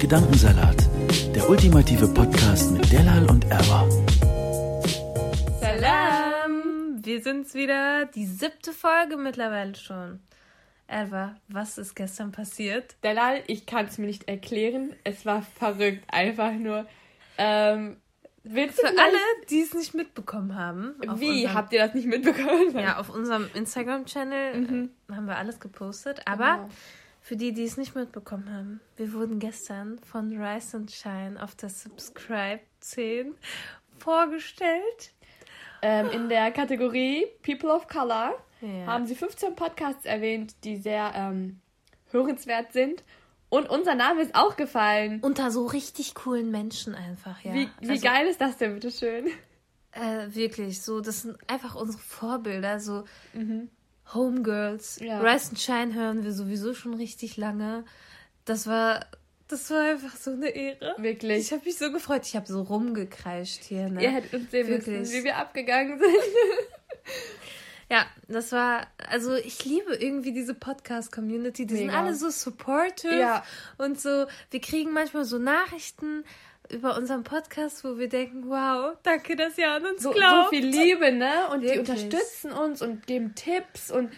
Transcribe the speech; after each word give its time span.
Gedankensalat, 0.00 0.76
der 1.34 1.48
ultimative 1.48 2.06
Podcast 2.08 2.70
mit 2.72 2.90
Delal 2.92 3.28
und 3.30 3.44
Erwa. 3.50 3.88
Salam! 5.60 7.02
Wir 7.04 7.22
sind's 7.22 7.54
wieder. 7.54 8.06
Die 8.06 8.26
siebte 8.26 8.72
Folge 8.72 9.16
mittlerweile 9.16 9.74
schon. 9.74 10.20
Erwa, 10.86 11.34
was 11.48 11.78
ist 11.78 11.94
gestern 11.96 12.32
passiert? 12.32 12.96
Delal, 13.02 13.42
ich 13.46 13.66
kann 13.66 13.86
es 13.86 13.98
mir 13.98 14.06
nicht 14.06 14.28
erklären. 14.28 14.94
Es 15.04 15.24
war 15.26 15.42
verrückt, 15.58 16.04
einfach 16.08 16.52
nur. 16.52 16.86
Ähm, 17.38 17.96
willst 18.44 18.78
du 18.78 18.82
Für 18.86 18.88
alle, 18.98 19.18
die 19.50 19.60
es 19.62 19.74
nicht 19.74 19.94
mitbekommen 19.94 20.54
haben. 20.56 20.94
Wie 21.18 21.28
unserem- 21.42 21.54
habt 21.54 21.72
ihr 21.72 21.80
das 21.84 21.94
nicht 21.94 22.06
mitbekommen? 22.06 22.76
Ja, 22.78 22.98
auf 22.98 23.08
unserem 23.10 23.48
Instagram-Channel 23.54 24.88
äh, 25.10 25.14
haben 25.14 25.26
wir 25.26 25.36
alles 25.36 25.58
gepostet. 25.60 26.20
Aber 26.26 26.56
Mhm. 26.58 26.60
Genau. 26.62 26.68
Für 27.26 27.36
die, 27.36 27.52
die 27.52 27.64
es 27.64 27.76
nicht 27.76 27.96
mitbekommen 27.96 28.52
haben, 28.54 28.80
wir 28.96 29.12
wurden 29.12 29.40
gestern 29.40 29.98
von 29.98 30.30
Rise 30.40 30.76
and 30.76 30.92
Shine 30.92 31.42
auf 31.42 31.56
der 31.56 31.70
Subscribe 31.70 32.60
10 32.78 33.34
vorgestellt. 33.98 35.12
Ähm, 35.82 36.08
in 36.12 36.28
der 36.28 36.52
Kategorie 36.52 37.26
People 37.42 37.70
of 37.74 37.88
Color 37.88 38.32
Ja. 38.60 38.86
haben 38.86 39.06
sie 39.06 39.16
15 39.16 39.56
Podcasts 39.56 40.04
erwähnt, 40.04 40.54
die 40.62 40.76
sehr 40.76 41.10
ähm, 41.16 41.58
hörenswert 42.12 42.72
sind. 42.72 43.02
Und 43.48 43.68
unser 43.70 43.96
Name 43.96 44.22
ist 44.22 44.36
auch 44.36 44.56
gefallen. 44.56 45.18
Unter 45.20 45.50
so 45.50 45.66
richtig 45.66 46.14
coolen 46.14 46.52
Menschen 46.52 46.94
einfach, 46.94 47.40
ja. 47.40 47.52
Wie, 47.54 47.68
wie 47.80 47.90
Also, 47.90 48.06
geil 48.06 48.28
ist 48.28 48.40
das 48.40 48.56
denn, 48.56 48.74
bitteschön? 48.74 49.26
Äh, 49.90 50.28
wirklich, 50.28 50.80
so, 50.80 51.00
das 51.00 51.22
sind 51.22 51.36
einfach 51.48 51.74
unsere 51.74 51.98
Vorbilder, 52.02 52.78
so 52.78 53.02
Homegirls. 54.14 54.98
Ja. 55.00 55.20
Rise 55.20 55.50
and 55.50 55.58
Shine 55.60 55.94
hören 55.94 56.24
wir 56.24 56.32
sowieso 56.32 56.74
schon 56.74 56.94
richtig 56.94 57.36
lange. 57.36 57.84
Das 58.44 58.66
war, 58.66 59.06
das 59.48 59.70
war 59.70 59.82
einfach 59.82 60.16
so 60.16 60.30
eine 60.32 60.48
Ehre. 60.48 60.94
Wirklich. 60.98 61.38
Ich 61.38 61.52
habe 61.52 61.64
mich 61.64 61.76
so 61.78 61.90
gefreut. 61.90 62.22
Ich 62.26 62.36
habe 62.36 62.46
so 62.46 62.62
rumgekreischt 62.62 63.64
hier. 63.64 63.88
Ne? 63.88 64.02
Ihr 64.02 64.10
hättet 64.10 64.34
uns 64.34 64.50
sehen 64.50 64.68
Wirklich. 64.68 64.98
müssen, 65.00 65.12
wie 65.14 65.24
wir 65.24 65.36
abgegangen 65.36 65.98
sind. 65.98 66.10
Ja, 67.88 68.04
das 68.26 68.50
war, 68.50 68.88
also 69.08 69.34
ich 69.36 69.64
liebe 69.64 69.94
irgendwie 69.94 70.32
diese 70.32 70.54
Podcast-Community. 70.54 71.66
Die 71.66 71.76
sind 71.76 71.86
Mega. 71.86 72.00
alle 72.00 72.16
so 72.16 72.30
supportive 72.30 73.16
Ja. 73.16 73.44
und 73.78 74.00
so. 74.00 74.26
Wir 74.50 74.60
kriegen 74.60 74.92
manchmal 74.92 75.24
so 75.24 75.38
Nachrichten 75.38 76.24
über 76.70 76.96
unseren 76.96 77.22
Podcast, 77.22 77.84
wo 77.84 77.98
wir 77.98 78.08
denken, 78.08 78.48
wow, 78.48 78.96
danke, 79.02 79.36
dass 79.36 79.56
ihr 79.58 79.70
an 79.70 79.84
uns 79.86 80.02
so, 80.02 80.10
glaubt. 80.10 80.44
so 80.50 80.56
viel 80.56 80.66
Liebe, 80.66 81.12
ne? 81.12 81.48
Und 81.52 81.60
die 81.62 81.68
Wirklich. 81.68 81.88
unterstützen 81.88 82.52
uns 82.52 82.82
und 82.82 83.06
geben 83.06 83.34
Tipps 83.34 83.90
und 83.90 84.10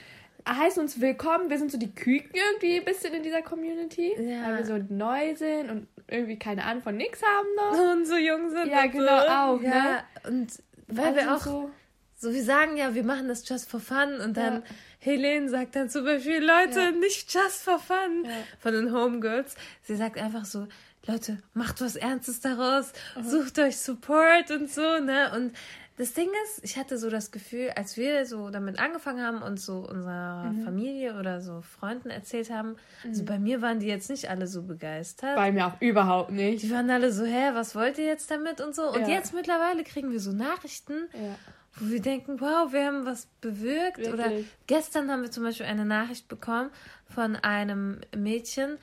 heißen 0.48 0.80
uns 0.82 1.00
willkommen. 1.00 1.50
Wir 1.50 1.58
sind 1.58 1.70
so 1.70 1.78
die 1.78 1.94
Küken 1.94 2.30
irgendwie 2.34 2.78
ein 2.78 2.84
bisschen 2.84 3.12
in 3.12 3.22
dieser 3.22 3.42
Community, 3.42 4.14
Ja. 4.18 4.46
weil 4.46 4.58
wir 4.58 4.64
so 4.66 4.78
neu 4.88 5.34
sind 5.36 5.70
und 5.70 5.88
irgendwie 6.08 6.38
keine 6.38 6.64
Ahnung 6.64 6.82
von 6.82 6.96
nix 6.96 7.20
haben 7.22 7.48
noch. 7.56 7.92
und 7.92 8.06
so 8.06 8.16
jung 8.16 8.48
sind. 8.50 8.68
Ja, 8.68 8.86
genau, 8.86 9.20
so. 9.20 9.28
auch, 9.28 9.62
Ja, 9.62 9.82
ne? 9.82 10.04
und 10.28 10.52
weil 10.86 11.04
Alle 11.06 11.14
wir 11.16 11.22
sind 11.22 11.32
auch 11.32 11.40
so, 11.40 11.70
so, 12.16 12.32
wir 12.32 12.42
sagen 12.42 12.76
ja, 12.78 12.94
wir 12.94 13.04
machen 13.04 13.28
das 13.28 13.46
just 13.48 13.70
for 13.70 13.78
fun 13.80 14.20
und 14.24 14.36
dann 14.38 14.54
Ja. 14.54 14.62
Helene 15.00 15.48
sagt 15.48 15.76
dann 15.76 15.88
zum 15.90 16.04
Beispiel, 16.04 16.38
Leute, 16.42 16.80
Ja. 16.80 16.90
nicht 16.92 17.32
just 17.32 17.62
for 17.62 17.78
fun 17.78 18.24
Ja. 18.24 18.30
von 18.58 18.72
den 18.72 18.92
Homegirls. 18.92 19.54
Sie 19.82 19.94
sagt 19.96 20.18
einfach 20.18 20.44
so, 20.46 20.66
Leute, 21.08 21.38
macht 21.54 21.80
was 21.80 21.96
Ernstes 21.96 22.40
daraus, 22.40 22.92
sucht 23.22 23.58
euch 23.58 23.78
Support 23.78 24.50
und 24.50 24.70
so, 24.70 25.00
ne? 25.00 25.32
Und 25.34 25.52
das 25.96 26.12
Ding 26.12 26.28
ist, 26.44 26.62
ich 26.62 26.76
hatte 26.76 26.96
so 26.98 27.08
das 27.10 27.30
Gefühl, 27.32 27.70
als 27.74 27.96
wir 27.96 28.24
so 28.26 28.50
damit 28.50 28.78
angefangen 28.78 29.20
haben 29.24 29.42
und 29.42 29.58
so 29.58 29.78
unserer 29.78 30.52
Mhm. 30.52 30.62
Familie 30.62 31.18
oder 31.18 31.40
so 31.40 31.62
Freunden 31.62 32.10
erzählt 32.10 32.50
haben, 32.50 32.76
also 33.04 33.24
bei 33.24 33.38
mir 33.38 33.62
waren 33.62 33.80
die 33.80 33.86
jetzt 33.86 34.10
nicht 34.10 34.28
alle 34.30 34.46
so 34.46 34.62
begeistert. 34.62 35.34
bei 35.34 35.50
mir 35.50 35.66
auch 35.66 35.80
überhaupt 35.80 36.30
nicht. 36.30 36.62
Die 36.62 36.70
waren 36.70 36.88
alle 36.90 37.10
so, 37.10 37.24
hä, 37.24 37.50
was 37.54 37.74
wollt 37.74 37.98
ihr 37.98 38.04
jetzt 38.06 38.30
damit 38.30 38.60
und 38.60 38.74
so. 38.76 38.88
Und 38.92 39.00
Ja. 39.00 39.08
jetzt 39.08 39.32
mittlerweile 39.34 39.82
kriegen 39.84 40.12
wir 40.12 40.20
so 40.20 40.30
Nachrichten, 40.32 41.08
Ja. 41.14 41.34
wo 41.80 41.90
wir 41.90 42.00
denken, 42.02 42.40
wow, 42.40 42.70
wir 42.72 42.84
haben 42.84 43.06
was 43.06 43.26
bewirkt. 43.40 43.98
Oder 44.06 44.18
Wirklich. 44.30 44.46
gestern 44.66 45.10
haben 45.10 45.22
wir 45.22 45.30
zum 45.32 45.42
Beispiel 45.42 45.66
eine 45.66 45.84
Nachricht 45.86 46.28
bekommen 46.28 46.70
von 47.12 47.34
einem 47.34 48.00
Mädchen, 48.16 48.76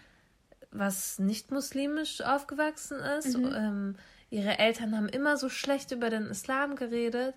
was 0.77 1.19
nicht 1.19 1.51
muslimisch 1.51 2.21
aufgewachsen 2.21 2.99
ist. 3.17 3.37
Mhm. 3.37 3.53
Ähm, 3.55 3.95
ihre 4.29 4.59
Eltern 4.59 4.95
haben 4.95 5.09
immer 5.09 5.37
so 5.37 5.49
schlecht 5.49 5.91
über 5.91 6.09
den 6.09 6.25
Islam 6.27 6.75
geredet. 6.75 7.35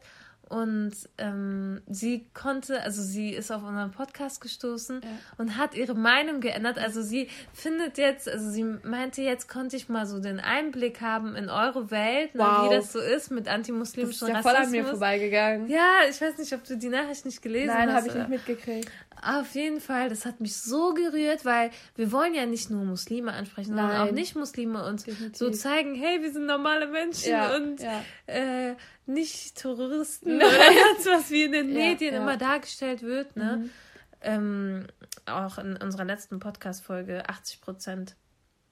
Und 0.50 0.94
ähm, 1.18 1.82
sie 1.88 2.26
konnte, 2.32 2.80
also 2.82 3.02
sie 3.02 3.34
ist 3.34 3.50
auf 3.50 3.62
unseren 3.62 3.90
Podcast 3.90 4.40
gestoßen 4.40 5.02
und 5.36 5.58
hat 5.58 5.74
ihre 5.74 5.94
Meinung 5.94 6.40
geändert. 6.40 6.78
Also 6.78 7.02
sie 7.02 7.28
findet 7.52 7.98
jetzt, 7.98 8.26
also 8.30 8.48
sie 8.48 8.64
meinte, 8.64 9.20
jetzt 9.20 9.46
konnte 9.50 9.76
ich 9.76 9.90
mal 9.90 10.06
so 10.06 10.20
den 10.20 10.40
Einblick 10.40 11.02
haben 11.02 11.36
in 11.36 11.50
eure 11.50 11.90
Welt, 11.90 12.34
ne, 12.34 12.40
Wow. 12.42 12.64
wie 12.70 12.74
das 12.76 12.92
so 12.94 12.98
ist 12.98 13.30
mit 13.30 13.46
Das 13.46 13.58
ist 13.58 13.66
ja 14.22 14.40
voll 14.40 14.52
Rassismus. 14.52 14.64
an 14.64 14.70
mir 14.70 14.84
vorbeigegangen. 14.86 15.68
Ja, 15.68 15.96
ich 16.08 16.18
weiß 16.18 16.38
nicht, 16.38 16.54
ob 16.54 16.64
du 16.64 16.78
die 16.78 16.88
Nachricht 16.88 17.26
nicht 17.26 17.42
gelesen 17.42 17.66
Nein, 17.66 17.92
hast. 17.92 17.96
habe 17.96 18.08
ich 18.08 18.14
nicht 18.14 18.28
mitgekriegt. 18.30 18.90
Auf 19.22 19.54
jeden 19.54 19.80
Fall, 19.80 20.08
das 20.08 20.24
hat 20.24 20.40
mich 20.40 20.56
so 20.56 20.94
gerührt, 20.94 21.44
weil 21.44 21.70
wir 21.96 22.12
wollen 22.12 22.34
ja 22.34 22.46
nicht 22.46 22.70
nur 22.70 22.84
Muslime 22.84 23.32
ansprechen, 23.32 23.68
sondern 23.68 23.88
Nein. 23.88 24.08
auch 24.08 24.12
Nicht-Muslime 24.12 24.84
und 24.86 25.06
Definitiv. 25.06 25.36
so 25.38 25.50
zeigen, 25.50 25.94
hey, 25.94 26.22
wir 26.22 26.32
sind 26.32 26.46
normale 26.46 26.86
Menschen 26.86 27.30
Ja, 27.30 27.54
und 27.56 27.80
ja. 27.80 28.02
Äh, 28.26 28.74
nicht 29.06 29.56
Terroristen 29.56 30.36
oder 30.36 30.48
sonst 30.94 31.06
was 31.06 31.30
wie 31.30 31.44
in 31.44 31.52
den 31.52 31.68
Ja, 31.70 31.74
Medien 31.74 32.14
ja. 32.14 32.20
Mhm. 32.20 32.28
immer 32.28 32.36
dargestellt 32.36 33.02
wird. 33.02 33.36
Ne? 33.36 33.68
Ähm, 34.20 34.86
auch 35.26 35.58
in 35.58 35.76
unserer 35.76 36.04
letzten 36.04 36.38
Podcast-Folge 36.40 37.28
80 37.28 37.60
Prozent 37.60 38.16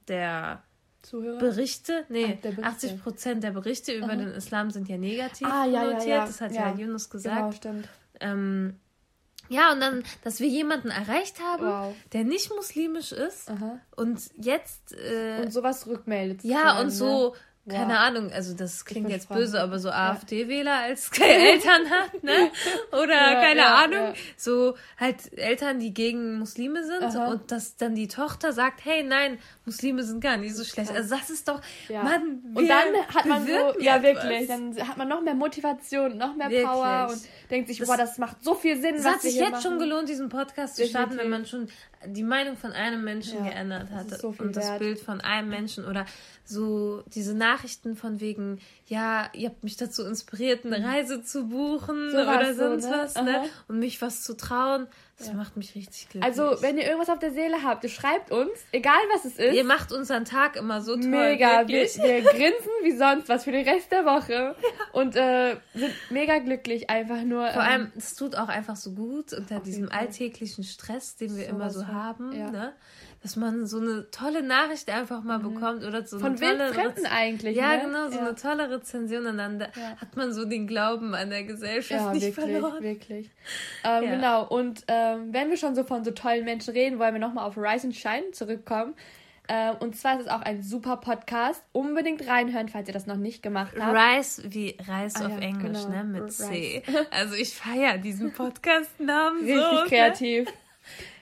der 0.08 0.62
Zuhörer. 1.02 1.38
Berichte, 1.38 2.04
nee, 2.08 2.24
Ah, 2.24 2.38
Berichte. 2.42 2.64
80 2.64 3.02
Prozent 3.02 3.44
der 3.44 3.52
Berichte 3.52 3.92
über 3.92 4.16
den 4.16 4.28
Islam 4.32 4.70
sind 4.70 4.88
ja 4.88 4.98
negativ 4.98 5.46
Ah, 5.46 5.64
ja, 5.64 5.84
ja, 5.84 5.84
notiert. 5.84 6.06
ja. 6.06 6.26
Das 6.26 6.40
hat 6.40 6.52
Ja. 6.52 6.70
ja, 6.70 6.74
Yunus 6.76 7.08
gesagt. 7.10 7.36
Genau, 7.38 7.52
stimmt. 7.52 7.88
Ähm, 8.20 8.80
ja, 9.48 9.72
und 9.72 9.80
dann, 9.80 10.02
dass 10.24 10.40
wir 10.40 10.48
jemanden 10.48 10.88
erreicht 10.90 11.40
haben, 11.40 11.66
Wow. 11.66 11.94
der 12.12 12.24
nicht 12.24 12.50
muslimisch 12.54 13.12
ist 13.12 13.48
Aha. 13.50 13.78
und 13.96 14.20
jetzt, 14.36 14.92
äh, 14.92 15.42
Und 15.42 15.52
sowas 15.52 15.86
rückmeldet. 15.86 16.42
ja, 16.44 16.80
und 16.80 16.90
so, 16.90 17.30
Ne? 17.30 17.38
Keine 17.68 17.94
Wow. 17.94 17.98
Ahnung, 18.00 18.32
also 18.32 18.54
das 18.54 18.84
klingt 18.84 19.08
jetzt 19.10 19.26
versprochen. 19.26 19.40
böse, 19.40 19.60
aber 19.62 19.78
so 19.78 19.90
AfD-Wähler 19.90 20.72
als 20.82 21.10
Eltern 21.20 21.90
hat, 21.90 22.22
ne? 22.22 22.50
Oder 22.92 23.14
Ja, 23.14 23.34
keine 23.40 23.60
ja, 23.60 23.74
Ahnung, 23.74 24.06
ja. 24.08 24.14
so 24.36 24.76
halt 24.98 25.36
Eltern, 25.36 25.78
die 25.80 25.92
gegen 25.92 26.38
Muslime 26.38 26.84
sind 26.84 27.02
Aha. 27.02 27.26
und 27.28 27.50
dass 27.50 27.76
dann 27.76 27.94
die 27.94 28.08
Tochter 28.08 28.52
sagt, 28.52 28.84
hey, 28.84 29.02
nein, 29.02 29.38
Muslime 29.64 30.02
sind 30.04 30.20
gar 30.20 30.36
nicht 30.36 30.54
so 30.54 30.62
schlecht. 30.64 30.92
Also 30.92 31.16
das 31.16 31.28
ist 31.30 31.48
doch, 31.48 31.60
Ja. 31.88 32.02
Mann, 32.02 32.40
Und 32.54 32.68
dann 32.68 32.94
hat 33.14 33.26
man 33.26 33.44
so, 33.46 33.80
ja 33.80 34.02
wirklich, 34.02 34.46
dann 34.46 34.76
hat 34.86 34.96
man 34.96 35.08
noch 35.08 35.22
mehr 35.22 35.34
Motivation, 35.34 36.16
noch 36.16 36.36
mehr 36.36 36.50
Wirklich. 36.50 36.66
Power 36.68 37.08
und 37.10 37.20
denkt 37.50 37.68
sich, 37.68 37.78
Das- 37.78 37.88
boah, 37.88 37.96
das 37.96 38.18
macht 38.18 38.44
so 38.44 38.54
viel 38.54 38.80
Sinn, 38.80 38.94
Es 38.96 39.04
was 39.04 39.14
hat 39.14 39.22
sich 39.22 39.34
jetzt 39.34 39.62
schon 39.62 39.72
machen. 39.76 39.78
gelohnt, 39.88 40.08
diesen 40.08 40.28
Podcast 40.28 40.76
zu 40.76 40.86
starten, 40.86 41.16
wenn 41.18 41.30
man 41.30 41.46
schon 41.46 41.68
die 42.06 42.22
Meinung 42.22 42.56
von 42.56 42.72
einem 42.72 43.04
Menschen 43.04 43.44
Ja, 43.44 43.50
geändert 43.50 43.88
ist 44.10 44.20
so 44.20 44.34
und 44.38 44.56
das 44.56 44.64
wert. 44.64 44.78
Bild 44.78 44.98
von 45.00 45.20
einem 45.20 45.48
Menschen 45.48 45.84
oder 45.84 46.06
so 46.44 47.02
diese 47.14 47.34
Nachrichten 47.34 47.96
von 47.96 48.20
wegen, 48.20 48.60
ja, 48.86 49.28
ihr 49.32 49.48
habt 49.48 49.64
mich 49.64 49.76
dazu 49.76 50.04
inspiriert, 50.04 50.64
eine 50.64 50.84
Reise 50.84 51.22
zu 51.22 51.48
buchen 51.48 52.06
Mhm. 52.06 52.10
So 52.10 52.18
oder 52.18 52.54
so, 52.54 52.68
sonst 52.68 52.84
ne? 52.84 52.90
was, 52.92 53.14
ne? 53.16 53.42
Und 53.68 53.78
mich 53.78 54.00
was 54.02 54.22
zu 54.22 54.36
trauen, 54.36 54.86
das 55.18 55.32
macht 55.32 55.56
mich 55.56 55.74
richtig 55.74 56.10
glücklich. 56.10 56.22
Also, 56.22 56.60
wenn 56.60 56.76
ihr 56.76 56.84
irgendwas 56.84 57.08
auf 57.08 57.18
der 57.18 57.30
Seele 57.30 57.62
habt, 57.62 57.84
ihr 57.84 57.90
schreibt 57.90 58.30
uns, 58.30 58.50
egal 58.72 58.98
was 59.14 59.24
es 59.24 59.38
ist. 59.38 59.54
ihr 59.54 59.64
macht 59.64 59.90
unseren 59.90 60.26
Tag 60.26 60.56
immer 60.56 60.82
so 60.82 60.94
toll, 60.94 61.06
mega. 61.06 61.66
Wir, 61.66 61.84
wir 61.84 62.22
grinsen 62.22 62.70
wie 62.82 62.96
sonst 62.96 63.28
was 63.28 63.44
für 63.44 63.52
den 63.52 63.66
Rest 63.66 63.90
der 63.92 64.04
Woche 64.04 64.54
und 64.92 65.16
äh, 65.16 65.56
sind 65.74 65.94
mega 66.10 66.38
glücklich 66.38 66.90
einfach 66.90 67.22
nur. 67.22 67.48
Vor 67.48 67.62
ähm, 67.62 67.68
allem, 67.68 67.92
es 67.96 68.14
tut 68.14 68.36
auch 68.36 68.48
einfach 68.48 68.76
so 68.76 68.92
gut 68.92 69.32
unter 69.32 69.60
diesem 69.60 69.90
alltäglichen 69.90 70.64
Stress, 70.64 71.16
den 71.16 71.34
wir 71.36 71.46
immer 71.46 71.70
Sowas 71.70 71.88
so 71.88 71.94
haben. 71.94 72.32
ja. 72.32 72.50
Ne? 72.50 72.72
Dass 73.26 73.34
man 73.34 73.66
so 73.66 73.80
eine 73.80 74.08
tolle 74.12 74.40
Nachricht 74.40 74.88
einfach 74.88 75.24
mal 75.24 75.40
mhm. 75.40 75.54
bekommt 75.54 75.84
oder 75.84 76.06
so 76.06 76.20
Von 76.20 76.40
eine 76.40 76.58
tolle 76.58 76.72
Fremden 76.72 77.06
eigentlich. 77.06 77.56
Ja, 77.56 77.76
ne? 77.76 77.82
genau, 77.82 78.08
so 78.08 78.18
ja. 78.18 78.26
eine 78.26 78.34
tolle 78.36 78.70
Rezension 78.70 79.26
und 79.26 79.38
dann 79.38 79.58
ja. 79.58 79.96
hat 80.00 80.14
man 80.14 80.32
so 80.32 80.44
den 80.44 80.68
Glauben 80.68 81.12
an 81.12 81.30
der 81.30 81.42
Gesellschaft 81.42 81.90
ja, 81.90 82.12
nicht 82.12 82.36
wirklich, 82.36 82.52
verloren. 82.52 82.82
wirklich. 82.84 83.30
Ähm, 83.82 84.04
ja. 84.04 84.14
Genau, 84.14 84.46
und 84.46 84.84
ähm, 84.86 85.32
wenn 85.32 85.50
wir 85.50 85.56
schon 85.56 85.74
so 85.74 85.82
von 85.82 86.04
so 86.04 86.12
tollen 86.12 86.44
Menschen 86.44 86.72
reden, 86.72 87.00
wollen 87.00 87.14
wir 87.14 87.20
nochmal 87.20 87.48
auf 87.48 87.56
Rise 87.56 87.88
and 87.88 87.96
Shine 87.96 88.30
zurückkommen. 88.30 88.94
Äh, 89.48 89.72
und 89.80 89.96
zwar 89.96 90.20
ist 90.20 90.26
es 90.26 90.28
auch 90.28 90.42
ein 90.42 90.62
super 90.62 90.98
Podcast. 90.98 91.64
Unbedingt 91.72 92.28
reinhören, 92.28 92.68
falls 92.68 92.86
ihr 92.86 92.94
das 92.94 93.08
noch 93.08 93.16
nicht 93.16 93.42
gemacht 93.42 93.72
habt. 93.76 93.96
Rice 93.96 94.42
wie 94.44 94.76
Reis 94.86 95.16
ah, 95.16 95.26
auf 95.26 95.32
ja, 95.32 95.38
Englisch, 95.38 95.82
genau. 95.82 95.96
ne? 95.96 96.04
Mit 96.04 96.22
Rice. 96.22 96.36
C. 96.36 96.82
Also 97.10 97.34
ich 97.34 97.54
feiere 97.56 97.98
diesen 97.98 98.32
Podcast-Namen 98.32 99.40
so. 99.48 99.52
Richtig 99.52 99.88
kreativ. 99.88 100.48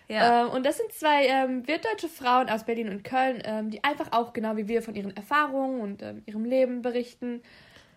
Ja. 0.08 0.42
Ähm, 0.42 0.50
und 0.50 0.66
das 0.66 0.76
sind 0.76 0.92
zwei 0.92 1.26
ähm, 1.26 1.66
wirtdeutsche 1.66 2.08
Frauen 2.08 2.48
aus 2.48 2.64
Berlin 2.64 2.88
und 2.88 3.04
Köln, 3.04 3.42
ähm, 3.44 3.70
die 3.70 3.82
einfach 3.84 4.12
auch 4.12 4.32
genau 4.32 4.56
wie 4.56 4.68
wir 4.68 4.82
von 4.82 4.94
ihren 4.94 5.16
Erfahrungen 5.16 5.80
und 5.80 6.02
ähm, 6.02 6.22
ihrem 6.26 6.44
Leben 6.44 6.82
berichten. 6.82 7.42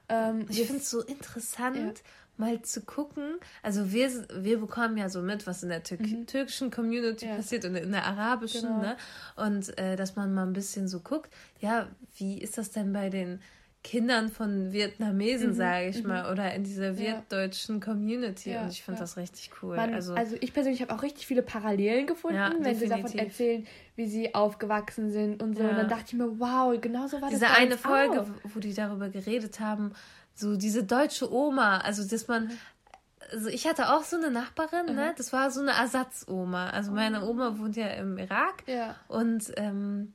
Ähm, 0.09 0.45
ich 0.49 0.63
finde 0.63 0.77
es 0.81 0.89
so 0.89 1.01
interessant, 1.01 1.77
ja. 1.77 1.93
mal 2.37 2.61
zu 2.61 2.81
gucken. 2.81 3.37
Also 3.61 3.91
wir, 3.91 4.09
wir 4.33 4.59
bekommen 4.59 4.97
ja 4.97 5.09
so 5.09 5.21
mit, 5.21 5.45
was 5.47 5.63
in 5.63 5.69
der 5.69 5.83
Tür 5.83 5.97
mhm. 5.99 6.27
türkischen 6.27 6.71
Community 6.71 7.25
ja. 7.25 7.35
passiert 7.35 7.65
und 7.65 7.75
in 7.75 7.91
der 7.91 8.05
arabischen, 8.05 8.69
genau. 8.69 8.81
ne? 8.81 8.97
Und 9.35 9.77
äh, 9.77 9.97
dass 9.97 10.15
man 10.15 10.33
mal 10.33 10.45
ein 10.45 10.53
bisschen 10.53 10.87
so 10.87 11.01
guckt, 11.01 11.29
ja, 11.59 11.87
wie 12.17 12.39
ist 12.39 12.57
das 12.57 12.71
denn 12.71 12.93
bei 12.93 13.09
den 13.09 13.41
Kindern 13.83 14.29
von 14.29 14.73
Vietnamesen, 14.73 15.51
mhm, 15.51 15.53
sage 15.53 15.87
ich 15.87 16.03
mhm. 16.03 16.09
mal, 16.09 16.31
oder 16.31 16.53
in 16.53 16.63
dieser 16.63 16.97
wirtdeutschen 16.97 17.79
Community. 17.79 18.51
Ja, 18.51 18.63
und 18.63 18.69
ich 18.69 18.83
finde 18.83 18.99
ja. 18.99 19.03
das 19.03 19.17
richtig 19.17 19.51
cool. 19.61 19.77
Man, 19.77 19.93
also, 19.93 20.13
also 20.13 20.35
ich 20.41 20.53
persönlich 20.53 20.81
habe 20.81 20.93
auch 20.93 21.03
richtig 21.03 21.25
viele 21.25 21.41
Parallelen 21.41 22.05
gefunden, 22.05 22.37
ja, 22.37 22.51
wenn 22.51 22.63
definitiv. 22.63 22.79
sie 22.79 23.01
davon 23.01 23.19
erzählen, 23.19 23.67
wie 23.95 24.07
sie 24.07 24.35
aufgewachsen 24.35 25.11
sind 25.11 25.41
und 25.41 25.57
so. 25.57 25.63
Und 25.63 25.77
dann 25.77 25.87
dachte 25.87 26.05
ich 26.07 26.13
mir, 26.13 26.39
wow, 26.39 26.79
genau 26.81 27.07
so 27.07 27.21
war 27.21 27.29
diese 27.29 27.41
das. 27.41 27.49
Diese 27.49 27.61
eine 27.61 27.77
Folge, 27.77 28.21
auch. 28.21 28.27
wo 28.53 28.59
die 28.59 28.73
darüber 28.73 29.09
geredet 29.09 29.59
haben, 29.59 29.93
so 30.33 30.57
diese 30.57 30.83
deutsche 30.83 31.31
Oma, 31.31 31.77
also 31.77 32.05
dass 32.07 32.27
man 32.27 32.47
mhm. 32.47 32.57
also 33.31 33.49
ich 33.49 33.67
hatte 33.67 33.93
auch 33.93 34.03
so 34.03 34.17
eine 34.17 34.31
Nachbarin, 34.31 34.95
ne? 34.95 35.13
Das 35.17 35.33
war 35.33 35.49
so 35.49 35.61
eine 35.61 35.71
Ersatzoma. 35.71 36.69
Also 36.71 36.91
meine 36.91 37.23
oh. 37.23 37.29
Oma 37.29 37.57
wohnt 37.57 37.75
ja 37.77 37.87
im 37.87 38.17
Irak. 38.17 38.63
Ja. 38.67 38.95
Und 39.07 39.51
ähm, 39.55 40.13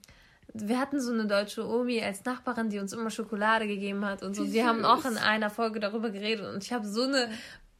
wir 0.55 0.79
hatten 0.79 1.01
so 1.01 1.13
eine 1.13 1.27
deutsche 1.27 1.67
Omi 1.67 2.03
als 2.03 2.25
Nachbarin, 2.25 2.69
die 2.69 2.79
uns 2.79 2.93
immer 2.93 3.11
Schokolade 3.11 3.67
gegeben 3.67 4.05
hat 4.05 4.23
und 4.23 4.35
so. 4.35 4.53
Wir 4.53 4.67
haben 4.67 4.85
auch 4.85 5.05
in 5.05 5.17
einer 5.17 5.51
Folge 5.51 5.81
darüber 5.81 6.11
geredet 6.11 6.47
und 6.53 6.63
ich 6.63 6.73
habe 6.73 6.87
so 6.87 7.03
eine 7.03 7.31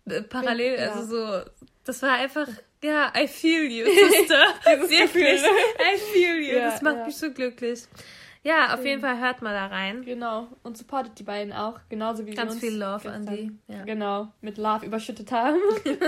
äh, 0.07 0.23
Parallel, 0.23 0.79
ja. 0.79 0.93
also 0.93 1.05
so, 1.07 1.51
das 1.85 2.03
war 2.03 2.13
einfach, 2.13 2.49
ja, 2.83 3.13
I 3.17 3.29
feel 3.29 3.71
you, 3.71 3.85
Sister. 4.11 4.45
Wirklich, 4.89 5.43
I 5.43 5.99
feel 6.13 6.41
you. 6.41 6.57
Ja, 6.57 6.71
das 6.71 6.83
macht 6.83 6.97
ja. 6.97 7.07
mich 7.07 7.17
so 7.17 7.31
glücklich. 7.31 7.85
Ja, 8.45 8.75
auf 8.75 8.85
jeden 8.85 9.01
Fall 9.01 9.21
hört 9.21 9.41
mal 9.41 9.55
da 9.55 9.67
rein. 9.67 10.05
Genau. 10.05 10.49
Und 10.65 10.77
supportet 10.77 11.17
die 11.17 11.23
beiden 11.23 11.53
auch. 11.53 11.79
Genauso 11.89 12.27
wie 12.27 12.35
Ganz 12.35 12.51
wir 12.51 12.55
uns 12.55 12.61
viel 12.61 12.77
Love 12.77 13.09
an 13.09 13.25
die. 13.25 13.57
Ja. 13.69 13.85
Genau. 13.85 14.33
Mit 14.41 14.59
Love 14.59 14.85
überschüttet 14.85 15.31
haben. 15.31 15.61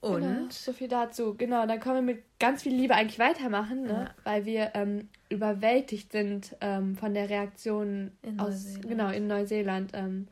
Und? 0.00 0.22
Genau, 0.22 0.46
so 0.50 0.72
viel 0.72 0.88
dazu. 0.88 1.34
Genau, 1.34 1.66
dann 1.66 1.80
können 1.80 2.06
wir 2.06 2.14
mit 2.14 2.24
ganz 2.38 2.62
viel 2.62 2.74
Liebe 2.74 2.94
eigentlich 2.94 3.18
weitermachen, 3.18 3.82
ne? 3.82 3.88
Ja. 3.88 4.14
weil 4.22 4.44
wir 4.44 4.70
ähm, 4.74 5.08
überwältigt 5.28 6.12
sind 6.12 6.56
ähm, 6.60 6.96
von 6.96 7.14
der 7.14 7.28
Reaktion 7.28 8.12
in 8.22 8.38
aus 8.38 8.64
Neuseeland. 8.64 8.88
genau 8.88 9.10
in 9.10 9.26
Neuseeland. 9.26 9.90
Ähm, 9.94 10.28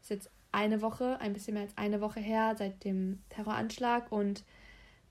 ist 0.00 0.10
jetzt 0.10 0.30
eine 0.52 0.80
Woche, 0.80 1.20
ein 1.20 1.32
bisschen 1.34 1.54
mehr 1.54 1.64
als 1.64 1.76
eine 1.76 2.00
Woche 2.00 2.20
her 2.20 2.54
seit 2.56 2.82
dem 2.84 3.20
Terroranschlag 3.28 4.10
und 4.10 4.42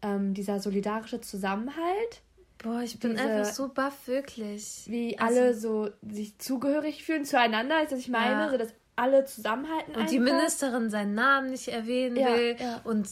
ähm, 0.01 0.33
dieser 0.33 0.59
solidarische 0.59 1.21
Zusammenhalt. 1.21 2.21
Boah, 2.57 2.81
ich 2.81 2.99
bin 2.99 3.11
diese, 3.11 3.23
einfach 3.23 3.53
so 3.53 3.69
baff, 3.69 4.07
wirklich. 4.07 4.85
Wie 4.87 5.17
also, 5.17 5.39
alle 5.39 5.53
so 5.53 5.89
sich 6.01 6.37
zugehörig 6.39 7.03
fühlen 7.03 7.25
zueinander, 7.25 7.83
ist 7.83 7.91
das 7.91 7.99
ich 7.99 8.09
meine, 8.09 8.41
ja. 8.41 8.49
so 8.49 8.57
dass 8.57 8.73
alle 8.95 9.23
zusammenhalten. 9.23 9.91
Und 9.91 10.01
einfach. 10.01 10.11
die 10.11 10.19
Ministerin 10.19 10.89
seinen 10.89 11.13
Namen 11.13 11.51
nicht 11.51 11.69
erwähnen 11.69 12.17
ja, 12.17 12.35
will 12.35 12.55
ja. 12.59 12.81
und 12.83 13.07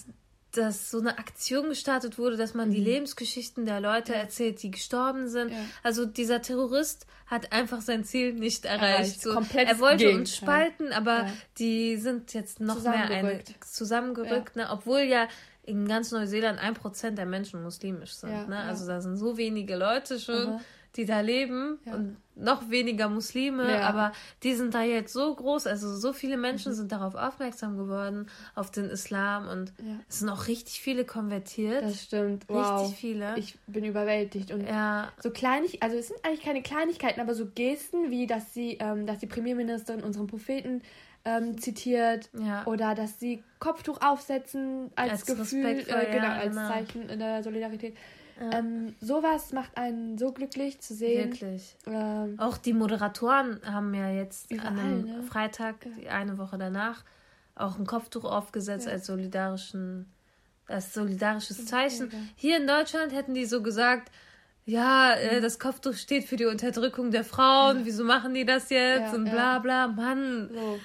dass 0.58 0.92
so 0.92 1.00
eine 1.00 1.18
Aktion 1.18 1.70
gestartet 1.70 2.18
wurde, 2.18 2.38
dass 2.38 2.54
man 2.54 2.70
mhm. 2.70 2.74
die 2.74 2.82
Lebensgeschichten 2.82 3.66
der 3.66 3.80
Leute 3.80 4.14
ja. 4.14 4.20
erzählt, 4.20 4.62
die 4.64 4.72
gestorben 4.72 5.28
sind. 5.28 5.52
Ja. 5.52 5.58
Also 5.84 6.06
dieser 6.06 6.42
Terrorist 6.42 7.06
hat 7.26 7.52
einfach 7.52 7.82
sein 7.82 8.04
Ziel 8.04 8.34
nicht 8.34 8.66
erreicht. 8.66 9.22
So, 9.22 9.32
er 9.32 9.80
wollte 9.80 9.98
Gegenteil. 9.98 10.20
uns 10.20 10.36
spalten, 10.36 10.94
aber 10.94 11.24
ja. 11.24 11.34
die 11.60 11.98
sind 11.98 12.34
jetzt 12.34 12.60
noch 12.60 12.82
mehr 12.82 13.10
eine, 13.10 13.44
zusammengerückt, 13.62 14.56
ne? 14.56 14.68
obwohl 14.70 15.02
ja 15.02 15.28
in 15.64 15.88
ganz 15.88 16.12
Neuseeland 16.12 16.60
ein 16.60 16.74
Prozent 16.74 17.18
der 17.18 17.26
Menschen 17.26 17.62
muslimisch 17.62 18.14
sind. 18.14 18.48
ne? 18.48 18.60
Also 18.60 18.88
da 18.88 19.02
sind 19.02 19.18
so 19.18 19.38
wenige 19.38 19.76
Leute 19.76 20.20
schon. 20.20 20.54
Mhm 20.54 20.60
die 20.96 21.06
da 21.06 21.22
leben 21.22 21.80
ja. 21.86 21.96
und 21.96 22.18
noch 22.36 22.70
weniger 22.70 23.10
Muslime, 23.10 23.72
ja. 23.72 23.82
aber 23.82 24.12
die 24.44 24.54
sind 24.54 24.74
da 24.74 24.84
jetzt 24.84 25.12
so 25.12 25.34
groß, 25.34 25.68
also 25.68 25.96
so 25.96 26.14
viele 26.14 26.38
Menschen 26.38 26.72
mhm. 26.72 26.76
sind 26.76 26.92
darauf 26.92 27.16
aufmerksam 27.16 27.78
geworden, 27.78 28.28
auf 28.56 28.70
den 28.72 28.86
Islam 28.86 29.48
und 29.48 29.74
ja. 29.80 29.96
es 30.08 30.20
sind 30.20 30.30
auch 30.30 30.48
richtig 30.48 30.80
viele 30.80 31.04
konvertiert. 31.04 31.84
Das 31.84 32.04
stimmt, 32.04 32.46
wow. 32.48 32.82
Richtig 32.82 33.00
viele. 33.00 33.38
Ich 33.38 33.58
bin 33.68 33.86
überwältigt 33.86 34.52
und 34.52 34.62
ja. 34.62 35.12
so 35.20 35.32
kleinig, 35.32 35.82
also 35.82 35.98
es 35.98 36.08
sind 36.08 36.24
eigentlich 36.24 36.44
keine 36.44 36.62
Kleinigkeiten, 36.62 37.20
aber 37.20 37.34
so 37.34 37.48
Gesten 37.48 38.12
wie, 38.12 38.28
dass 38.28 38.54
sie, 38.54 38.78
ähm, 38.80 39.06
dass 39.06 39.20
die 39.20 39.28
Premierministerin 39.28 40.04
unseren 40.04 40.28
Propheten 40.28 40.82
ähm, 41.26 41.58
zitiert 41.58 42.30
ja. 42.40 42.66
oder 42.66 42.96
dass 42.96 43.20
sie 43.20 43.44
Kopftuch 43.60 44.00
aufsetzen 44.02 44.92
als, 44.96 45.12
als 45.12 45.26
Gefühl, 45.26 45.66
äh, 45.66 46.12
genau, 46.12 46.28
als 46.28 46.56
genau. 46.56 46.68
Zeichen 46.68 47.20
der 47.20 47.44
Solidarität. 47.44 47.98
Ja. 48.40 48.60
Ähm, 48.60 48.96
sowas 49.02 49.52
macht 49.52 49.78
einen 49.78 50.18
so 50.18 50.32
glücklich 50.32 50.80
zu 50.80 50.94
sehen. 50.94 51.32
Wirklich. 51.32 51.76
Ähm, 51.88 52.36
auch 52.38 52.58
die 52.58 52.74
Moderatoren 52.74 53.60
haben 53.66 53.94
ja 53.94 54.10
jetzt 54.10 54.52
überall, 54.52 54.68
an 54.68 54.80
einem 54.80 55.06
ne? 55.06 55.24
Freitag, 55.24 55.76
ja. 56.02 56.12
eine 56.12 56.38
Woche 56.38 56.58
danach, 56.58 57.04
auch 57.56 57.80
ein 57.80 57.86
Kopftuch 57.86 58.26
aufgesetzt 58.26 58.86
ja. 58.86 58.94
als 58.94 59.08
solidarischen, 59.08 60.12
als 60.68 60.94
solidarisches 60.94 61.66
Zeichen. 61.66 62.12
Hier 62.36 62.58
in 62.58 62.68
Deutschland 62.68 63.14
hätten 63.14 63.34
die 63.34 63.46
so 63.46 63.64
gesagt, 63.64 64.12
ja, 64.66 65.14
äh, 65.14 65.42
das 65.42 65.60
Kopftuch 65.60 65.96
steht 65.96 66.26
für 66.26 66.36
die 66.36 66.46
Unterdrückung 66.46 67.10
der 67.10 67.24
Frauen, 67.24 67.86
wieso 67.86 68.04
machen 68.04 68.34
die 68.34 68.46
das 68.46 68.70
jetzt 68.70 69.14
und 69.14 69.24
bla 69.32 69.60
bla, 69.60 69.88
Mann. 69.88 70.50
So. 70.54 70.80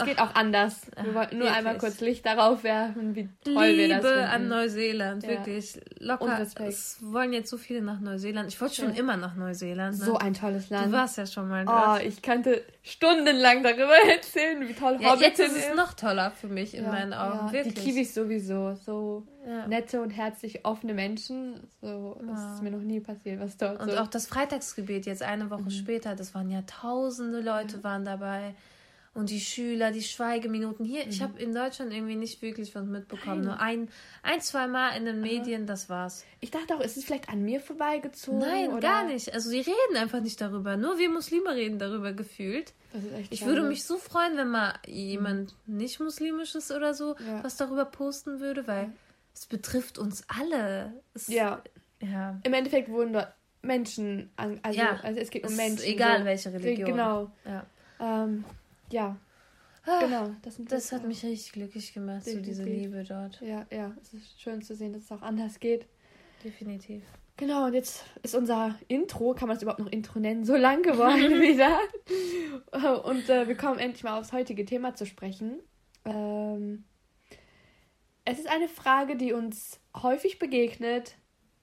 Es 0.00 0.04
geht 0.04 0.18
auch 0.18 0.34
anders. 0.34 0.82
Wir 1.02 1.14
wollten 1.14 1.38
nur 1.38 1.46
wirklich. 1.46 1.58
einmal 1.58 1.78
kurz 1.78 2.00
Licht 2.00 2.26
darauf 2.26 2.64
werfen, 2.64 3.14
wie 3.14 3.28
toll 3.44 3.66
Liebe 3.66 3.78
wir 3.78 3.88
das 3.88 4.06
finden. 4.06 4.24
an 4.24 4.48
Neuseeland, 4.48 5.22
ja. 5.22 5.28
wirklich 5.30 5.80
locker. 5.98 6.40
Es 6.40 6.98
wollen 7.00 7.32
jetzt 7.32 7.50
so 7.50 7.56
viele 7.56 7.82
nach 7.82 8.00
Neuseeland. 8.00 8.48
Ich 8.48 8.60
wollte 8.60 8.76
schon 8.76 8.94
ja. 8.94 9.00
immer 9.00 9.16
nach 9.16 9.34
Neuseeland. 9.34 9.98
Ne? 9.98 10.04
So 10.04 10.16
ein 10.16 10.34
tolles 10.34 10.70
Land. 10.70 10.88
Du 10.88 10.92
warst 10.92 11.18
ja 11.18 11.26
schon 11.26 11.48
mal 11.48 11.64
dort. 11.64 12.00
Oh, 12.00 12.06
ich 12.06 12.22
könnte 12.22 12.62
stundenlang 12.82 13.62
darüber 13.62 13.96
erzählen, 14.10 14.60
wie 14.66 14.74
toll 14.74 14.98
ja, 15.00 15.12
Hobbiton 15.12 15.22
jetzt 15.22 15.40
ist. 15.40 15.68
es 15.68 15.74
noch 15.74 15.94
toller 15.94 16.30
für 16.30 16.48
mich 16.48 16.74
in 16.74 16.84
meinen 16.86 17.12
Augen, 17.12 17.52
wirklich. 17.52 17.74
Die 17.74 17.80
Kiwis 17.80 18.14
sowieso, 18.14 18.74
so 18.74 19.26
nette 19.68 20.00
und 20.00 20.10
herzlich 20.10 20.64
offene 20.64 20.94
Menschen. 20.94 21.60
So, 21.80 22.18
das 22.26 22.54
ist 22.54 22.62
mir 22.62 22.70
noch 22.70 22.80
nie 22.80 23.00
passiert, 23.00 23.40
was 23.40 23.56
dort 23.56 23.80
Und 23.80 23.90
so. 23.90 23.98
auch 23.98 24.06
das 24.06 24.26
Freitagsgebet 24.26 25.06
jetzt 25.06 25.22
eine 25.22 25.50
Woche 25.50 25.62
mhm. 25.62 25.70
später, 25.70 26.14
das 26.14 26.34
waren 26.34 26.50
ja 26.50 26.62
tausende 26.62 27.40
Leute 27.40 27.84
waren 27.84 28.04
dabei 28.04 28.54
und 29.14 29.30
die 29.30 29.40
Schüler, 29.40 29.92
die 29.92 30.02
Schweigeminuten. 30.02 30.84
Hier, 30.84 31.04
mhm. 31.04 31.10
ich 31.10 31.22
habe 31.22 31.40
in 31.40 31.54
Deutschland 31.54 31.92
irgendwie 31.92 32.16
nicht 32.16 32.42
wirklich 32.42 32.74
was 32.74 32.84
mitbekommen. 32.84 33.42
Nein. 33.42 33.44
Nur 33.44 33.60
ein, 33.60 33.88
ein, 34.22 34.40
zwei 34.40 34.66
Mal 34.66 34.96
in 34.96 35.04
den 35.04 35.20
Medien, 35.20 35.66
das 35.66 35.88
war's. 35.88 36.24
Ich 36.40 36.50
dachte 36.50 36.74
auch, 36.74 36.80
ist 36.80 36.96
es 36.96 37.04
vielleicht 37.04 37.28
an 37.28 37.42
mir 37.42 37.60
vorbeigezogen? 37.60 38.40
Nein, 38.40 38.70
oder? 38.70 38.80
gar 38.80 39.04
nicht. 39.04 39.32
Also 39.32 39.50
sie 39.50 39.60
reden 39.60 39.96
einfach 39.96 40.20
nicht 40.20 40.40
darüber. 40.40 40.76
Nur 40.76 40.98
wir 40.98 41.08
Muslime 41.08 41.54
reden 41.54 41.78
darüber 41.78 42.12
gefühlt. 42.12 42.74
Das 42.92 43.04
ist 43.04 43.12
echt 43.12 43.32
ich 43.32 43.46
würde 43.46 43.62
mich 43.62 43.84
so 43.84 43.98
freuen, 43.98 44.36
wenn 44.36 44.48
mal 44.48 44.74
jemand 44.86 45.54
mhm. 45.66 45.76
nicht 45.76 46.00
muslimisches 46.00 46.72
oder 46.72 46.92
so 46.92 47.14
ja. 47.24 47.42
was 47.44 47.56
darüber 47.56 47.84
posten 47.84 48.40
würde, 48.40 48.66
weil 48.66 48.92
es 49.32 49.46
betrifft 49.46 49.96
uns 49.96 50.24
alle. 50.28 50.92
Es, 51.14 51.28
ja. 51.28 51.62
ja. 52.00 52.38
Im 52.42 52.52
Endeffekt 52.52 52.88
wurden 52.88 53.12
dort 53.12 53.32
Menschen, 53.62 54.30
an, 54.36 54.58
also, 54.62 54.78
ja. 54.78 54.98
also 55.02 55.20
es 55.20 55.30
geht 55.30 55.46
um 55.46 55.54
Menschen. 55.54 55.84
Egal 55.84 56.18
so. 56.18 56.24
welche 56.24 56.52
Religion. 56.52 56.90
Genau. 56.90 57.30
Ja. 57.44 57.64
Ähm, 58.00 58.44
ja. 58.94 59.16
Ah, 59.86 60.00
genau, 60.00 60.30
das, 60.40 60.58
das 60.66 60.92
hat 60.92 61.06
mich 61.06 61.22
richtig 61.24 61.52
glücklich 61.52 61.92
gemacht, 61.92 62.24
Definitiv. 62.24 62.56
so 62.56 62.62
diese 62.62 62.64
Liebe 62.64 63.04
dort. 63.04 63.40
Ja, 63.42 63.66
ja, 63.70 63.94
es 64.00 64.14
ist 64.14 64.40
schön 64.40 64.62
zu 64.62 64.74
sehen, 64.74 64.94
dass 64.94 65.02
es 65.02 65.12
auch 65.12 65.20
anders 65.20 65.60
geht. 65.60 65.86
Definitiv. 66.42 67.02
Genau, 67.36 67.66
und 67.66 67.74
jetzt 67.74 68.04
ist 68.22 68.34
unser 68.34 68.78
Intro, 68.86 69.34
kann 69.34 69.48
man 69.48 69.56
es 69.56 69.62
überhaupt 69.62 69.80
noch 69.80 69.90
Intro 69.90 70.20
nennen, 70.20 70.44
so 70.44 70.54
lang 70.56 70.82
geworden 70.82 71.40
wieder. 71.40 71.80
Und 73.02 73.28
äh, 73.28 73.48
wir 73.48 73.56
kommen 73.56 73.78
endlich 73.78 74.04
mal 74.04 74.18
aufs 74.18 74.32
heutige 74.32 74.64
Thema 74.64 74.94
zu 74.94 75.04
sprechen. 75.04 75.58
Ähm, 76.04 76.84
es 78.24 78.38
ist 78.38 78.48
eine 78.48 78.68
Frage, 78.68 79.16
die 79.16 79.32
uns 79.32 79.80
häufig 80.00 80.38
begegnet, 80.38 81.16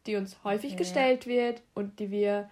die 0.05 0.17
uns 0.17 0.43
häufig 0.43 0.71
ja. 0.71 0.77
gestellt 0.77 1.25
wird 1.25 1.63
und 1.73 2.00
die 2.00 2.11
wir 2.11 2.50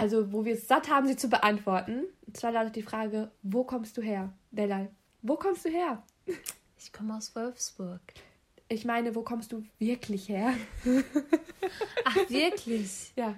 also 0.00 0.32
wo 0.32 0.44
wir 0.44 0.54
es 0.54 0.66
satt 0.66 0.88
haben, 0.88 1.06
sie 1.06 1.16
zu 1.16 1.28
beantworten. 1.28 2.04
Und 2.26 2.36
zwar 2.36 2.52
lautet 2.52 2.76
die 2.76 2.82
Frage, 2.82 3.30
wo 3.42 3.64
kommst 3.64 3.96
du 3.96 4.02
her, 4.02 4.32
Delal? 4.50 4.88
Wo 5.22 5.36
kommst 5.36 5.64
du 5.64 5.68
her? 5.68 6.02
Ich 6.78 6.92
komme 6.92 7.16
aus 7.16 7.34
Wolfsburg. 7.36 8.00
ich 8.68 8.84
meine, 8.84 9.14
wo 9.14 9.22
kommst 9.22 9.52
du 9.52 9.64
wirklich 9.78 10.28
her? 10.28 10.54
Ach, 12.04 12.16
wirklich? 12.30 13.12
Ja. 13.16 13.34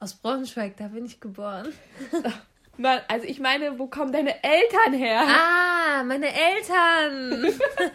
Aus 0.00 0.14
Braunschweig, 0.14 0.76
da 0.76 0.88
bin 0.88 1.06
ich 1.06 1.20
geboren. 1.20 1.72
Nein, 2.76 3.00
also 3.08 3.26
ich 3.26 3.38
meine, 3.38 3.78
wo 3.78 3.86
kommen 3.86 4.12
deine 4.12 4.42
Eltern 4.42 4.94
her? 4.94 5.22
Ah, 5.26 6.02
meine 6.04 6.26
Eltern. 6.26 7.52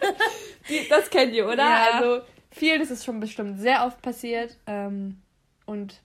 Die, 0.68 0.88
das 0.88 1.10
kennt 1.10 1.34
ihr, 1.34 1.46
oder? 1.46 1.56
Ja. 1.56 1.90
Also 1.92 2.24
vielen 2.50 2.80
ist 2.80 2.90
es 2.90 3.04
schon 3.04 3.20
bestimmt 3.20 3.60
sehr 3.60 3.84
oft 3.84 4.00
passiert. 4.00 4.56
Ähm, 4.66 5.20
und 5.66 6.00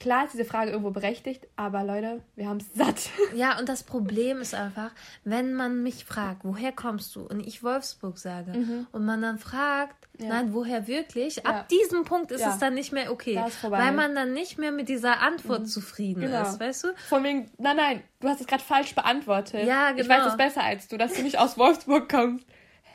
klar 0.00 0.24
ist 0.24 0.32
diese 0.32 0.44
Frage 0.44 0.70
irgendwo 0.72 0.90
berechtigt, 0.90 1.46
aber 1.56 1.84
Leute, 1.84 2.22
wir 2.34 2.48
haben 2.48 2.56
es 2.58 2.66
satt. 2.74 3.10
Ja, 3.34 3.58
und 3.58 3.68
das 3.68 3.82
Problem 3.84 4.40
ist 4.40 4.54
einfach, 4.54 4.90
wenn 5.24 5.54
man 5.54 5.82
mich 5.82 6.04
fragt, 6.04 6.40
woher 6.42 6.72
kommst 6.72 7.14
du? 7.14 7.20
Und 7.26 7.40
ich 7.46 7.62
Wolfsburg 7.62 8.18
sage 8.18 8.52
und 8.92 9.04
man 9.04 9.22
dann 9.22 9.38
fragt, 9.38 9.94
Mhm. 10.18 10.26
Ja. 10.26 10.28
nein, 10.34 10.52
woher 10.52 10.86
wirklich? 10.86 11.36
Ja. 11.36 11.42
Ab 11.44 11.68
diesem 11.70 12.04
Punkt 12.04 12.30
ist 12.30 12.40
Ja. 12.42 12.50
es 12.50 12.58
dann 12.58 12.74
nicht 12.74 12.92
mehr 12.92 13.10
okay. 13.10 13.42
Weil 13.62 13.92
man 13.92 14.14
dann 14.14 14.34
nicht 14.34 14.58
mehr 14.58 14.70
mit 14.70 14.90
dieser 14.90 15.20
Antwort 15.20 15.66
zufrieden 15.66 16.20
Genau. 16.20 16.42
ist, 16.42 16.60
weißt 16.60 16.84
du? 16.84 16.88
Von 17.08 17.24
wegen, 17.24 17.50
nein, 17.56 17.76
nein, 17.76 18.02
du 18.20 18.28
hast 18.28 18.40
es 18.42 18.46
gerade 18.46 18.62
falsch 18.62 18.94
beantwortet. 18.94 19.64
Ja, 19.66 19.90
Ich 19.90 19.96
genau. 19.96 20.10
weiß 20.16 20.26
es 20.32 20.36
besser 20.36 20.62
als 20.62 20.88
du, 20.88 20.98
dass 20.98 21.14
du 21.14 21.22
nicht 21.22 21.38
aus 21.38 21.56
Wolfsburg 21.56 22.10
kommst. 22.10 22.44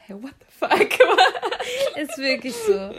Hey, 0.05 0.15
what 0.21 0.33
the 0.39 0.45
fuck? 0.49 0.99
Ist 1.95 2.17
wirklich 2.17 2.53
so. 2.55 2.91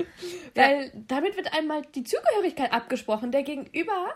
Weil 0.54 0.90
damit 1.08 1.36
wird 1.36 1.52
einmal 1.52 1.82
die 1.94 2.04
Zugehörigkeit 2.04 2.72
abgesprochen. 2.72 3.30
Der 3.32 3.42
Gegenüber 3.42 4.14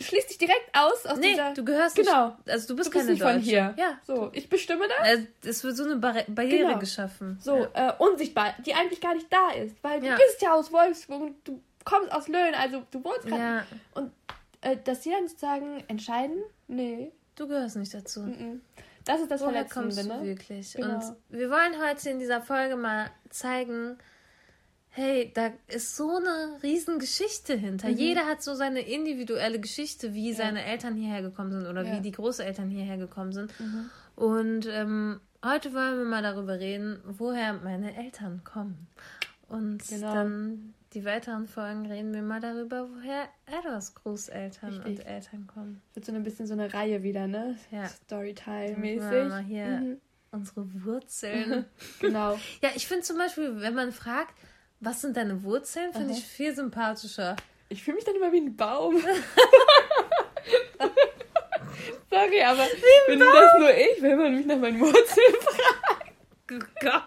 schließt 0.00 0.30
dich 0.30 0.38
direkt 0.38 0.70
aus 0.72 1.04
aus 1.06 1.18
Nee, 1.18 1.30
dieser... 1.30 1.52
du 1.54 1.64
gehörst 1.64 1.96
Genau. 1.96 2.28
nicht. 2.28 2.50
Also 2.50 2.68
du 2.68 2.76
bist 2.76 2.88
Du 2.88 2.92
bist 2.92 3.06
keine 3.06 3.10
nicht 3.12 3.22
von 3.22 3.38
hier. 3.40 3.74
Ja. 3.76 3.98
So, 4.06 4.30
ich 4.32 4.48
bestimme 4.48 4.86
das. 4.88 5.08
Äh, 5.08 5.26
Es 5.44 5.62
wird 5.62 5.76
so 5.76 5.84
eine 5.84 5.96
Barri 5.96 6.24
Barriere 6.28 6.66
Genau. 6.68 6.78
geschaffen. 6.78 7.38
So, 7.42 7.66
äh, 7.74 7.92
unsichtbar, 7.98 8.54
die 8.64 8.72
eigentlich 8.74 9.00
gar 9.00 9.14
nicht 9.14 9.30
da 9.30 9.50
ist. 9.52 9.76
Weil 9.82 10.02
Ja. 10.04 10.12
du 10.16 10.22
bist 10.22 10.40
ja 10.40 10.54
aus 10.54 10.72
Wolfsburg 10.72 11.32
du 11.44 11.60
kommst 11.84 12.12
aus 12.12 12.28
Löhn, 12.28 12.54
also 12.54 12.82
du 12.90 13.04
wohnst 13.04 13.26
gerade. 13.26 13.40
Ja, 13.42 13.66
Und 13.94 14.10
äh, 14.62 14.76
dass 14.84 15.02
sie 15.02 15.10
dann 15.10 15.28
sozusagen 15.28 15.82
entscheiden, 15.88 16.42
nee, 16.68 17.12
du 17.36 17.46
gehörst 17.48 17.76
nicht 17.76 17.92
dazu. 17.94 18.20
mm, 18.20 18.60
das 19.04 19.20
ist 19.20 19.30
das 19.30 19.40
Woher 19.40 19.64
Verletzende, 19.66 20.08
ne? 20.18 20.24
wirklich? 20.26 20.74
Genau. 20.74 20.94
Und 20.96 21.16
wir 21.28 21.50
wollen 21.50 21.74
heute 21.82 22.10
in 22.10 22.18
dieser 22.18 22.40
Folge 22.42 22.76
mal 22.76 23.10
zeigen, 23.30 23.96
hey, 24.90 25.30
da 25.34 25.50
ist 25.68 25.96
so 25.96 26.16
eine 26.16 26.62
riesen 26.62 26.98
Geschichte 26.98 27.54
hinter. 27.54 27.88
Mhm. 27.88 27.96
Jeder 27.96 28.26
hat 28.26 28.42
so 28.42 28.54
seine 28.54 28.80
individuelle 28.80 29.60
Geschichte, 29.60 30.14
wie 30.14 30.32
seine 30.32 30.64
Eltern 30.64 30.96
hierher 30.96 31.22
gekommen 31.22 31.52
sind 31.52 31.66
oder 31.66 31.84
Ja. 31.84 31.92
Mhm. 31.92 31.96
wie 31.98 32.02
die 32.02 32.12
Großeltern 32.12 32.68
hierher 32.68 32.96
gekommen 32.98 33.32
sind. 33.32 33.52
Und 34.16 34.66
ähm, 34.66 35.20
heute 35.44 35.72
wollen 35.72 35.98
wir 35.98 36.04
mal 36.04 36.22
darüber 36.22 36.58
reden, 36.58 37.00
woher 37.04 37.52
meine 37.54 37.96
Eltern 37.96 38.42
kommen. 38.44 38.88
Und 39.48 39.86
Genau. 39.88 40.12
dann 40.12 40.74
die 40.92 41.04
weiteren 41.04 41.46
Folgen 41.46 41.86
reden 41.86 42.12
wir 42.12 42.22
mal 42.22 42.40
darüber, 42.40 42.88
woher 42.90 43.28
Edwards 43.46 43.94
Großeltern 43.94 44.74
Richtig. 44.74 44.98
und 44.98 45.06
Eltern 45.06 45.46
kommen. 45.46 45.82
Wird 45.94 46.04
so 46.06 46.12
ein 46.12 46.22
bisschen 46.24 46.46
so 46.46 46.54
eine 46.54 46.72
Reihe 46.74 47.02
wieder, 47.02 47.26
ne? 47.28 47.56
Ja. 47.70 47.84
Storytime-mäßig. 47.86 49.28
Mal 49.28 49.42
hier 49.42 49.66
Mhm. 49.66 50.00
unsere 50.32 50.66
Wurzeln 50.84 51.66
Genau. 52.00 52.38
Ja, 52.62 52.70
ich 52.74 52.86
finde 52.88 53.02
zum 53.04 53.18
Beispiel, 53.18 53.60
wenn 53.60 53.74
man 53.74 53.92
fragt, 53.92 54.34
was 54.80 55.00
sind 55.02 55.16
deine 55.16 55.42
Wurzeln, 55.44 55.92
finde 55.92 56.12
ich 56.14 56.24
viel 56.24 56.54
sympathischer. 56.54 57.36
Ich 57.68 57.84
fühle 57.84 57.96
mich 57.96 58.04
dann 58.04 58.16
immer 58.16 58.32
wie 58.32 58.40
ein 58.40 58.56
Baum. 58.56 58.96
Sorry, 62.10 62.42
aber 62.42 62.66
bin 63.06 63.20
das 63.20 63.58
nur 63.58 63.70
ich, 63.70 64.02
wenn 64.02 64.18
man 64.18 64.34
mich 64.34 64.46
nach 64.46 64.56
meinen 64.58 64.80
Wurzeln 64.80 65.34
fragt? 65.40 66.12
Gott. 66.80 67.02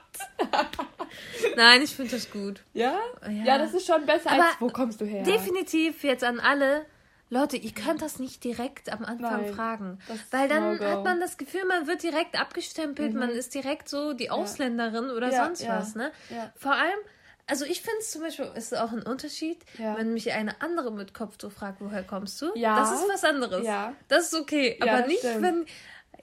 Nein, 1.56 1.82
ich 1.82 1.96
finde 1.96 2.12
das 2.12 2.30
gut. 2.32 2.62
Ja? 2.74 2.98
Ja. 3.24 3.30
ja? 3.30 3.58
das 3.58 3.74
ist 3.74 3.86
schon 3.88 4.06
besser 4.06 4.32
Aber 4.32 4.44
als, 4.44 4.56
wo 4.60 4.68
kommst 4.70 5.02
du 5.02 5.06
her? 5.06 5.24
Definitiv 5.24 6.04
jetzt 6.04 6.24
an 6.24 6.40
alle. 6.40 6.86
Leute, 7.30 7.58
ihr 7.58 7.72
könnt 7.74 8.02
das 8.04 8.20
nicht 8.20 8.44
direkt 8.44 8.92
am 8.92 9.04
Anfang 9.04 9.42
Nein, 9.44 9.54
fragen. 9.54 10.00
Weil 10.30 10.48
dann 10.48 10.74
No-Go. 10.74 10.86
hat 10.86 11.04
man 11.04 11.20
das 11.20 11.38
Gefühl, 11.38 11.66
man 11.66 11.88
wird 11.88 12.04
direkt 12.04 12.40
abgestempelt, 12.40 13.14
man 13.16 13.30
ist 13.30 13.56
direkt 13.56 13.90
so 13.90 14.14
die 14.14 14.30
Ausländerin 14.30 15.10
oder 15.10 15.32
Ja, 15.32 15.46
sonst 15.46 15.64
ja, 15.64 15.80
was. 15.80 15.96
Ne? 15.96 16.12
ja. 16.30 16.52
Vor 16.56 16.74
allem, 16.74 17.00
also 17.48 17.66
ich 17.66 17.82
finde 17.82 17.98
es 18.02 18.12
zum 18.12 18.22
Beispiel, 18.22 18.52
ist 18.56 18.78
auch 18.78 18.92
ein 18.92 19.02
Unterschied, 19.02 19.58
Ja. 19.80 19.98
wenn 19.98 20.14
mich 20.14 20.32
eine 20.32 20.62
andere 20.62 20.92
mit 20.92 21.16
Kopftuch 21.16 21.52
fragt, 21.52 21.82
woher 21.82 22.04
kommst 22.04 22.40
du? 22.40 22.52
Ja. 22.54 22.78
Das 22.80 22.92
ist 22.92 23.10
was 23.10 23.24
anderes. 23.24 23.66
Ja. 23.66 23.94
Das 24.10 24.26
ist 24.32 24.36
okay. 24.40 24.78
Ja, 24.80 24.92
aber 24.94 24.98
das 25.02 25.08
nicht, 25.08 25.20
stimmt. 25.20 25.42
wenn 25.42 25.66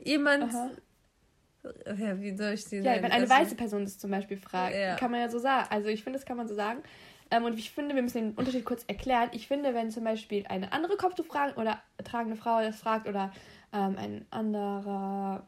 jemand. 0.05 0.55
Aha. 0.55 0.71
Ja, 1.99 2.19
wie 2.21 2.35
soll 2.37 2.53
ich 2.55 2.65
die 2.65 2.77
Ja, 2.77 2.83
nennen? 2.83 3.03
wenn 3.05 3.13
eine 3.13 3.23
Also- 3.25 3.35
weiße 3.35 3.55
Person 3.55 3.85
das 3.85 3.99
zum 3.99 4.11
Beispiel 4.11 4.37
fragt, 4.39 4.75
Ja. 4.75 4.97
kann 4.97 5.11
man 5.11 5.21
ja 5.21 5.29
so 5.29 5.39
sagen. 5.39 5.67
Also 5.71 5.89
ich 5.89 6.03
finde, 6.03 6.19
das 6.19 6.27
kann 6.27 6.37
man 6.37 6.49
so 6.49 6.55
sagen. 6.55 6.83
Ähm, 7.31 7.45
und 7.45 7.59
ich 7.59 7.71
finde, 7.71 7.95
wir 7.95 8.03
müssen 8.03 8.19
den 8.19 8.33
Unterschied 8.35 8.65
kurz 8.65 8.85
erklären. 8.89 9.29
Ich 9.33 9.47
finde, 9.47 9.73
wenn 9.75 9.91
zum 9.91 10.03
Beispiel 10.05 10.45
eine 10.49 10.73
andere 10.73 10.97
Kopftuch 10.97 11.27
oder 11.57 11.81
tragende 12.03 12.37
Frau 12.37 12.61
das 12.61 12.81
fragt 12.81 13.07
oder 13.09 13.33
ähm, 13.73 13.97
ein 13.99 14.27
anderer 14.31 15.47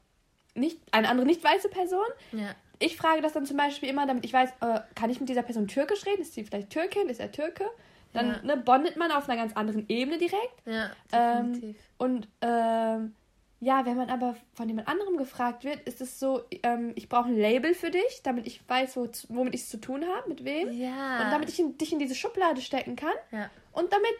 nicht 0.54 0.78
eine 0.92 1.08
andere 1.08 1.26
nicht 1.26 1.42
weiße 1.42 1.70
Person, 1.70 2.04
Ja. 2.32 2.54
ich 2.78 2.96
frage 2.96 3.22
das 3.22 3.32
dann 3.32 3.46
zum 3.46 3.56
Beispiel 3.56 3.88
immer, 3.88 4.06
damit 4.06 4.24
ich 4.26 4.32
weiß, 4.34 4.50
äh, 4.60 4.80
kann 4.94 5.08
ich 5.10 5.18
mit 5.18 5.28
dieser 5.30 5.42
Person 5.42 5.66
türkisch 5.66 6.04
reden? 6.06 6.20
Ist 6.22 6.34
sie 6.34 6.44
vielleicht 6.44 6.68
Türkin? 6.70 7.08
Ist 7.08 7.20
er 7.20 7.32
Türke? 7.32 7.64
Dann 8.12 8.26
Ja. 8.28 8.42
ne, 8.42 8.56
bondet 8.58 8.96
man 8.98 9.10
auf 9.10 9.28
einer 9.28 9.40
ganz 9.40 9.54
anderen 9.56 9.86
Ebene 9.88 10.18
direkt. 10.18 10.62
Ja, 10.66 10.90
Ähm, 11.12 11.54
definitiv. 11.54 11.76
und 11.96 12.28
ähm, 12.42 13.14
ja, 13.62 13.86
wenn 13.86 13.96
man 13.96 14.10
aber 14.10 14.34
von 14.54 14.68
jemand 14.68 14.88
anderem 14.88 15.16
gefragt 15.16 15.62
wird, 15.62 15.82
ist 15.86 16.00
es 16.00 16.18
so, 16.18 16.42
ähm, 16.64 16.90
ich 16.96 17.08
brauche 17.08 17.28
ein 17.28 17.38
Label 17.38 17.74
für 17.74 17.92
dich, 17.92 18.20
damit 18.24 18.44
ich 18.48 18.60
weiß, 18.68 18.96
wo, 18.96 19.08
womit 19.28 19.54
ich 19.54 19.60
es 19.60 19.68
zu 19.68 19.80
tun 19.80 20.04
habe, 20.04 20.28
mit 20.28 20.44
wem. 20.44 20.72
ja. 20.72 21.22
Und 21.22 21.30
damit 21.30 21.48
ich 21.48 21.60
in, 21.60 21.78
dich 21.78 21.92
in 21.92 22.00
diese 22.00 22.16
Schublade 22.16 22.60
stecken 22.60 22.96
kann. 22.96 23.14
ja. 23.30 23.48
Und 23.70 23.92
damit 23.92 24.14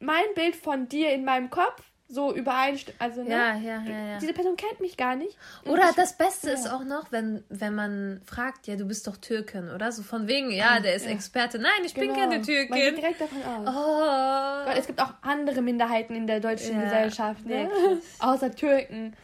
mein 0.00 0.24
Bild 0.34 0.56
von 0.56 0.88
dir 0.88 1.12
in 1.12 1.24
meinem 1.24 1.48
Kopf 1.48 1.91
so 2.12 2.34
übereinstimmt. 2.34 3.00
Also, 3.00 3.22
ne? 3.22 3.30
Ja, 3.30 3.56
ja, 3.56 3.82
ja, 3.82 4.06
ja. 4.12 4.18
Diese 4.18 4.32
Person 4.34 4.56
kennt 4.56 4.80
mich 4.80 4.96
gar 4.96 5.16
nicht. 5.16 5.36
Oder 5.64 5.90
ich, 5.90 5.96
das 5.96 6.16
Beste 6.16 6.48
ja. 6.48 6.54
ist 6.54 6.70
auch 6.70 6.84
noch, 6.84 7.10
wenn, 7.10 7.42
wenn 7.48 7.74
man 7.74 8.20
fragt, 8.26 8.66
ja, 8.66 8.76
du 8.76 8.84
bist 8.84 9.06
doch 9.06 9.16
Türkin, 9.16 9.70
oder? 9.70 9.90
So 9.92 10.02
von 10.02 10.28
wegen, 10.28 10.50
ja, 10.50 10.80
der 10.80 10.94
ist 10.94 11.06
ja. 11.06 11.12
Experte. 11.12 11.58
Nein, 11.58 11.70
ich 11.84 11.94
bin 11.94 12.04
Genau. 12.04 12.14
keine 12.14 12.36
Man 12.36 12.42
geht 12.42 12.68
Türkin. 12.68 12.96
direkt 12.96 13.20
davon 13.20 13.42
aus. 13.42 13.74
Oh. 13.74 14.68
Weil 14.68 14.78
es 14.78 14.86
gibt 14.86 15.00
auch 15.00 15.14
andere 15.22 15.62
Minderheiten 15.62 16.14
in 16.14 16.26
der 16.26 16.40
deutschen 16.40 16.76
Ja, 16.76 16.84
Gesellschaft, 16.84 17.46
ne? 17.46 17.70
Außer 18.18 18.54
Türken. 18.54 19.14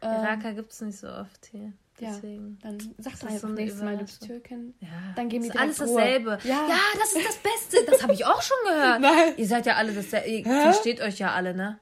Ähm, 0.00 0.10
Iraker 0.10 0.52
gibt 0.52 0.72
es 0.72 0.80
nicht 0.80 0.98
so 0.98 1.08
oft 1.08 1.46
hier. 1.50 1.72
Ja. 1.98 2.10
Deswegen. 2.12 2.58
Dann 2.62 2.78
sag 2.78 2.94
Das 2.96 3.04
doch 3.04 3.12
ist 3.14 3.24
einfach 3.34 3.48
so 3.48 3.54
nächstes 3.54 3.82
Mal, 3.82 3.96
du 3.96 4.04
bist. 4.04 4.24
Türkin. 4.24 4.74
Ja. 4.78 4.88
Dann 5.16 5.28
die 5.28 5.38
ist 5.38 5.46
direkt 5.46 5.60
alles 5.60 5.76
dasselbe. 5.78 6.38
Ja. 6.44 6.66
ja, 6.68 6.78
das 6.96 7.12
ist 7.12 7.26
das 7.26 7.36
Beste. 7.38 7.90
Das 7.90 8.02
habe 8.04 8.12
ich 8.12 8.24
auch 8.24 8.40
schon 8.40 8.56
gehört. 8.68 9.00
Nein. 9.00 9.32
Ihr 9.36 9.46
seid 9.48 9.66
ja 9.66 9.74
alle 9.74 9.92
dasselbe. 9.92 10.28
Ihr 10.28 10.44
versteht 10.44 11.00
euch 11.00 11.18
ja 11.18 11.32
alle, 11.32 11.54
ne? 11.54 11.80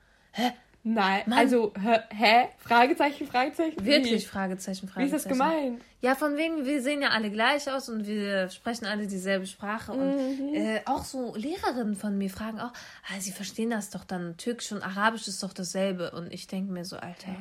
Nein, 0.89 1.23
Mann. 1.27 1.39
also, 1.41 1.73
hä? 1.83 1.99
hä? 2.11 2.49
Fragezeichen, 2.59 3.27
Fragezeichen? 3.27 3.85
Wirklich, 3.85 4.23
Wie? 4.23 4.27
Fragezeichen, 4.27 4.87
Wie 4.87 4.93
Fragezeichen. 4.93 5.17
ist 5.17 5.25
das 5.27 5.33
gemeint? 5.33 5.83
Ja, 6.01 6.15
von 6.15 6.37
wegen, 6.37 6.65
wir 6.65 6.81
sehen 6.81 7.03
ja 7.03 7.09
alle 7.09 7.29
gleich 7.31 7.69
aus 7.69 7.89
und 7.89 8.07
wir 8.07 8.49
sprechen 8.51 8.87
alle 8.87 9.09
dieselbe 9.09 9.47
Sprache. 9.47 9.91
Und 9.93 10.17
Mhm. 10.51 10.55
äh, 10.55 10.81
auch 10.85 11.03
so 11.03 11.35
Lehrerinnen 11.35 11.97
von 11.97 12.17
mir 12.17 12.31
fragen 12.31 12.61
auch, 12.61 12.71
ah, 12.73 13.19
sie 13.19 13.33
verstehen 13.33 13.71
das 13.71 13.91
doch 13.91 14.05
dann. 14.05 14.37
Türkisch 14.37 14.71
und 14.71 14.81
Arabisch 14.83 15.27
ist 15.27 15.43
doch 15.43 15.53
dasselbe. 15.53 16.13
Und 16.13 16.33
ich 16.33 16.47
denke 16.47 16.71
mir 16.73 16.85
so, 16.85 16.97
Alter. 16.99 17.35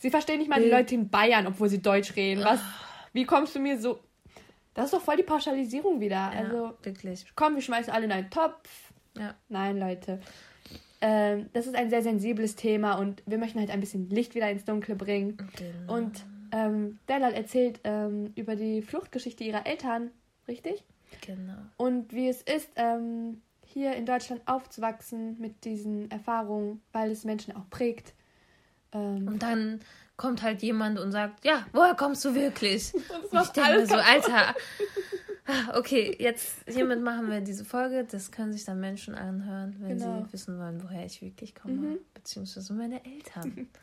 Sie 0.00 0.10
verstehen 0.10 0.38
nicht 0.40 0.50
mal 0.50 0.60
die 0.60 0.68
Leute 0.68 0.94
in 0.94 1.08
Bayern, 1.08 1.46
obwohl 1.46 1.70
sie 1.70 1.80
Deutsch 1.80 2.14
reden. 2.14 2.44
Was? 2.44 2.60
Wie 3.14 3.24
kommst 3.24 3.54
du 3.54 3.60
mir 3.60 3.80
so... 3.80 4.00
Das 4.74 4.86
ist 4.86 4.94
doch 4.94 5.00
voll 5.02 5.16
die 5.16 5.22
Pauschalisierung 5.22 5.98
wieder. 6.00 6.16
Ja, 6.16 6.30
Also, 6.30 6.76
wirklich. 6.82 7.24
komm, 7.36 7.54
wir 7.54 7.62
schmeißen 7.62 7.90
alle 7.92 8.04
in 8.04 8.12
einen 8.12 8.28
Topf. 8.30 8.68
Ja. 9.16 9.34
Nein, 9.48 9.78
Leute. 9.78 10.20
Ähm, 11.04 11.50
das 11.52 11.66
ist 11.66 11.74
ein 11.74 11.90
sehr 11.90 12.02
sensibles 12.02 12.54
Thema 12.54 12.94
und 12.94 13.22
wir 13.26 13.36
möchten 13.36 13.58
halt 13.58 13.70
ein 13.70 13.80
bisschen 13.80 14.08
Licht 14.08 14.36
wieder 14.36 14.48
ins 14.48 14.64
Dunkle 14.64 14.94
bringen. 14.94 15.36
Genau. 15.36 15.94
Und 15.94 16.24
ähm, 16.52 16.98
Delal 17.08 17.34
erzählt 17.34 17.80
ähm, 17.82 18.32
über 18.36 18.54
die 18.54 18.82
Fluchtgeschichte 18.82 19.42
ihrer 19.42 19.66
Eltern, 19.66 20.12
richtig? 20.46 20.84
Genau. 21.26 21.58
Und 21.76 22.12
wie 22.12 22.28
es 22.28 22.42
ist, 22.42 22.70
ähm, 22.76 23.42
hier 23.66 23.94
in 23.94 24.06
Deutschland 24.06 24.42
aufzuwachsen 24.46 25.40
mit 25.40 25.64
diesen 25.64 26.10
Erfahrungen, 26.10 26.80
weil 26.92 27.10
es 27.10 27.24
Menschen 27.24 27.56
auch 27.56 27.68
prägt. 27.68 28.14
Ähm, 28.92 29.26
Und 29.26 29.42
dann 29.42 29.80
kommt 30.16 30.42
halt 30.42 30.62
jemand 30.62 31.00
und 31.00 31.10
sagt, 31.10 31.44
ja, 31.44 31.66
woher 31.72 31.94
kommst 31.94 32.24
du 32.24 32.34
wirklich? 32.34 32.94
Und 33.30 33.42
ich 33.42 33.48
denke 33.48 33.86
so, 33.86 33.96
Alter. 33.96 34.54
Okay, 35.74 36.16
jetzt 36.18 36.64
hiermit 36.68 37.02
machen 37.02 37.30
wir 37.30 37.40
diese 37.40 37.64
Folge. 37.64 38.04
Das 38.04 38.30
können 38.30 38.52
sich 38.52 38.64
dann 38.64 38.80
Menschen 38.80 39.14
anhören, 39.14 39.76
wenn 39.80 39.98
Genau. 39.98 40.24
sie 40.26 40.32
wissen 40.32 40.58
wollen, 40.58 40.82
woher 40.82 41.04
ich 41.04 41.20
wirklich 41.22 41.54
komme. 41.54 41.98
Beziehungsweise 42.14 42.72
meine 42.74 43.04
Eltern. 43.04 43.68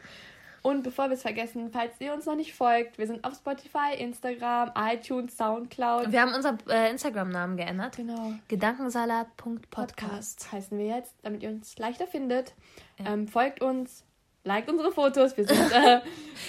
Und 0.61 0.83
bevor 0.83 1.07
wir 1.07 1.13
es 1.13 1.21
vergessen, 1.21 1.69
falls 1.71 1.93
ihr 1.99 2.13
uns 2.13 2.25
noch 2.25 2.35
nicht 2.35 2.53
folgt, 2.53 2.97
wir 2.97 3.07
sind 3.07 3.23
auf 3.23 3.33
Spotify, 3.35 3.95
Instagram, 3.97 4.71
iTunes, 4.75 5.37
Soundcloud. 5.37 6.11
Wir 6.11 6.21
haben 6.21 6.33
unseren 6.33 6.57
äh, 6.67 6.91
Instagram-Namen 6.91 7.55
geändert. 7.55 7.95
Genau. 7.95 8.33
Gedankensalat.podcast. 8.49 9.69
Podcast 9.71 10.51
heißen 10.51 10.77
wir 10.77 10.85
jetzt, 10.85 11.15
damit 11.21 11.43
ihr 11.43 11.49
uns 11.49 11.77
leichter 11.77 12.07
findet. 12.07 12.53
Ähm, 12.97 13.29
folgt 13.29 13.61
uns, 13.61 14.03
liked 14.43 14.69
unsere 14.69 14.91
Fotos. 14.91 15.36
Wir 15.38 15.46
sind 15.46 15.60
äh, 15.72 15.96
äh, 15.98 16.00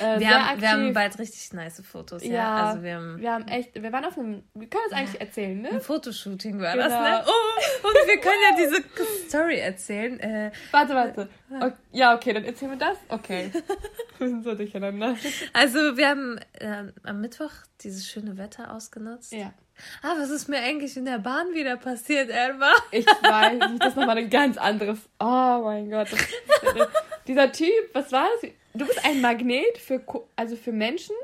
Wir 0.01 0.19
sehr 0.19 0.31
haben, 0.31 0.45
aktiv. 0.47 0.61
wir 0.63 0.71
haben 0.71 0.93
bald 0.93 1.19
richtig 1.19 1.53
nice 1.53 1.83
Fotos, 1.85 2.25
ja. 2.25 2.33
ja, 2.33 2.57
Also 2.69 2.83
wir 2.83 2.95
haben 2.97 3.19
wir 3.21 3.33
haben 3.33 3.49
echt, 3.49 3.75
wir 3.83 3.93
waren 3.93 4.05
auf 4.05 4.17
einem, 4.19 4.43
wir 4.55 4.69
können 4.69 4.85
es 4.89 4.93
eigentlich 4.93 5.21
erzählen, 5.21 5.67
ein 5.67 5.75
ne? 5.75 5.81
Fotoshooting 5.81 6.61
war 6.61 6.73
Genau. 6.75 6.89
das, 6.89 6.93
ne? 6.93 7.25
Oh, 7.27 7.89
und 7.89 7.95
wir 8.09 8.21
können 8.21 8.41
ja 8.51 8.57
diese 8.57 9.29
Story 9.29 9.59
erzählen. 9.59 10.19
Äh, 10.21 10.51
Warte, 10.71 10.95
warte. 10.95 11.29
O- 11.61 11.73
ja, 11.93 12.15
okay, 12.15 12.33
dann 12.33 12.45
erzählen 12.45 12.71
wir 12.73 12.79
das. 12.79 12.97
Okay. 13.09 13.51
wir 14.19 14.29
sind 14.29 14.45
so 14.45 14.55
durcheinander. 14.55 15.17
also 15.53 15.97
wir 15.97 16.09
haben 16.09 16.39
ähm, 16.61 16.93
am 17.03 17.21
Mittwoch 17.21 17.51
dieses 17.83 18.07
schöne 18.09 18.39
Wetter 18.39 18.73
ausgenutzt. 18.75 19.33
Ja. 19.33 19.53
Ah, 20.03 20.13
was 20.19 20.29
ist 20.29 20.47
mir 20.49 20.59
eigentlich 20.59 20.95
in 20.99 21.07
der 21.07 21.19
Bahn 21.19 21.55
wieder 21.55 21.77
passiert, 21.79 22.29
Elma? 22.31 22.71
Ich 22.91 23.07
weiß, 23.07 23.59
das 23.79 23.89
ist 23.89 23.97
nochmal 23.97 24.19
ein 24.19 24.29
ganz 24.29 24.59
anderes. 24.59 24.99
Oh 25.19 25.61
mein 25.65 25.91
Gott. 25.91 26.09
Das, 26.13 26.75
dieser 27.31 27.51
Typ, 27.53 27.73
was 27.93 28.13
war 28.13 28.29
das? 28.41 28.51
Du 28.75 28.87
bist 28.87 29.05
ein 29.05 29.21
Magnet 29.21 29.79
für, 29.79 30.01
also 30.37 30.57
für 30.57 30.73
Menschen, 30.73 31.15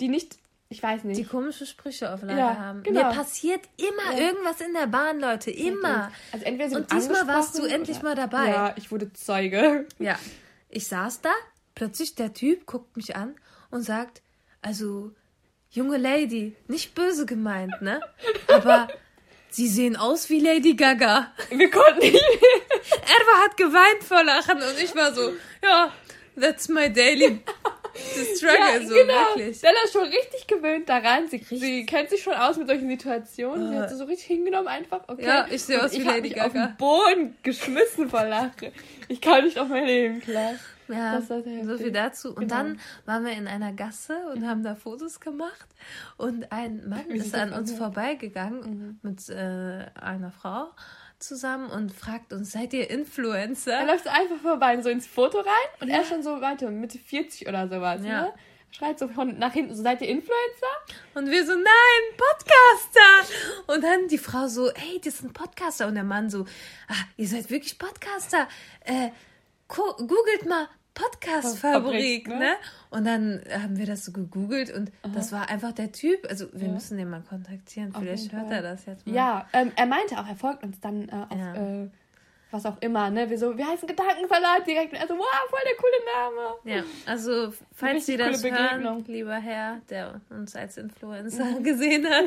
die 0.00 0.08
nicht, 0.08 0.36
ich 0.68 0.82
weiß 0.82 1.04
nicht. 1.04 1.18
Die 1.20 1.24
komische 1.24 1.66
Sprüche 1.66 2.12
auf 2.12 2.22
Lager 2.22 2.38
Ja, 2.38 2.56
haben. 2.58 2.82
genau. 2.82 3.04
Mir 3.08 3.14
passiert 3.14 3.60
immer 3.76 4.18
irgendwas 4.18 4.60
in 4.60 4.72
der 4.74 4.86
Bahn, 4.86 5.20
Leute. 5.20 5.50
Immer. 5.50 6.10
Also 6.32 6.44
entweder 6.44 6.70
sie 6.70 6.76
Und 6.76 6.90
diesmal 6.92 7.26
warst 7.26 7.58
du 7.58 7.64
endlich 7.66 7.98
oder- 7.98 8.08
mal 8.08 8.14
dabei. 8.16 8.48
Ja, 8.48 8.74
ich 8.76 8.90
wurde 8.90 9.12
Zeuge. 9.12 9.86
Ja. 9.98 10.18
Ich 10.70 10.86
saß 10.88 11.20
da, 11.20 11.30
plötzlich 11.74 12.14
der 12.14 12.32
Typ 12.34 12.66
guckt 12.66 12.96
mich 12.96 13.14
an 13.14 13.34
und 13.70 13.82
sagt, 13.82 14.22
also, 14.62 15.12
junge 15.70 15.98
Lady, 15.98 16.56
nicht 16.68 16.94
böse 16.94 17.26
gemeint, 17.26 17.80
ne? 17.82 18.00
Aber 18.48 18.88
sie 19.50 19.68
sehen 19.68 19.96
aus 19.96 20.30
wie 20.30 20.40
Lady 20.40 20.74
Gaga. 20.74 21.30
Wir 21.50 21.70
konnten 21.70 22.00
nicht. 22.00 22.24
Erwa 22.90 23.44
hat 23.44 23.56
geweint 23.56 24.02
vor 24.04 24.22
Lachen 24.24 24.56
und 24.56 24.82
ich 24.82 24.94
war 24.96 25.14
so, 25.14 25.32
ja, 25.62 25.92
that's 26.40 26.68
my 26.68 26.92
daily 26.92 27.40
struggle, 28.36 28.86
so 28.86 28.94
wirklich. 28.94 29.58
Stella 29.58 29.76
ist 29.84 29.92
schon 29.92 30.04
richtig 30.04 30.46
gewöhnt 30.46 30.88
daran. 30.88 31.28
Sie, 31.28 31.38
sie 31.50 31.84
kennt 31.86 32.10
sich 32.10 32.22
schon 32.22 32.34
aus 32.34 32.56
mit 32.56 32.66
solchen 32.68 32.88
Situationen. 32.88 33.70
Sie 33.70 33.78
hat 33.78 33.90
sie 33.90 33.96
so 33.96 34.04
richtig 34.04 34.26
hingenommen 34.26 34.68
einfach. 34.68 35.00
Okay. 35.08 35.24
Ja, 35.26 35.46
ich 35.50 35.62
sehe 35.62 35.82
aus 35.82 35.92
wie 35.92 35.98
ich 35.98 36.04
Lady 36.04 36.30
mich 36.30 36.40
auf 36.40 36.52
Gaga. 36.52 36.66
den 36.68 36.76
Boden 36.78 37.36
geschmissen 37.42 38.08
vor 38.08 38.24
Lachen. 38.24 38.72
Ich 39.08 39.20
kann 39.20 39.44
nicht 39.44 39.58
auf 39.58 39.68
mein 39.68 39.84
Leben 39.86 40.20
klar. 40.20 40.52
Ja, 40.88 41.20
so 41.22 41.42
viel 41.78 41.92
dazu. 41.92 42.30
Und 42.30 42.40
Genau. 42.48 42.54
dann 42.54 42.80
waren 43.06 43.24
wir 43.24 43.32
in 43.32 43.46
einer 43.46 43.72
Gasse 43.72 44.16
und 44.34 44.46
haben 44.46 44.62
da 44.62 44.74
Fotos 44.74 45.20
gemacht. 45.20 45.66
Und 46.18 46.50
ein 46.52 46.86
Mann 46.88 47.08
ist 47.10 47.34
an 47.34 47.52
uns 47.52 47.72
vorbeigegangen 47.72 48.98
mit 49.02 49.28
äh, 49.30 49.86
einer 49.98 50.32
Frau 50.32 50.70
zusammen 51.22 51.70
und 51.70 51.92
fragt 51.92 52.32
uns, 52.32 52.52
seid 52.52 52.72
ihr 52.72 52.90
Er 52.90 52.98
Influencer? 52.98 53.84
läuft 53.86 54.04
so 54.04 54.10
einfach 54.10 54.38
vorbei, 54.42 54.80
so 54.82 54.88
ins 54.90 55.06
Foto 55.06 55.38
rein 55.38 55.68
und 55.80 55.88
er 55.88 56.02
ist 56.02 56.08
schon 56.08 56.22
so 56.22 56.40
weiter, 56.40 56.70
Mitte 56.70 56.98
40 56.98 57.48
oder 57.48 57.68
sowas. 57.68 58.04
Ja. 58.04 58.22
Ne? 58.22 58.32
Schreit 58.70 58.98
so 58.98 59.06
von 59.08 59.38
nach 59.38 59.52
hinten, 59.52 59.74
so 59.74 59.82
seid 59.82 60.00
ihr 60.00 60.08
Influencer? 60.08 60.66
Und 61.14 61.30
wir 61.30 61.44
so, 61.44 61.52
nein, 61.52 62.16
Podcaster. 62.16 63.34
Und 63.66 63.84
dann 63.84 64.08
die 64.08 64.16
Frau 64.16 64.48
so, 64.48 64.70
hey, 64.74 64.98
das 65.04 65.18
sind 65.18 65.34
Podcaster. 65.34 65.86
Und 65.86 65.94
der 65.94 66.04
Mann 66.04 66.30
so, 66.30 66.46
ah, 66.88 66.94
ihr 67.18 67.28
seid 67.28 67.50
wirklich 67.50 67.78
Podcaster. 67.78 68.48
Äh, 68.84 69.10
googelt 69.68 70.46
mal 70.48 70.68
Podcast-Fabrik, 70.94 72.26
Fabrik, 72.26 72.28
ne? 72.28 72.38
ne? 72.38 72.52
Und 72.90 73.06
dann 73.06 73.42
haben 73.50 73.78
wir 73.78 73.86
das 73.86 74.04
so 74.04 74.12
gegoogelt 74.12 74.70
und 74.70 74.90
das 75.14 75.32
war 75.32 75.48
einfach 75.48 75.72
der 75.72 75.92
Typ. 75.92 76.26
Also 76.28 76.46
wir 76.52 76.68
Ja. 76.68 76.72
müssen 76.74 76.98
den 76.98 77.08
mal 77.10 77.22
kontaktieren. 77.22 77.92
Vielleicht 77.98 78.32
hört 78.32 78.50
er 78.50 78.62
das 78.62 78.84
jetzt 78.86 79.06
mal. 79.06 79.14
Ja, 79.14 79.48
ähm, 79.52 79.72
er 79.76 79.86
meinte 79.86 80.18
auch, 80.18 80.28
er 80.28 80.36
folgt 80.36 80.62
uns 80.62 80.80
dann 80.80 81.08
äh, 81.08 81.12
auf 81.30 81.38
Ja. 81.38 81.54
äh, 81.84 81.88
was 82.50 82.66
auch 82.66 82.76
immer, 82.82 83.08
ne? 83.08 83.30
Wir 83.30 83.38
so, 83.38 83.56
wir 83.56 83.66
heißen 83.66 83.88
Gedankensalat 83.88 84.66
direkt. 84.66 84.92
Und 84.92 84.98
er 84.98 85.08
so, 85.08 85.14
wow, 85.16 85.24
voll 85.48 85.60
der 85.64 85.76
coole 85.78 86.34
Name. 86.34 86.54
Ja, 86.64 86.82
also 87.06 87.54
falls 87.74 88.04
Sie 88.04 88.18
das 88.18 88.44
hören, 88.44 89.02
lieber 89.06 89.36
Herr, 89.36 89.80
der 89.88 90.20
uns 90.28 90.54
als 90.54 90.76
Influencer 90.76 91.60
gesehen 91.62 92.06
hat, 92.06 92.26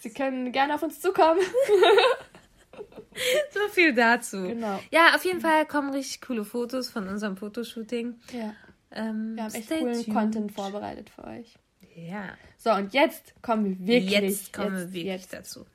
Sie 0.00 0.10
können 0.10 0.50
gerne 0.50 0.74
auf 0.74 0.82
uns 0.82 1.00
zukommen. 1.00 1.38
so 3.52 3.60
viel 3.72 3.94
dazu. 3.94 4.42
Genau. 4.42 4.80
Ja, 4.90 5.14
auf 5.14 5.24
jeden 5.24 5.40
Fall 5.40 5.66
kommen 5.66 5.90
richtig 5.90 6.20
coole 6.22 6.44
Fotos 6.44 6.90
von 6.90 7.08
unserem 7.08 7.36
Fotoshooting. 7.36 8.18
Ja, 8.32 8.54
Ähm, 8.90 9.34
wir 9.36 9.44
haben 9.44 9.54
echt 9.54 9.68
coolen 9.68 10.02
tuned. 10.04 10.14
Content 10.16 10.52
vorbereitet 10.52 11.10
für 11.10 11.24
euch. 11.24 11.54
Ja, 11.94 12.28
So, 12.58 12.70
und 12.72 12.92
jetzt 12.92 13.34
kommen 13.42 13.64
wir 13.64 13.86
wirklich. 13.86 14.10
jetzt 14.10 14.52
kommen 14.52 14.72
wir 14.74 14.80
jetzt, 14.82 14.92
wirklich 14.92 15.04
Jetzt, 15.04 15.32
dazu. 15.32 15.66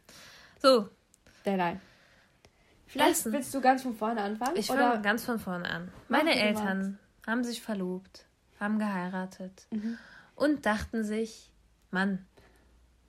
So, 0.62 0.88
Delay. 1.45 1.78
Vielleicht 2.88 3.12
Essen. 3.21 3.34
willst 3.34 3.54
du 3.54 3.62
ganz 3.62 3.84
von 3.84 3.95
vorne 3.95 4.21
anfangen? 4.21 4.56
ich 4.58 4.67
fange 4.67 5.02
ganz 5.02 5.23
von 5.26 5.39
vorne 5.39 5.67
an. 5.69 5.91
Meine 6.10 6.36
Eltern 6.36 6.99
haben 7.26 7.43
sich 7.43 7.62
verlobt, 7.62 8.26
haben 8.60 8.78
geheiratet 8.80 9.65
Mhm. 9.71 9.97
und 10.36 10.65
dachten 10.65 11.04
sich, 11.04 11.52
Mann, 11.89 12.26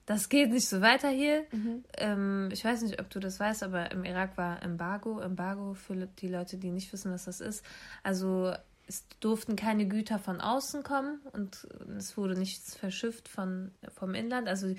das 0.06 0.28
geht 0.28 0.50
nicht 0.50 0.68
so 0.68 0.80
weiter 0.80 1.08
hier. 1.08 1.44
Mhm. 1.52 1.84
Ähm, 1.96 2.48
ich 2.52 2.64
weiß 2.64 2.82
nicht, 2.82 3.00
ob 3.00 3.10
du 3.10 3.20
das 3.20 3.38
weißt, 3.38 3.62
aber 3.62 3.92
im 3.92 4.04
Irak 4.04 4.36
war 4.36 4.62
Embargo. 4.62 5.20
Embargo 5.20 5.74
für 5.74 5.94
die 5.94 6.28
Leute, 6.28 6.58
die 6.58 6.70
nicht 6.70 6.92
wissen, 6.92 7.12
was 7.12 7.24
das 7.24 7.40
ist. 7.40 7.64
Also 8.02 8.52
es 8.86 9.06
durften 9.20 9.56
keine 9.56 9.86
Güter 9.86 10.18
von 10.18 10.40
außen 10.40 10.82
kommen 10.82 11.20
und 11.32 11.68
es 11.96 12.16
wurde 12.16 12.34
nichts 12.34 12.74
verschifft 12.74 13.28
von, 13.28 13.70
vom 13.94 14.14
Inland. 14.14 14.48
Also 14.48 14.74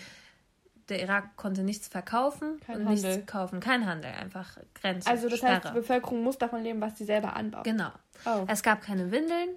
der 0.90 1.02
Irak 1.02 1.36
konnte 1.38 1.64
nichts 1.64 1.88
verkaufen 1.88 2.60
Kein 2.66 2.82
und 2.82 2.90
Handel. 2.90 3.16
nichts 3.16 3.32
kaufen. 3.32 3.60
Kein 3.60 3.86
Handel, 3.86 4.12
einfach 4.12 4.58
Grenze. 4.74 5.10
Also, 5.10 5.30
das 5.30 5.42
heißt, 5.42 5.54
die 5.54 5.68
Sperre. 5.68 5.74
Bevölkerung 5.74 6.24
muss 6.24 6.38
davon 6.38 6.62
leben, 6.62 6.82
was 6.82 6.98
sie 6.98 7.06
selber 7.06 7.36
anbaut. 7.36 7.64
Genau. 7.64 7.92
Oh. 8.26 8.46
Es 8.48 8.64
gab 8.64 8.82
keine 8.82 9.12
Windeln, 9.12 9.50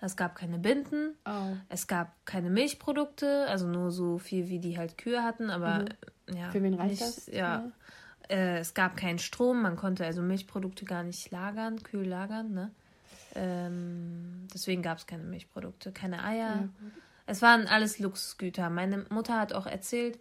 es 0.00 0.16
gab 0.16 0.34
keine 0.34 0.58
Binden, 0.58 1.14
Oh. 1.26 1.56
es 1.68 1.86
gab 1.86 2.12
keine 2.26 2.50
Milchprodukte, 2.50 3.46
also 3.48 3.66
nur 3.66 3.90
so 3.90 4.18
viel, 4.18 4.48
wie 4.48 4.58
die 4.58 4.78
halt 4.78 4.96
Kühe 4.98 5.22
hatten, 5.22 5.50
aber 5.50 5.84
ja. 6.32 6.48
Mhm. 6.48 6.52
Für 6.52 6.62
wen 6.62 6.74
reicht 6.74 6.90
nicht, 6.90 7.02
das? 7.02 7.26
Ja. 7.26 7.70
Äh, 8.30 8.58
es 8.58 8.72
gab 8.74 8.96
keinen 8.96 9.18
Strom, 9.18 9.60
man 9.62 9.76
konnte 9.76 10.06
also 10.06 10.22
Milchprodukte 10.22 10.84
gar 10.86 11.02
nicht 11.02 11.30
lagern, 11.30 11.82
kühl 11.82 12.06
lagern, 12.08 12.52
ne? 12.52 12.70
Ähm, 13.34 14.46
deswegen 14.54 14.82
gab 14.82 14.98
es 14.98 15.06
keine 15.06 15.24
Milchprodukte, 15.24 15.92
keine 15.92 16.22
Eier. 16.24 16.68
es 17.26 17.42
waren 17.42 17.66
alles 17.66 17.98
Luxusgüter. 17.98 18.70
Meine 18.70 19.04
Mutter 19.10 19.38
hat 19.38 19.52
auch 19.52 19.66
erzählt, 19.66 20.18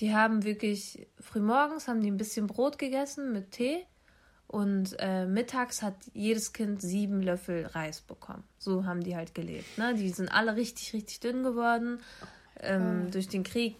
die 0.00 0.14
haben 0.14 0.44
wirklich 0.44 1.06
frühmorgens 1.20 1.86
haben 1.86 2.00
die 2.00 2.10
ein 2.10 2.16
bisschen 2.16 2.46
Brot 2.46 2.78
gegessen 2.78 3.32
mit 3.32 3.52
Tee 3.52 3.84
und 4.54 4.94
äh, 5.00 5.26
mittags 5.26 5.82
hat 5.82 5.96
jedes 6.12 6.52
Kind 6.52 6.80
sieben 6.80 7.20
Löffel 7.20 7.66
Reis 7.66 8.00
bekommen. 8.00 8.44
So 8.56 8.86
haben 8.86 9.02
die 9.02 9.16
halt 9.16 9.34
gelebt. 9.34 9.78
Ne? 9.78 9.94
Die 9.96 10.10
sind 10.10 10.28
alle 10.28 10.54
richtig, 10.54 10.92
richtig 10.92 11.18
dünn 11.18 11.42
geworden. 11.42 11.98
Ähm, 12.60 13.10
Durch 13.10 13.26
den 13.26 13.42
Krieg 13.42 13.74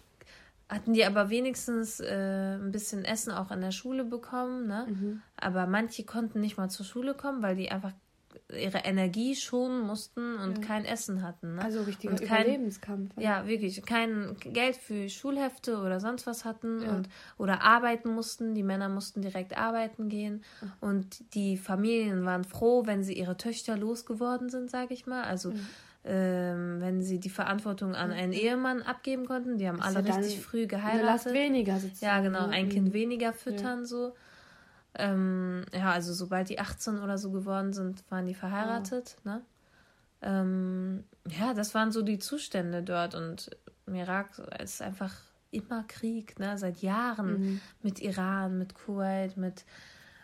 hatten 0.67 0.91
die 0.91 1.05
aber 1.05 1.29
wenigstens 1.29 2.01
äh, 2.01 2.57
ein 2.57 2.73
bisschen 2.73 3.05
Essen 3.05 3.31
auch 3.31 3.51
in 3.51 3.61
der 3.61 3.71
Schule 3.71 4.03
bekommen. 4.03 4.67
Ne? 4.67 4.85
Mhm. 4.89 5.21
Aber 5.37 5.65
manche 5.65 6.03
konnten 6.03 6.41
nicht 6.41 6.57
mal 6.57 6.69
zur 6.69 6.85
Schule 6.85 7.13
kommen, 7.13 7.41
weil 7.41 7.55
die 7.55 7.71
einfach 7.71 7.93
ihre 8.53 8.77
Energie 8.79 9.35
schonen 9.35 9.81
mussten 9.81 10.35
und 10.37 10.61
kein 10.61 10.85
Essen 10.85 11.23
hatten. 11.23 11.55
Ne? 11.55 11.61
Also 11.63 11.81
richtiger 11.81 12.11
Und 12.13 12.21
kein- 12.21 12.43
Überlebenskampf. 12.45 13.11
Ja, 13.19 13.47
wirklich. 13.47 13.81
Kein 13.83 14.35
Geld 14.39 14.75
für 14.75 15.09
Schulhefte 15.09 15.79
oder 15.79 15.99
sonst 15.99 16.27
was 16.27 16.45
hatten 16.45 16.83
Ja. 16.83 16.89
und 16.95 17.09
oder 17.39 17.63
arbeiten 17.63 18.09
mussten. 18.13 18.53
Die 18.53 18.61
Männer 18.61 18.87
mussten 18.87 19.21
direkt 19.23 19.57
arbeiten 19.57 20.09
gehen. 20.09 20.43
Und 20.79 21.33
die 21.33 21.57
Familien 21.57 22.23
waren 22.25 22.43
froh, 22.43 22.85
wenn 22.85 23.03
sie 23.03 23.13
ihre 23.17 23.35
Töchter 23.35 23.77
losgeworden 23.77 24.49
sind, 24.49 24.69
sage 24.69 24.93
ich 24.93 25.07
mal. 25.07 25.23
Also 25.23 25.51
ähm, 26.07 26.81
wenn 26.81 27.01
sie 27.01 27.19
die 27.19 27.31
Verantwortung 27.31 27.95
an 27.95 28.11
einen 28.11 28.31
Ehemann 28.31 28.83
abgeben 28.83 29.25
konnten. 29.25 29.57
Die 29.57 29.67
haben 29.67 29.81
alle 29.81 29.95
ja 29.95 30.01
dann 30.03 30.17
richtig 30.23 30.39
früh 30.39 30.67
Eine 30.71 31.01
Last 31.01 31.25
geheiratet. 31.25 31.33
weniger 31.33 31.79
sozusagen. 31.79 32.05
Ja, 32.05 32.21
genau, 32.21 32.45
ne? 32.47 32.53
ein 32.53 32.65
Mhm. 32.67 32.69
Kind 32.69 32.93
weniger 32.93 33.33
füttern 33.33 33.85
so. 33.87 34.13
Ähm, 34.97 35.65
ja, 35.73 35.91
also 35.91 36.13
sobald 36.13 36.49
die 36.49 36.59
18 36.59 36.99
oder 36.99 37.17
so 37.17 37.31
geworden 37.31 37.73
sind, 37.73 38.03
waren 38.09 38.25
die 38.25 38.33
verheiratet, 38.33 39.17
ne? 39.23 39.41
Ähm, 40.21 41.03
ja, 41.27 41.53
das 41.53 41.75
waren 41.75 41.91
so 41.91 42.01
die 42.01 42.17
Zustände 42.19 42.81
dort 42.81 43.13
und 43.15 43.49
im 43.85 43.95
Irak 43.95 44.41
ist 44.63 44.81
einfach 44.81 45.13
immer 45.51 45.83
Krieg, 45.83 46.39
ne? 46.39 46.57
Seit 46.57 46.81
Jahren 46.81 47.39
Mhm. 47.39 47.61
mit 47.81 47.99
Iran, 48.01 48.57
mit 48.57 48.73
Kuwait, 48.73 49.37
mit 49.37 49.65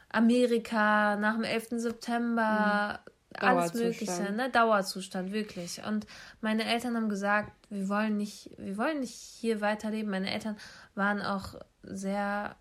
Amerika, 0.10 1.16
nach 1.16 1.36
dem 1.36 1.44
11. 1.44 1.80
September, 1.80 3.00
alles 3.34 3.72
Dauerzustand. 3.72 4.20
Mögliche, 4.20 4.32
ne? 4.34 4.50
Dauerzustand, 4.50 5.32
wirklich. 5.32 5.82
Und 5.86 6.06
meine 6.42 6.66
Eltern 6.66 6.96
haben 6.96 7.10
gesagt, 7.10 7.52
wir 7.70 7.88
wollen 7.88 8.18
nicht, 8.18 8.50
wir 8.58 8.78
wollen 8.78 9.00
nicht 9.00 9.14
hier 9.14 9.62
weiterleben. 9.62 10.12
Meine 10.12 10.32
Eltern 10.32 10.58
waren 10.96 11.22
auch 11.22 11.56
sehr 11.84 12.56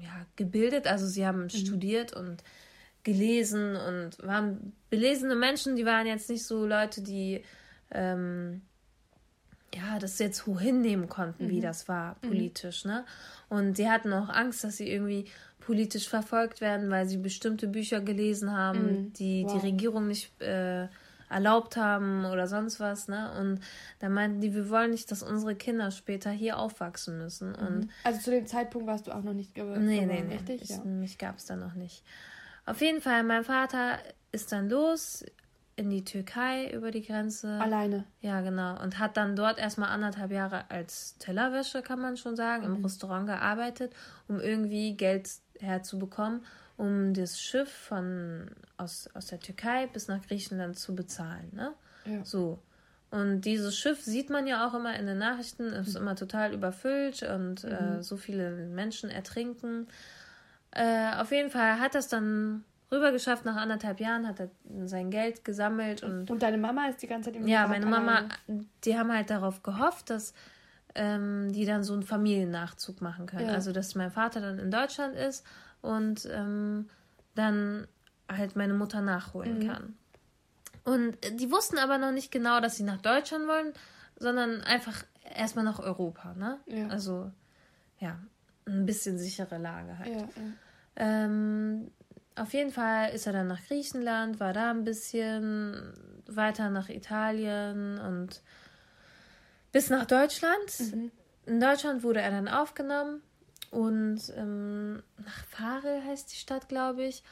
ja, 0.00 0.26
gebildet, 0.36 0.86
also 0.86 1.06
sie 1.06 1.26
haben 1.26 1.48
studiert 1.50 2.12
und 2.14 2.42
gelesen 3.02 3.76
und 3.76 4.18
waren 4.26 4.72
belesene 4.90 5.34
Menschen, 5.36 5.76
die 5.76 5.86
waren 5.86 6.06
jetzt 6.06 6.28
nicht 6.28 6.44
so 6.44 6.66
Leute, 6.66 7.02
die 7.02 7.42
ähm, 7.90 8.62
ja, 9.74 9.98
das 9.98 10.18
jetzt 10.18 10.46
wohin 10.46 10.80
nehmen 10.80 11.08
konnten, 11.08 11.46
Mhm. 11.46 11.50
wie 11.50 11.60
das 11.60 11.88
war 11.88 12.16
politisch, 12.16 12.84
ne? 12.84 13.04
Und 13.48 13.78
die 13.78 13.88
hatten 13.88 14.12
auch 14.12 14.28
Angst, 14.28 14.64
dass 14.64 14.78
sie 14.78 14.90
irgendwie 14.90 15.26
politisch 15.60 16.08
verfolgt 16.08 16.60
werden, 16.60 16.90
weil 16.90 17.06
sie 17.06 17.18
bestimmte 17.18 17.68
Bücher 17.68 18.00
gelesen 18.00 18.50
haben, 18.52 19.12
die 19.12 19.42
die 19.42 19.44
Mhm. 19.44 19.48
Wow. 19.54 19.62
Regierung 19.62 20.08
nicht 20.08 20.40
äh, 20.42 20.88
erlaubt 21.30 21.76
haben 21.76 22.24
oder 22.26 22.46
sonst 22.46 22.80
was, 22.80 23.08
ne? 23.08 23.32
Und 23.40 23.60
da 24.00 24.08
meinten 24.08 24.40
die, 24.40 24.54
wir 24.54 24.68
wollen 24.68 24.90
nicht, 24.90 25.10
dass 25.10 25.22
unsere 25.22 25.54
Kinder 25.54 25.90
später 25.90 26.30
hier 26.30 26.58
aufwachsen 26.58 27.16
müssen. 27.18 27.54
Und 27.54 27.88
Also 28.04 28.20
zu 28.20 28.30
dem 28.32 28.46
Zeitpunkt 28.46 28.86
warst 28.86 29.06
du 29.06 29.12
auch 29.12 29.22
noch 29.22 29.32
nicht 29.32 29.54
ge 29.54 29.64
Nee, 29.78 30.04
nee, 30.06 30.22
nee. 30.22 30.34
richtig? 30.34 30.62
Ich, 30.62 30.70
Ja. 30.70 30.84
Mich 30.84 31.16
gab 31.18 31.38
es 31.38 31.46
da 31.46 31.56
noch 31.56 31.74
nicht. 31.74 32.04
Auf 32.66 32.80
jeden 32.80 33.00
Fall, 33.00 33.22
mein 33.22 33.44
Vater 33.44 33.98
ist 34.32 34.52
dann 34.52 34.68
los 34.68 35.24
in 35.76 35.88
die 35.88 36.04
Türkei 36.04 36.70
über 36.72 36.90
die 36.90 37.00
Grenze. 37.02 37.58
Alleine. 37.58 38.04
Ja, 38.20 38.42
genau. 38.42 38.78
Und 38.82 38.98
hat 38.98 39.16
dann 39.16 39.34
dort 39.34 39.58
erstmal 39.58 39.88
anderthalb 39.88 40.30
Jahre 40.30 40.70
als 40.70 41.16
Tellerwäsche, 41.18 41.80
kann 41.80 42.00
man 42.00 42.16
schon 42.18 42.36
sagen, 42.36 42.68
Mhm. 42.68 42.76
im 42.76 42.84
Restaurant 42.84 43.26
gearbeitet, 43.26 43.94
um 44.28 44.40
irgendwie 44.40 44.94
Geld 44.94 45.30
herzubekommen, 45.58 46.42
um 46.80 47.12
das 47.12 47.38
Schiff 47.38 47.70
von 47.70 48.50
aus, 48.78 49.08
aus 49.12 49.26
der 49.26 49.38
Türkei 49.38 49.86
bis 49.86 50.08
nach 50.08 50.26
Griechenland 50.26 50.78
zu 50.78 50.94
bezahlen. 50.94 51.50
Ne? 51.52 51.72
Ja. 52.06 52.24
So. 52.24 52.58
Und 53.10 53.42
dieses 53.42 53.76
Schiff 53.76 54.00
sieht 54.00 54.30
man 54.30 54.46
ja 54.46 54.66
auch 54.66 54.72
immer 54.72 54.98
in 54.98 55.06
den 55.06 55.18
Nachrichten, 55.18 55.64
ist 55.64 55.96
immer 55.96 56.16
total 56.16 56.54
überfüllt 56.54 57.22
und 57.22 57.64
äh, 57.64 58.02
so 58.02 58.16
viele 58.16 58.50
Menschen 58.50 59.10
ertrinken. 59.10 59.88
Äh, 60.70 61.16
auf 61.16 61.32
jeden 61.32 61.50
Fall 61.50 61.80
hat 61.80 61.94
das 61.94 62.08
dann 62.08 62.64
rüber 62.90 63.12
geschafft, 63.12 63.44
nach 63.44 63.56
anderthalb 63.56 64.00
Jahren 64.00 64.26
hat 64.26 64.40
er 64.40 64.48
sein 64.86 65.10
Geld 65.10 65.44
gesammelt 65.44 66.02
und 66.02 66.30
Und 66.30 66.42
deine 66.42 66.56
Mama 66.56 66.86
ist 66.86 67.02
die 67.02 67.08
ganze 67.08 67.30
Zeit 67.30 67.40
im 67.40 67.46
ja, 67.46 67.66
meine 67.66 67.86
Mama, 67.86 68.28
die 68.84 68.96
haben 68.96 69.12
halt 69.12 69.28
darauf 69.28 69.62
gehofft, 69.62 70.08
dass 70.08 70.32
ähm, 70.94 71.52
die 71.52 71.64
dann 71.64 71.84
so 71.84 71.92
einen 71.92 72.02
Familiennachzug 72.02 73.00
machen 73.00 73.26
können. 73.26 73.48
Ja. 73.48 73.54
Also, 73.54 73.72
dass 73.72 73.94
mein 73.94 74.10
Vater 74.10 74.40
dann 74.40 74.58
in 74.58 74.70
Deutschland 74.70 75.14
ist 75.14 75.44
und 75.82 76.28
ähm, 76.30 76.88
dann 77.34 77.86
halt 78.30 78.56
meine 78.56 78.74
Mutter 78.74 79.00
nachholen 79.00 79.58
Mhm. 79.58 79.66
kann. 79.68 79.94
Und 80.84 81.24
äh, 81.24 81.34
die 81.34 81.50
wussten 81.50 81.78
aber 81.78 81.98
noch 81.98 82.12
nicht 82.12 82.30
genau, 82.32 82.60
dass 82.60 82.76
sie 82.76 82.82
nach 82.84 83.00
Deutschland 83.00 83.46
wollen, 83.46 83.72
sondern 84.16 84.60
einfach 84.62 85.04
erstmal 85.34 85.64
nach 85.64 85.78
Europa, 85.78 86.34
ne? 86.34 86.58
Ja. 86.66 86.88
Also, 86.88 87.30
ja, 87.98 88.18
ein 88.66 88.86
bisschen 88.86 89.18
sichere 89.18 89.58
Lage 89.58 89.98
halt. 89.98 90.08
Ja, 90.08 90.20
ja. 90.22 90.28
Ähm, 90.96 91.90
auf 92.36 92.52
jeden 92.52 92.70
Fall 92.72 93.10
ist 93.10 93.26
er 93.26 93.32
dann 93.32 93.46
nach 93.48 93.62
Griechenland, 93.66 94.40
war 94.40 94.52
da 94.52 94.70
ein 94.70 94.84
bisschen 94.84 95.92
weiter 96.26 96.70
nach 96.70 96.88
Italien 96.88 97.98
und 97.98 98.42
bis 99.72 99.90
nach 99.90 100.06
Deutschland. 100.06 100.80
In 101.46 101.60
Deutschland 101.60 102.02
wurde 102.02 102.20
er 102.20 102.30
dann 102.30 102.48
aufgenommen 102.48 103.22
und 103.70 104.20
ähm, 104.36 105.02
nach 105.18 105.44
Farel 105.46 106.04
heißt 106.04 106.32
die 106.32 106.36
Stadt, 106.36 106.68
glaube 106.68 107.04
ich. 107.04 107.22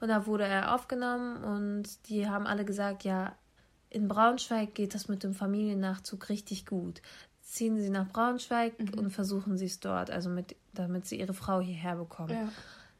Und 0.00 0.08
da 0.08 0.26
wurde 0.26 0.44
er 0.44 0.74
aufgenommen 0.74 1.42
und 1.42 2.08
die 2.08 2.28
haben 2.28 2.46
alle 2.46 2.64
gesagt, 2.64 3.04
ja, 3.04 3.34
in 3.90 4.06
Braunschweig 4.06 4.74
geht 4.74 4.94
das 4.94 5.08
mit 5.08 5.24
dem 5.24 5.34
Familiennachzug 5.34 6.28
richtig 6.28 6.66
gut. 6.66 7.02
Ziehen 7.40 7.78
Sie 7.78 7.90
nach 7.90 8.08
Braunschweig 8.08 8.74
und 8.96 9.10
versuchen 9.10 9.56
Sie 9.56 9.64
es 9.64 9.80
dort, 9.80 10.10
also 10.10 10.28
mit, 10.28 10.54
damit 10.74 11.06
Sie 11.06 11.18
Ihre 11.18 11.34
Frau 11.34 11.60
hierher 11.60 11.96
bekommen. 11.96 12.30
Ja. 12.30 12.48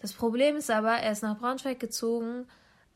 Das 0.00 0.12
Problem 0.12 0.56
ist 0.56 0.70
aber, 0.70 0.92
er 0.92 1.12
ist 1.12 1.22
nach 1.22 1.38
Braunschweig 1.38 1.78
gezogen 1.78 2.46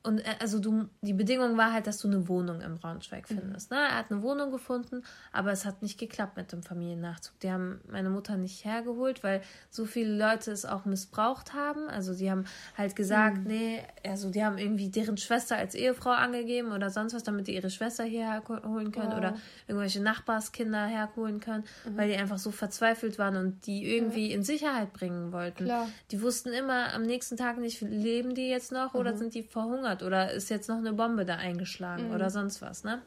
und 0.04 0.18
er, 0.18 0.40
also 0.40 0.58
du, 0.58 0.88
die 1.00 1.12
Bedingung 1.12 1.56
war 1.56 1.72
halt, 1.72 1.86
dass 1.86 1.98
du 1.98 2.08
eine 2.08 2.26
Wohnung 2.28 2.60
in 2.60 2.76
Braunschweig 2.78 3.28
findest. 3.28 3.70
Ne? 3.70 3.76
Er 3.76 3.96
hat 3.98 4.10
eine 4.10 4.22
Wohnung 4.22 4.50
gefunden, 4.50 5.04
aber 5.32 5.52
es 5.52 5.64
hat 5.64 5.80
nicht 5.82 5.98
geklappt 5.98 6.36
mit 6.36 6.50
dem 6.50 6.62
Familiennachzug. 6.62 7.38
Die 7.40 7.50
haben 7.50 7.80
meine 7.88 8.10
Mutter 8.10 8.36
nicht 8.36 8.64
hergeholt, 8.64 9.22
weil 9.22 9.42
so 9.70 9.84
viele 9.84 10.16
Leute 10.16 10.50
es 10.50 10.64
auch 10.64 10.84
missbraucht 10.86 11.54
haben. 11.54 11.88
Also 11.88 12.14
die 12.14 12.30
haben 12.30 12.44
halt 12.76 12.96
gesagt, 12.96 13.46
nee, 13.46 13.80
also 14.04 14.30
die 14.30 14.44
haben 14.44 14.58
irgendwie 14.58 14.88
deren 14.88 15.16
Schwester 15.18 15.56
als 15.56 15.74
Ehefrau 15.76 16.10
angegeben 16.10 16.72
oder 16.72 16.90
sonst 16.90 17.14
was, 17.14 17.22
damit 17.22 17.46
die 17.46 17.54
ihre 17.54 17.70
Schwester 17.70 18.04
hierher 18.04 18.42
holen 18.48 18.90
können 18.90 19.10
Wow. 19.12 19.18
oder 19.18 19.34
irgendwelche 19.68 20.00
Nachbarskinder 20.02 20.86
herholen 20.86 21.38
können, 21.40 21.64
weil 21.94 22.08
die 22.08 22.16
einfach 22.16 22.38
so 22.38 22.50
verzweifelt 22.50 23.18
waren 23.18 23.36
und 23.36 23.66
die 23.66 23.94
irgendwie 23.94 24.32
in 24.32 24.42
Sicherheit 24.42 24.92
bringen 24.92 25.32
wollten. 25.32 25.64
Klar. 25.64 25.88
Die 26.10 26.22
wussten 26.22 26.48
immer 26.50 26.92
am 26.92 27.02
nächsten 27.02 27.36
Tag 27.36 27.58
nicht, 27.58 27.80
leben 27.82 28.34
die 28.34 28.48
jetzt 28.48 28.72
noch 28.72 28.94
oder 28.94 29.16
sind 29.16 29.34
die 29.34 29.42
verhungert 29.42 29.91
oder 30.00 30.32
ist 30.32 30.48
jetzt 30.48 30.68
noch 30.68 30.78
eine 30.78 30.92
Bombe 30.92 31.24
da 31.24 31.34
eingeschlagen 31.34 32.14
oder 32.14 32.30
sonst 32.30 32.62
was, 32.62 32.84
ne? 32.84 33.02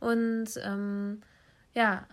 Und 0.00 0.48
ähm, 0.62 1.22
ja, 1.72 2.06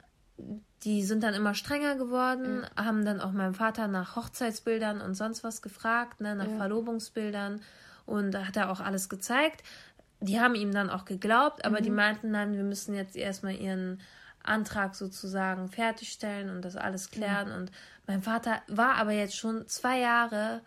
die 0.84 1.04
sind 1.04 1.24
dann 1.24 1.34
immer 1.34 1.56
strenger 1.56 1.96
geworden, 1.96 2.66
haben 2.76 3.04
dann 3.04 3.20
auch 3.20 3.32
meinen 3.32 3.56
Vater 3.56 3.88
nach 3.88 4.16
Hochzeitsbildern 4.16 5.02
und 5.02 5.16
sonst 5.16 5.44
was 5.44 5.62
gefragt, 5.62 6.22
ne, 6.22 6.36
nach 6.36 6.48
Verlobungsbildern 6.58 7.62
und 8.06 8.32
da 8.32 8.46
hat 8.46 8.56
er 8.56 8.72
auch 8.72 8.80
alles 8.80 9.10
gezeigt. 9.10 9.64
Die 10.20 10.40
haben 10.40 10.56
ihm 10.56 10.72
dann 10.72 10.90
auch 10.90 11.06
geglaubt, 11.06 11.66
aber 11.66 11.82
die 11.82 11.92
meinten 11.92 12.34
dann, 12.34 12.56
wir 12.56 12.64
müssen 12.64 12.96
jetzt 12.96 13.16
erstmal 13.16 13.56
ihren 13.56 14.00
Antrag 14.44 14.96
sozusagen 14.96 15.68
fertigstellen 15.68 16.50
und 16.50 16.64
das 16.64 16.76
alles 16.76 17.12
klären. 17.12 17.52
Und 17.52 17.72
mein 18.08 18.22
Vater 18.22 18.62
war 18.68 18.96
aber 18.96 19.12
jetzt 19.12 19.36
schon 19.36 19.68
zwei 19.68 20.00
Jahre 20.00 20.62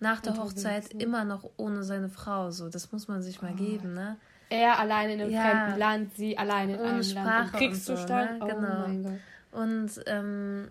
nach 0.00 0.20
der 0.20 0.36
Hochzeit 0.36 0.92
immer 1.00 1.24
noch 1.24 1.48
ohne 1.56 1.82
seine 1.82 2.08
Frau. 2.08 2.50
So, 2.50 2.68
das 2.68 2.92
muss 2.92 3.08
man 3.08 3.22
sich 3.22 3.40
mal 3.42 3.54
geben, 3.54 3.94
ne? 3.94 4.16
Er 4.48 4.78
alleine 4.78 5.14
in 5.14 5.20
einem 5.20 5.32
Ja. 5.32 5.40
fremden 5.42 5.78
Land, 5.78 6.14
sie 6.14 6.38
alleine 6.38 6.74
in 6.74 6.80
Ohne 6.80 6.88
einem 6.90 7.02
Sprache 7.02 7.26
Land 7.26 7.52
und 7.54 7.56
im 7.56 7.58
Kriegszustand. 7.58 8.40
so, 8.40 8.46
ne? 8.46 9.00
Oh 9.02 9.02
Genau. 9.02 9.10
Gott. 9.10 9.20
Und 9.52 9.90
ähm, 10.06 10.70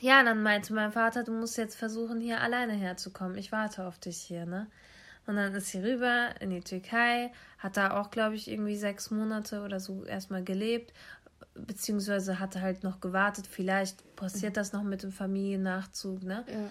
ja, 0.00 0.22
dann 0.24 0.42
meinte 0.42 0.74
mein 0.74 0.92
Vater, 0.92 1.22
du 1.24 1.32
musst 1.32 1.56
jetzt 1.56 1.76
versuchen, 1.76 2.20
hier 2.20 2.40
alleine 2.40 2.72
herzukommen. 2.72 3.36
Ich 3.38 3.52
warte 3.52 3.84
auf 3.86 3.98
dich 3.98 4.18
hier, 4.18 4.46
ne? 4.46 4.66
Und 5.26 5.36
dann 5.36 5.54
ist 5.54 5.68
sie 5.68 5.78
rüber 5.78 6.34
in 6.40 6.50
die 6.50 6.60
Türkei, 6.60 7.30
hat 7.58 7.76
da 7.76 8.00
auch, 8.00 8.10
glaube 8.10 8.34
ich, 8.34 8.50
irgendwie 8.50 8.76
sechs 8.76 9.12
Monate 9.12 9.62
oder 9.62 9.78
so 9.78 10.04
erstmal 10.04 10.42
gelebt, 10.42 10.92
beziehungsweise 11.54 12.40
hatte 12.40 12.60
halt 12.60 12.82
noch 12.82 13.00
gewartet, 13.00 13.46
vielleicht 13.46 14.16
passiert 14.16 14.56
das 14.56 14.72
noch 14.72 14.82
mit 14.82 15.04
dem 15.04 15.12
Familiennachzug, 15.12 16.24
ne? 16.24 16.44
Ja. 16.48 16.68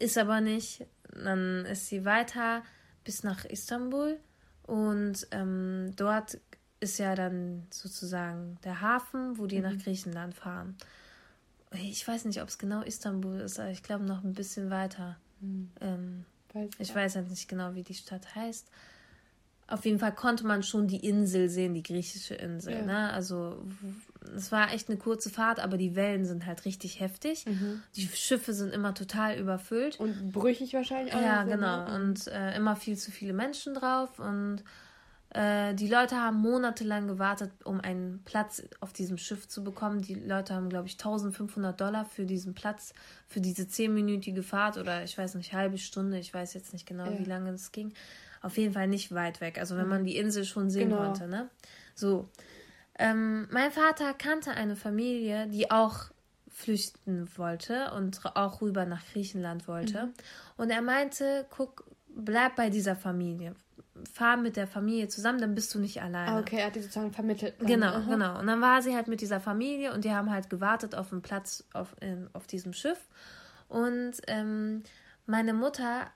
Ist 0.00 0.18
aber 0.18 0.40
nicht. 0.40 0.84
Dann 1.12 1.64
ist 1.66 1.86
sie 1.86 2.04
weiter 2.04 2.64
bis 3.04 3.22
nach 3.22 3.44
Istanbul 3.44 4.18
und 4.62 5.28
ähm, 5.30 5.92
dort 5.96 6.38
ist 6.80 6.98
ja 6.98 7.14
dann 7.14 7.66
sozusagen 7.70 8.58
der 8.64 8.80
Hafen, 8.80 9.38
wo 9.38 9.46
die 9.46 9.60
nach 9.60 9.76
Griechenland 9.76 10.34
fahren. 10.34 10.76
Ich 11.72 12.06
weiß 12.06 12.24
nicht, 12.24 12.40
ob 12.40 12.48
es 12.48 12.58
genau 12.58 12.80
Istanbul 12.82 13.40
ist, 13.40 13.60
aber 13.60 13.70
ich 13.70 13.82
glaube 13.82 14.04
noch 14.04 14.24
ein 14.24 14.32
bisschen 14.32 14.70
weiter. 14.70 15.18
Ähm, 15.80 16.24
Weiß 16.52 16.70
ich 16.78 16.94
weiß 16.94 17.16
halt 17.16 17.30
nicht 17.30 17.48
genau, 17.48 17.74
wie 17.74 17.82
die 17.82 17.94
Stadt 17.94 18.34
heißt. 18.34 18.68
Auf 19.70 19.84
jeden 19.84 19.98
Fall 19.98 20.14
konnte 20.14 20.44
man 20.46 20.62
schon 20.62 20.88
die 20.88 21.06
Insel 21.06 21.48
sehen, 21.48 21.74
die 21.74 21.82
griechische 21.82 22.34
Insel. 22.34 22.74
Ja. 22.74 22.82
Ne? 22.82 23.12
Also 23.12 23.62
es 24.36 24.50
war 24.52 24.72
echt 24.72 24.88
eine 24.88 24.98
kurze 24.98 25.30
Fahrt, 25.30 25.60
aber 25.60 25.76
die 25.76 25.94
Wellen 25.94 26.24
sind 26.24 26.44
halt 26.44 26.64
richtig 26.64 27.00
heftig. 27.00 27.44
Die 27.96 28.08
Schiffe 28.08 28.52
sind 28.52 28.72
immer 28.74 28.94
total 28.94 29.38
überfüllt. 29.38 29.98
Und 30.00 30.32
brüchig 30.32 30.74
wahrscheinlich 30.74 31.14
auch. 31.14 31.20
Ja, 31.20 31.44
genau. 31.44 31.88
ne? 31.88 31.94
Und 31.94 32.26
äh, 32.26 32.56
immer 32.56 32.76
viel 32.76 32.96
zu 32.98 33.10
viele 33.10 33.32
Menschen 33.32 33.74
drauf. 33.74 34.18
Und 34.18 34.62
äh, 35.30 35.74
die 35.74 35.88
Leute 35.88 36.16
haben 36.16 36.38
monatelang 36.38 37.06
gewartet, 37.06 37.52
um 37.64 37.80
einen 37.80 38.22
Platz 38.24 38.62
auf 38.80 38.92
diesem 38.92 39.16
Schiff 39.16 39.46
zu 39.46 39.62
bekommen. 39.62 40.02
Die 40.02 40.14
Leute 40.14 40.54
haben, 40.54 40.68
glaube 40.68 40.88
ich, 40.88 40.94
1500 40.94 41.80
Dollar 41.80 42.04
für 42.04 42.26
diesen 42.26 42.54
Platz, 42.54 42.92
für 43.28 43.40
diese 43.40 43.68
zehnminütige 43.68 44.42
Fahrt 44.42 44.76
oder 44.76 45.04
ich 45.04 45.16
weiß 45.16 45.36
nicht, 45.36 45.52
halbe 45.52 45.78
Stunde. 45.78 46.18
Ich 46.18 46.34
weiß 46.34 46.54
jetzt 46.54 46.72
nicht 46.72 46.86
genau, 46.86 47.04
Ja. 47.06 47.18
wie 47.18 47.24
lange 47.24 47.50
es 47.50 47.70
ging. 47.70 47.92
Auf 48.42 48.56
jeden 48.56 48.72
Fall 48.72 48.88
nicht 48.88 49.14
weit 49.14 49.40
weg. 49.40 49.58
Also 49.58 49.76
wenn 49.76 49.88
man 49.88 50.04
die 50.04 50.16
Insel 50.16 50.44
schon 50.44 50.70
sehen 50.70 50.90
Genau. 50.90 51.02
konnte, 51.02 51.28
ne? 51.28 51.48
So. 51.94 52.28
Ähm, 52.98 53.48
mein 53.50 53.70
Vater 53.70 54.14
kannte 54.14 54.50
eine 54.52 54.76
Familie, 54.76 55.46
die 55.48 55.70
auch 55.70 56.10
flüchten 56.48 57.28
wollte 57.36 57.90
und 57.92 58.20
auch 58.36 58.60
rüber 58.60 58.84
nach 58.84 59.02
Griechenland 59.12 59.66
wollte. 59.68 60.06
Mhm. 60.06 60.12
Und 60.58 60.70
er 60.70 60.82
meinte, 60.82 61.46
guck, 61.50 61.84
bleib 62.08 62.56
bei 62.56 62.68
dieser 62.70 62.96
Familie. 62.96 63.54
Fahr 64.12 64.36
mit 64.36 64.56
der 64.56 64.66
Familie 64.66 65.08
zusammen, 65.08 65.40
dann 65.40 65.54
bist 65.54 65.74
du 65.74 65.78
nicht 65.78 66.00
alleine. 66.02 66.32
Ah, 66.32 66.38
okay, 66.40 66.56
er 66.58 66.66
hat 66.66 66.74
die 66.76 66.80
sozusagen 66.80 67.12
vermittelt. 67.12 67.54
dann. 67.58 67.66
Genau, 67.66 67.86
Aha. 67.88 68.06
genau. 68.10 68.38
Und 68.38 68.46
dann 68.46 68.60
war 68.60 68.80
sie 68.82 68.94
halt 68.94 69.08
mit 69.08 69.20
dieser 69.20 69.40
Familie 69.40 69.92
und 69.92 70.04
die 70.04 70.10
haben 70.12 70.30
halt 70.30 70.48
gewartet 70.50 70.94
auf 70.94 71.12
einen 71.12 71.22
Platz 71.22 71.64
auf, 71.74 71.94
in, 72.00 72.28
auf 72.32 72.46
diesem 72.46 72.72
Schiff. 72.72 72.98
Und 73.68 74.12
ähm, 74.26 74.82
meine 75.26 75.52
Mutter, 75.52 76.06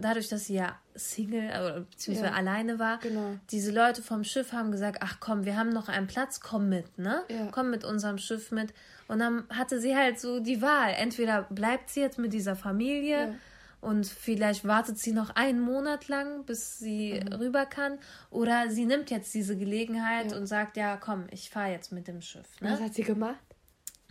dadurch, 0.00 0.28
dass 0.28 0.46
sie 0.46 0.54
ja 0.54 0.76
Single 0.94 1.48
oder 1.48 1.80
beziehungsweise 1.80 2.30
Ja, 2.30 2.36
alleine 2.36 2.78
war, 2.78 2.98
genau. 2.98 3.36
diese 3.50 3.70
Leute 3.70 4.02
vom 4.02 4.24
Schiff 4.24 4.52
haben 4.52 4.72
gesagt, 4.72 4.98
ach 5.02 5.18
komm, 5.20 5.44
wir 5.44 5.56
haben 5.56 5.70
noch 5.70 5.88
einen 5.88 6.06
Platz, 6.06 6.40
komm 6.40 6.68
mit, 6.68 6.98
ne? 6.98 7.22
Ja. 7.28 7.48
Komm 7.50 7.70
mit 7.70 7.84
unserem 7.84 8.18
Schiff 8.18 8.50
mit. 8.50 8.72
Und 9.08 9.18
dann 9.18 9.44
hatte 9.50 9.80
sie 9.80 9.94
halt 9.94 10.18
so 10.18 10.40
die 10.40 10.62
Wahl. 10.62 10.94
Entweder 10.96 11.42
bleibt 11.42 11.90
sie 11.90 12.00
jetzt 12.00 12.18
mit 12.18 12.32
dieser 12.32 12.56
Familie 12.56 13.28
Ja. 13.28 13.34
und 13.80 14.06
vielleicht 14.06 14.64
wartet 14.66 14.98
sie 14.98 15.12
noch 15.12 15.30
einen 15.36 15.60
Monat 15.60 16.08
lang, 16.08 16.44
bis 16.44 16.78
sie 16.78 17.20
mhm. 17.20 17.32
rüber 17.34 17.66
kann. 17.66 17.98
Oder 18.30 18.70
sie 18.70 18.86
nimmt 18.86 19.10
jetzt 19.10 19.32
diese 19.34 19.56
Gelegenheit 19.56 20.32
und 20.32 20.46
sagt, 20.46 20.76
ja, 20.76 20.96
komm, 20.96 21.26
ich 21.30 21.50
fahre 21.50 21.70
jetzt 21.72 21.92
mit 21.92 22.08
dem 22.08 22.22
Schiff. 22.22 22.60
Ne? 22.60 22.72
Was 22.72 22.80
hat 22.80 22.94
sie 22.94 23.02
gemacht? 23.02 23.36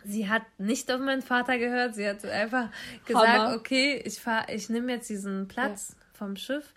Sie 0.06 0.30
hat 0.30 0.44
nicht 0.58 0.92
auf 0.92 1.00
meinen 1.00 1.22
Vater 1.22 1.58
gehört. 1.58 1.96
Sie 1.96 2.08
hat 2.08 2.24
einfach 2.26 2.70
gesagt, 3.06 3.28
Hammer. 3.28 3.56
okay, 3.56 4.02
ich 4.06 4.20
fahr, 4.20 4.50
ich 4.50 4.70
nehme 4.70 4.94
jetzt 4.94 5.10
diesen 5.10 5.48
Platz 5.48 5.96
ja. 5.98 6.06
vom 6.14 6.36
Schiff. 6.36 6.74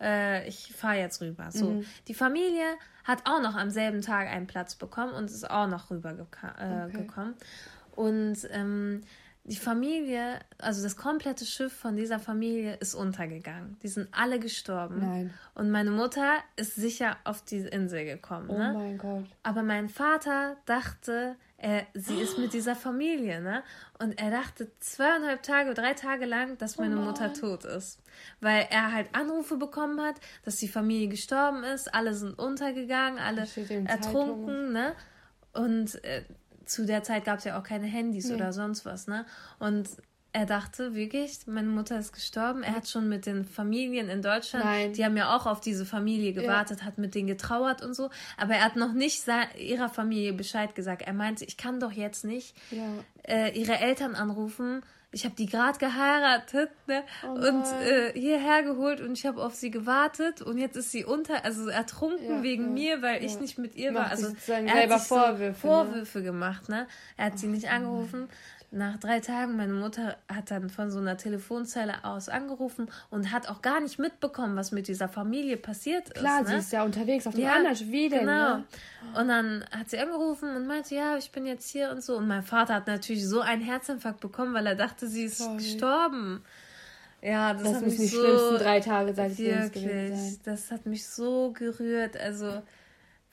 Äh, 0.00 0.48
ich 0.48 0.72
fahre 0.74 0.98
jetzt 0.98 1.20
rüber. 1.20 1.50
So, 1.50 1.70
mhm. 1.70 1.86
die 2.08 2.14
Familie 2.14 2.64
hat 3.04 3.22
auch 3.24 3.40
noch 3.40 3.56
am 3.56 3.70
selben 3.70 4.02
Tag 4.02 4.28
einen 4.28 4.46
Platz 4.46 4.74
bekommen 4.74 5.12
und 5.12 5.26
ist 5.26 5.48
auch 5.48 5.68
noch 5.68 5.90
rübergekommen. 5.90 6.56
Äh, 6.58 6.98
okay. 6.98 7.32
Und 7.94 8.38
ähm, 8.50 9.02
die 9.44 9.56
Familie, 9.56 10.38
also 10.58 10.82
das 10.82 10.96
komplette 10.96 11.44
Schiff 11.44 11.72
von 11.72 11.96
dieser 11.96 12.20
Familie 12.20 12.76
ist 12.76 12.94
untergegangen. 12.94 13.76
Die 13.82 13.88
sind 13.88 14.08
alle 14.12 14.38
gestorben. 14.38 15.00
Nein. 15.00 15.34
Und 15.54 15.70
meine 15.70 15.90
Mutter 15.90 16.38
ist 16.54 16.76
sicher 16.76 17.16
auf 17.24 17.42
diese 17.44 17.68
Insel 17.68 18.04
gekommen. 18.04 18.48
Oh 18.48 18.58
ne? 18.58 18.72
mein 18.72 18.98
Gott. 18.98 19.24
Aber 19.42 19.64
mein 19.64 19.88
Vater 19.88 20.56
dachte, 20.64 21.34
er, 21.62 21.86
sie 21.94 22.20
ist 22.20 22.38
mit 22.38 22.52
dieser 22.52 22.74
Familie, 22.74 23.40
ne? 23.40 23.62
Und 23.98 24.20
er 24.20 24.30
dachte 24.30 24.70
zweieinhalb 24.80 25.42
Tage, 25.42 25.74
drei 25.74 25.94
Tage 25.94 26.26
lang, 26.26 26.58
dass 26.58 26.76
meine 26.76 26.98
oh 26.98 27.02
Mutter 27.02 27.32
tot 27.32 27.64
ist. 27.64 28.00
Weil 28.40 28.66
er 28.70 28.92
halt 28.92 29.14
Anrufe 29.14 29.56
bekommen 29.56 30.00
hat, 30.00 30.16
dass 30.44 30.56
die 30.56 30.68
Familie 30.68 31.08
gestorben 31.08 31.62
ist, 31.62 31.94
alle 31.94 32.14
sind 32.14 32.38
untergegangen, 32.38 33.18
alle 33.18 33.46
ertrunken, 33.86 34.72
ne? 34.72 34.94
Und 35.52 36.02
äh, 36.04 36.24
zu 36.64 36.84
der 36.84 37.02
Zeit 37.04 37.24
gab 37.24 37.38
es 37.38 37.44
ja 37.44 37.58
auch 37.58 37.64
keine 37.64 37.86
Handys 37.86 38.28
nee. 38.28 38.34
oder 38.34 38.52
sonst 38.52 38.84
was, 38.84 39.06
ne? 39.06 39.24
Und 39.58 39.88
er 40.34 40.46
dachte 40.46 40.94
wirklich, 40.94 41.46
meine 41.46 41.68
Mutter 41.68 41.98
ist 41.98 42.12
gestorben. 42.12 42.62
Er 42.62 42.74
hat 42.74 42.88
schon 42.88 43.08
mit 43.08 43.26
den 43.26 43.44
Familien 43.44 44.08
in 44.08 44.22
Deutschland, 44.22 44.64
Nein. 44.64 44.92
die 44.94 45.04
haben 45.04 45.16
ja 45.16 45.36
auch 45.36 45.46
auf 45.46 45.60
diese 45.60 45.84
Familie 45.84 46.32
gewartet, 46.32 46.80
ja. 46.80 46.86
hat 46.86 46.96
mit 46.98 47.14
denen 47.14 47.26
getrauert 47.26 47.82
und 47.82 47.94
so. 47.94 48.08
Aber 48.38 48.54
er 48.54 48.64
hat 48.64 48.76
noch 48.76 48.92
nicht 48.92 49.24
ihrer 49.58 49.90
Familie 49.90 50.32
Bescheid 50.32 50.74
gesagt. 50.74 51.02
Er 51.02 51.12
meinte, 51.12 51.44
ich 51.44 51.56
kann 51.56 51.80
doch 51.80 51.92
jetzt 51.92 52.24
nicht 52.24 52.56
ja. 52.70 52.88
äh, 53.24 53.58
ihre 53.58 53.78
Eltern 53.78 54.14
anrufen 54.14 54.82
ich 55.14 55.26
habe 55.26 55.34
die 55.34 55.46
gerade 55.46 55.78
geheiratet 55.78 56.70
ne? 56.86 57.04
Oh 57.22 57.32
und 57.32 57.64
äh, 57.86 58.12
hierher 58.18 58.62
geholt 58.62 59.00
und 59.00 59.12
ich 59.12 59.26
habe 59.26 59.42
auf 59.44 59.54
sie 59.54 59.70
gewartet 59.70 60.40
und 60.40 60.56
jetzt 60.56 60.76
ist 60.76 60.90
sie 60.90 61.04
unter, 61.04 61.44
also 61.44 61.68
ertrunken 61.68 62.36
ja, 62.36 62.42
wegen 62.42 62.72
mir, 62.72 63.02
weil 63.02 63.22
ich 63.22 63.38
nicht 63.38 63.58
mit 63.58 63.76
ihr 63.76 63.92
war. 63.92 64.06
Also 64.06 64.28
er 64.48 64.88
hat 64.88 65.00
sich 65.00 65.08
Vorwürfe, 65.08 65.60
so 65.60 65.68
Vorwürfe 65.68 66.18
ne? 66.18 66.24
gemacht, 66.24 66.68
ne? 66.70 66.86
Er 67.18 67.26
hat 67.26 67.34
oh, 67.34 67.36
sie 67.36 67.48
nicht 67.48 67.68
angerufen. 67.68 68.30
Nach 68.74 68.96
drei 68.96 69.20
Tagen, 69.20 69.58
meine 69.58 69.74
Mutter 69.74 70.16
hat 70.28 70.50
dann 70.50 70.70
von 70.70 70.90
so 70.90 70.98
einer 70.98 71.18
Telefonzelle 71.18 72.04
aus 72.04 72.30
angerufen 72.30 72.90
und 73.10 73.30
hat 73.30 73.46
auch 73.50 73.60
gar 73.60 73.80
nicht 73.80 73.98
mitbekommen, 73.98 74.56
was 74.56 74.72
mit 74.72 74.88
dieser 74.88 75.10
Familie 75.10 75.58
passiert 75.58 76.08
ist. 76.08 76.14
Klar, 76.14 76.40
ne? 76.40 76.48
sie 76.48 76.54
ist 76.54 76.72
ja 76.72 76.82
unterwegs 76.82 77.26
auf 77.26 77.34
dem 77.34 77.42
ja, 77.42 77.52
anderen 77.52 77.76
Schweden. 77.76 78.20
Genau. 78.20 78.56
Ne? 78.56 78.64
Und 79.14 79.28
dann 79.28 79.62
hat 79.70 79.90
sie 79.90 79.98
angerufen 79.98 80.56
und 80.56 80.66
meinte, 80.66 80.94
ja, 80.94 81.18
ich 81.18 81.30
bin 81.32 81.44
jetzt 81.44 81.68
hier 81.68 81.90
und 81.90 82.02
so. 82.02 82.16
Und 82.16 82.26
mein 82.26 82.42
Vater 82.42 82.76
hat 82.76 82.86
natürlich 82.86 83.28
so 83.28 83.42
einen 83.42 83.60
Herzinfarkt 83.60 84.20
bekommen, 84.20 84.54
weil 84.54 84.66
er 84.66 84.74
dachte, 84.74 85.06
sie 85.06 85.24
ist 85.24 85.36
Sorry. 85.36 85.58
gestorben. 85.58 86.42
Ja, 87.20 87.52
das, 87.52 87.64
das 87.64 87.74
hat 87.74 87.82
mich 87.82 87.96
die 87.96 88.06
so, 88.06 88.20
schlimmsten 88.20 88.56
drei 88.56 88.80
Tage 88.80 89.12
seines 89.12 89.36
Lebens 89.36 89.72
gewesen 89.72 90.16
sein. 90.16 90.40
Das 90.44 90.70
hat 90.70 90.86
mich 90.86 91.06
so 91.06 91.52
gerührt. 91.52 92.16
Also, 92.16 92.62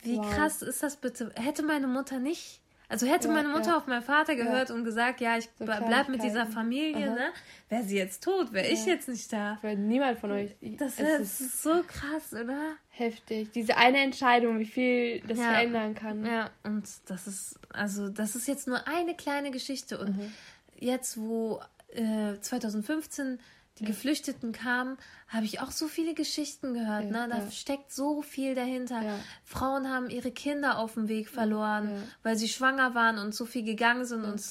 wie 0.01 0.17
wow. 0.17 0.35
krass 0.35 0.61
ist 0.61 0.83
das 0.83 0.97
bitte? 0.97 1.31
Hätte 1.35 1.63
meine 1.63 1.87
Mutter 1.87 2.19
nicht 2.19 2.59
also 2.89 3.05
hätte 3.05 3.27
ja, 3.27 3.33
meine 3.35 3.49
Mutter 3.49 3.69
ja. 3.69 3.77
auf 3.77 3.85
meinen 3.85 4.01
Vater 4.01 4.35
gehört 4.35 4.69
ja. 4.69 4.75
und 4.75 4.83
gesagt, 4.83 5.21
ja, 5.21 5.37
ich 5.37 5.47
so 5.59 5.65
bleib 5.65 6.09
mit 6.09 6.23
dieser 6.23 6.47
Familie, 6.47 7.11
ne? 7.11 7.29
Wäre 7.69 7.83
sie 7.83 7.97
jetzt 7.97 8.23
tot, 8.23 8.51
wäre 8.51 8.67
ich 8.67 8.83
jetzt 8.87 9.07
nicht 9.07 9.31
da. 9.31 9.59
Wäre 9.61 9.75
niemand 9.75 10.17
von 10.17 10.31
euch. 10.31 10.55
Das 10.59 10.99
ist, 10.99 11.39
ist, 11.39 11.61
so 11.61 11.83
krass, 11.87 12.33
oder? 12.33 12.73
Heftig. 12.89 13.51
Diese 13.51 13.77
eine 13.77 13.99
Entscheidung, 13.99 14.57
wie 14.57 14.65
viel 14.65 15.21
das 15.21 15.37
verändern 15.37 15.93
kann. 15.93 16.25
Ja, 16.25 16.49
und 16.63 16.89
das 17.05 17.27
ist, 17.27 17.59
also 17.71 18.09
das 18.09 18.35
ist 18.35 18.47
jetzt 18.47 18.67
nur 18.67 18.87
eine 18.87 19.13
kleine 19.13 19.51
Geschichte. 19.51 19.99
Und 19.99 20.17
mhm. 20.17 20.33
jetzt, 20.79 21.15
wo 21.17 21.61
äh, 21.93 22.39
2015 22.41 23.39
die 23.79 23.85
Geflüchteten 23.85 24.51
kamen, 24.51 24.97
habe 25.27 25.45
ich 25.45 25.61
auch 25.61 25.71
so 25.71 25.87
viele 25.87 26.13
Geschichten 26.13 26.73
gehört. 26.73 27.05
Ja, 27.05 27.27
ne? 27.27 27.27
Da 27.29 27.37
ja. 27.39 27.51
steckt 27.51 27.91
so 27.91 28.21
viel 28.21 28.55
dahinter. 28.55 29.01
Ja. 29.01 29.19
Frauen 29.43 29.89
haben 29.89 30.09
ihre 30.09 30.31
Kinder 30.31 30.77
auf 30.77 30.93
dem 30.93 31.07
Weg 31.07 31.29
verloren, 31.29 32.03
weil 32.23 32.37
sie 32.37 32.47
schwanger 32.47 32.95
waren 32.95 33.17
und 33.17 33.33
so 33.33 33.45
viel 33.45 33.63
gegangen 33.63 34.05
sind 34.05 34.23
und 34.25 34.41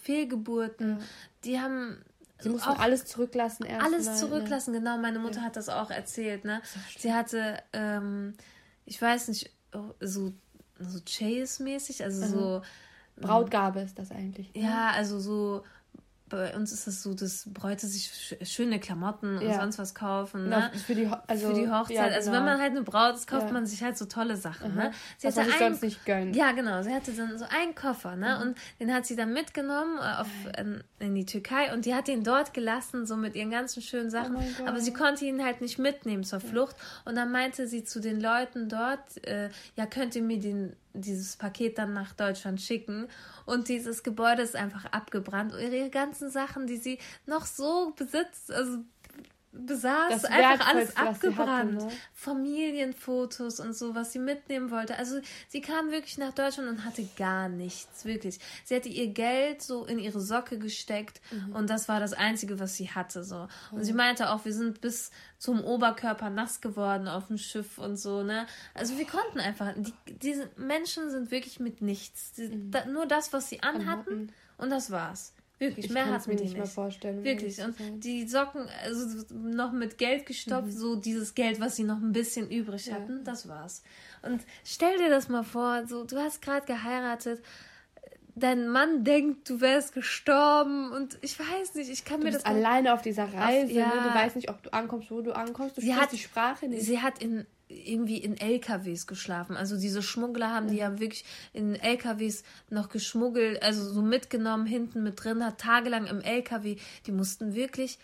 Fehlgeburten. 0.00 0.98
Die 1.44 1.60
haben 1.60 2.02
Sie 2.42 2.48
mussten 2.48 2.70
auch 2.70 2.78
alles 2.78 3.04
zurücklassen 3.04 3.66
erst. 3.66 3.84
Alles 3.84 4.06
mal, 4.06 4.16
zurücklassen, 4.16 4.72
genau. 4.72 4.96
Meine 4.96 5.18
Mutter 5.18 5.42
hat 5.42 5.56
das 5.56 5.68
auch 5.68 5.90
erzählt. 5.90 6.46
Ne? 6.46 6.62
Sie 6.98 7.12
hatte, 7.12 7.62
ähm, 7.74 8.34
ich 8.86 9.00
weiß 9.00 9.28
nicht, 9.28 9.50
so, 10.00 10.32
so 10.78 10.98
Chase-mäßig, 11.04 12.02
also 12.02 12.24
mhm. 12.24 12.30
so. 12.30 12.62
Brautgabe 13.20 13.80
ist 13.80 13.98
das 13.98 14.10
eigentlich. 14.10 14.54
Ne? 14.54 14.62
Ja, 14.62 14.90
also 14.92 15.20
so 15.20 15.62
bei 16.30 16.54
uns 16.54 16.72
ist 16.72 16.86
es 16.86 17.02
so, 17.02 17.12
dass 17.12 17.44
Bräute 17.52 17.86
sich 17.86 18.36
schöne 18.42 18.80
Klamotten 18.80 19.38
und 19.38 19.54
sonst 19.54 19.78
was 19.78 19.94
kaufen. 19.94 20.48
Ne? 20.48 20.70
Für, 20.86 20.94
die 20.94 21.10
also, 21.26 21.48
für 21.48 21.54
die 21.54 21.68
Hochzeit. 21.68 21.96
Ja, 21.96 22.04
genau. 22.04 22.16
Also 22.16 22.32
wenn 22.32 22.38
genau. 22.38 22.52
man 22.52 22.60
halt 22.60 22.70
eine 22.70 22.82
Braut 22.82 23.16
ist, 23.16 23.26
kauft 23.26 23.46
ja. 23.46 23.52
man 23.52 23.66
sich 23.66 23.82
halt 23.82 23.98
so 23.98 24.06
tolle 24.06 24.36
Sachen. 24.36 24.74
Ne? 24.74 24.88
Mhm. 24.88 24.94
Sie 25.18 25.26
was 25.26 25.36
hatte 25.36 25.50
sonst 25.58 25.82
nicht 25.82 26.06
gönnen. 26.06 26.32
Ja, 26.32 26.52
genau. 26.52 26.82
Sie 26.82 26.94
hatte 26.94 27.12
dann 27.12 27.36
so 27.36 27.44
einen 27.50 27.74
Koffer, 27.74 28.16
ne? 28.16 28.36
Mhm. 28.36 28.42
Und 28.42 28.58
den 28.78 28.94
hat 28.94 29.06
sie 29.06 29.16
dann 29.16 29.32
mitgenommen 29.32 29.98
äh, 29.98 30.20
auf, 30.20 30.28
in, 30.56 30.82
in, 31.00 31.14
die 31.14 31.26
Türkei 31.26 31.74
und 31.74 31.84
die 31.84 31.94
hat 31.94 32.08
ihn 32.08 32.22
dort 32.22 32.54
gelassen, 32.54 33.04
so 33.06 33.16
mit 33.16 33.34
ihren 33.34 33.50
ganzen 33.50 33.82
schönen 33.82 34.10
Sachen. 34.10 34.36
Oh 34.36 34.66
Aber 34.66 34.80
sie 34.80 34.92
konnte 34.92 35.24
ihn 35.24 35.44
halt 35.44 35.60
nicht 35.60 35.78
mitnehmen 35.78 36.24
zur 36.24 36.40
Flucht. 36.40 36.76
Und 37.04 37.16
dann 37.16 37.32
meinte 37.32 37.66
sie 37.66 37.84
zu 37.84 38.00
den 38.00 38.20
Leuten 38.20 38.68
dort, 38.68 39.26
äh, 39.26 39.50
ja, 39.76 39.86
könnt 39.86 40.14
ihr 40.14 40.22
mir 40.22 40.38
den 40.38 40.76
dieses 40.92 41.36
Paket 41.36 41.78
dann 41.78 41.92
nach 41.92 42.12
Deutschland 42.12 42.60
schicken. 42.60 43.08
Und 43.46 43.68
dieses 43.68 44.02
Gebäude 44.02 44.42
ist 44.42 44.56
einfach 44.56 44.86
abgebrannt. 44.86 45.52
Und 45.52 45.60
ihre 45.60 45.90
ganzen 45.90 46.30
Sachen, 46.30 46.66
die 46.66 46.76
sie 46.76 46.98
noch 47.26 47.46
so 47.46 47.92
besitzt, 47.96 48.52
also 48.52 48.78
besaß, 49.52 50.24
einfach 50.26 50.68
alles 50.68 50.96
abgebrannt. 50.96 51.82
Hatte, 51.82 51.86
ne? 51.86 51.92
Familienfotos 52.14 53.58
und 53.58 53.74
so, 53.74 53.94
was 53.94 54.12
sie 54.12 54.20
mitnehmen 54.20 54.70
wollte. 54.70 54.96
Also 54.96 55.20
sie 55.48 55.60
kam 55.60 55.90
wirklich 55.90 56.18
nach 56.18 56.32
Deutschland 56.32 56.68
und 56.68 56.84
hatte 56.84 57.06
gar 57.16 57.48
nichts, 57.48 58.04
wirklich. 58.04 58.38
Sie 58.64 58.76
hatte 58.76 58.88
ihr 58.88 59.08
Geld 59.08 59.62
so 59.62 59.84
in 59.84 59.98
ihre 59.98 60.20
Socke 60.20 60.58
gesteckt 60.58 61.20
mhm. 61.32 61.56
und 61.56 61.70
das 61.70 61.88
war 61.88 61.98
das 61.98 62.12
Einzige, 62.12 62.60
was 62.60 62.76
sie 62.76 62.90
hatte. 62.90 63.24
so. 63.24 63.48
Und 63.72 63.78
mhm. 63.78 63.84
sie 63.84 63.92
meinte 63.92 64.30
auch, 64.30 64.44
wir 64.44 64.52
sind 64.52 64.80
bis 64.80 65.10
zum 65.38 65.64
Oberkörper 65.64 66.30
nass 66.30 66.60
geworden 66.60 67.08
auf 67.08 67.26
dem 67.26 67.38
Schiff 67.38 67.78
und 67.78 67.96
so, 67.96 68.22
ne? 68.22 68.46
Also 68.74 68.98
wir 68.98 69.06
konnten 69.06 69.40
einfach, 69.40 69.72
die, 69.76 69.94
diese 70.06 70.48
Menschen 70.56 71.10
sind 71.10 71.30
wirklich 71.30 71.58
mit 71.58 71.82
nichts. 71.82 72.32
Die, 72.32 72.48
mhm. 72.48 72.70
da, 72.70 72.84
nur 72.84 73.06
das, 73.06 73.32
was 73.32 73.48
sie 73.48 73.62
anhatten 73.62 74.32
und 74.58 74.70
das 74.70 74.90
war's. 74.90 75.32
Wirklich, 75.60 75.86
ich 75.86 75.92
mehr 75.92 76.06
hat 76.06 76.26
mir 76.26 76.36
nicht 76.36 76.56
mehr 76.56 76.64
vorstellen. 76.64 77.22
Wirklich. 77.22 77.62
Und 77.62 77.76
die 78.02 78.26
Socken, 78.26 78.66
also 78.82 79.24
noch 79.30 79.72
mit 79.72 79.98
Geld 79.98 80.24
gestopft, 80.24 80.68
mhm. 80.68 80.72
so 80.72 80.96
dieses 80.96 81.34
Geld, 81.34 81.60
was 81.60 81.76
sie 81.76 81.84
noch 81.84 81.98
ein 81.98 82.12
bisschen 82.12 82.50
übrig 82.50 82.86
ja. 82.86 82.94
hatten, 82.94 83.24
das 83.24 83.46
war's. 83.46 83.82
Und 84.22 84.40
stell 84.64 84.96
dir 84.96 85.10
das 85.10 85.28
mal 85.28 85.42
vor, 85.42 85.86
so, 85.86 86.04
du 86.04 86.16
hast 86.16 86.40
gerade 86.40 86.64
geheiratet, 86.64 87.42
dein 88.34 88.68
Mann 88.68 89.04
denkt, 89.04 89.50
du 89.50 89.60
wärst 89.60 89.92
gestorben 89.92 90.92
und 90.92 91.18
ich 91.20 91.38
weiß 91.38 91.74
nicht, 91.74 91.90
ich 91.90 92.06
kann 92.06 92.20
du 92.20 92.28
mir 92.28 92.32
das 92.32 92.46
alleine 92.46 92.94
auf 92.94 93.02
dieser 93.02 93.30
Reise, 93.30 93.70
ja. 93.70 93.88
ne? 93.88 94.02
du 94.02 94.14
weißt 94.14 94.36
nicht, 94.36 94.48
ob 94.48 94.62
du 94.62 94.72
ankommst, 94.72 95.10
wo 95.10 95.20
du 95.20 95.36
ankommst, 95.36 95.76
du 95.76 95.82
sie 95.82 95.94
hat, 95.94 96.10
die 96.12 96.18
Sprache 96.18 96.68
nicht. 96.68 96.86
Sie 96.86 97.00
hat 97.00 97.22
in 97.22 97.46
irgendwie 97.70 98.18
in 98.18 98.36
LKWs 98.36 99.06
geschlafen. 99.06 99.56
Also 99.56 99.78
diese 99.78 100.02
Schmuggler 100.02 100.52
haben 100.52 100.68
die 100.68 100.76
ja 100.76 100.98
wirklich 100.98 101.24
in 101.52 101.76
LKWs 101.76 102.42
noch 102.68 102.88
geschmuggelt, 102.88 103.62
also 103.62 103.84
so 103.90 104.02
mitgenommen, 104.02 104.66
hinten 104.66 105.02
mit 105.02 105.22
drin, 105.22 105.44
hat 105.44 105.58
tagelang 105.58 106.06
im 106.06 106.20
LKW. 106.20 106.76
Die 107.06 107.12
mussten 107.12 107.54
wirklich. 107.54 107.98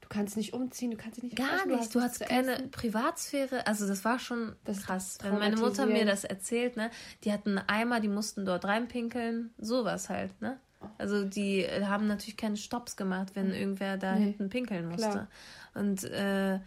Du 0.00 0.08
kannst 0.08 0.38
nicht 0.38 0.54
umziehen, 0.54 0.90
du 0.90 0.96
kannst 0.96 1.22
nicht. 1.22 1.36
Gar 1.36 1.66
nicht, 1.66 1.76
du 1.76 1.78
hast, 1.78 1.94
du 1.94 2.00
hast 2.00 2.20
keine 2.20 2.54
essen. 2.54 2.70
Privatsphäre. 2.70 3.66
Also 3.66 3.86
das 3.86 4.04
war 4.04 4.18
schon 4.18 4.56
das 4.64 4.82
krass. 4.82 5.18
Wenn 5.22 5.38
meine 5.38 5.56
Mutter 5.56 5.84
mir 5.86 6.06
das 6.06 6.24
erzählt, 6.24 6.76
ne, 6.76 6.90
die 7.24 7.32
hatten 7.32 7.58
einen 7.58 7.68
Eimer, 7.68 8.00
die 8.00 8.08
mussten 8.08 8.46
dort 8.46 8.64
reinpinkeln, 8.64 9.50
sowas 9.58 10.08
halt, 10.08 10.40
ne? 10.40 10.58
Also 10.96 11.24
die 11.24 11.66
haben 11.66 12.06
natürlich 12.06 12.36
keine 12.36 12.56
Stops 12.56 12.96
gemacht, 12.96 13.30
wenn 13.34 13.52
irgendwer 13.52 13.98
da 13.98 14.14
nee. 14.14 14.26
hinten 14.26 14.48
pinkeln 14.48 14.88
musste. 14.88 15.10
Klar. 15.10 15.28
Und 15.74 16.04
äh, 16.04 16.60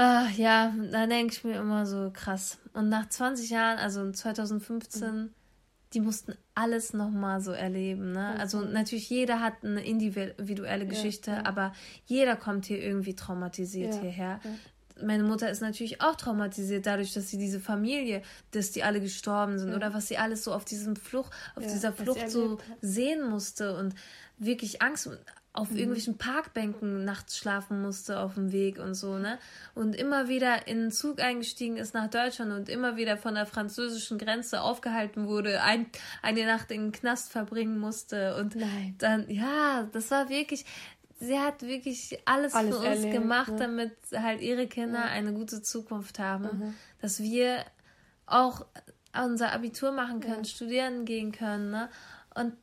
Ach, 0.00 0.30
ja, 0.30 0.72
da 0.92 1.08
denke 1.08 1.34
ich 1.34 1.42
mir 1.42 1.58
immer 1.58 1.84
so 1.84 2.12
krass. 2.14 2.58
Und 2.72 2.88
nach 2.88 3.08
20 3.08 3.50
Jahren, 3.50 3.78
also 3.78 4.08
2015, 4.08 5.08
mhm. 5.08 5.30
die 5.92 6.00
mussten 6.00 6.34
alles 6.54 6.92
nochmal 6.92 7.40
so 7.40 7.50
erleben. 7.50 8.12
Ne? 8.12 8.34
Mhm. 8.34 8.40
Also 8.40 8.60
natürlich, 8.60 9.10
jeder 9.10 9.40
hat 9.40 9.54
eine 9.64 9.84
individuelle 9.84 10.86
Geschichte, 10.86 11.32
ja, 11.32 11.36
ja. 11.38 11.46
aber 11.46 11.72
jeder 12.06 12.36
kommt 12.36 12.66
hier 12.66 12.80
irgendwie 12.80 13.16
traumatisiert 13.16 13.96
ja, 13.96 14.00
hierher. 14.00 14.40
Meine 15.02 15.24
Mutter 15.24 15.50
ist 15.50 15.62
natürlich 15.62 16.00
auch 16.00 16.14
traumatisiert 16.14 16.86
dadurch, 16.86 17.12
dass 17.12 17.28
sie 17.28 17.38
diese 17.38 17.58
Familie, 17.58 18.22
dass 18.52 18.70
die 18.70 18.84
alle 18.84 19.00
gestorben 19.00 19.58
sind 19.58 19.74
oder 19.74 19.94
was 19.94 20.06
sie 20.06 20.16
alles 20.16 20.44
so 20.44 20.52
auf 20.52 20.64
diesem 20.64 20.94
Flucht, 20.94 21.32
auf 21.56 21.64
dieser 21.64 21.92
Flucht 21.92 22.30
so 22.30 22.58
sehen 22.80 23.28
musste 23.28 23.76
und 23.76 23.96
wirklich 24.38 24.80
Angst 24.80 25.10
auf 25.52 25.70
mhm. 25.70 25.78
irgendwelchen 25.78 26.18
Parkbänken 26.18 27.04
nachts 27.04 27.38
schlafen 27.38 27.82
musste 27.82 28.20
auf 28.20 28.34
dem 28.34 28.52
Weg 28.52 28.78
und 28.78 28.94
so, 28.94 29.18
ne? 29.18 29.38
Und 29.74 29.96
immer 29.96 30.28
wieder 30.28 30.68
in 30.68 30.78
den 30.78 30.90
Zug 30.92 31.20
eingestiegen 31.20 31.76
ist 31.76 31.94
nach 31.94 32.08
Deutschland 32.08 32.52
und 32.52 32.68
immer 32.68 32.96
wieder 32.96 33.16
von 33.16 33.34
der 33.34 33.46
französischen 33.46 34.18
Grenze 34.18 34.60
aufgehalten 34.60 35.26
wurde, 35.26 35.62
ein, 35.62 35.86
eine 36.22 36.46
Nacht 36.46 36.70
in 36.70 36.82
den 36.82 36.92
Knast 36.92 37.32
verbringen 37.32 37.78
musste 37.78 38.36
und 38.36 38.54
Nein. 38.56 38.94
dann, 38.98 39.28
ja, 39.28 39.88
das 39.92 40.10
war 40.10 40.28
wirklich, 40.28 40.64
sie 41.18 41.38
hat 41.38 41.62
wirklich 41.62 42.18
alles, 42.24 42.54
alles 42.54 42.76
für 42.76 42.80
uns 42.82 42.98
erlebt, 42.98 43.14
gemacht, 43.14 43.52
ne? 43.52 43.58
damit 43.58 43.96
halt 44.14 44.40
ihre 44.40 44.66
Kinder 44.66 45.00
ja. 45.00 45.06
eine 45.06 45.32
gute 45.32 45.62
Zukunft 45.62 46.18
haben, 46.18 46.44
mhm. 46.44 46.74
dass 47.00 47.20
wir 47.20 47.64
auch 48.26 48.66
unser 49.24 49.52
Abitur 49.52 49.92
machen 49.92 50.20
können, 50.20 50.44
ja. 50.44 50.44
studieren 50.44 51.04
gehen 51.04 51.32
können, 51.32 51.70
ne? 51.70 51.88
Und 52.38 52.54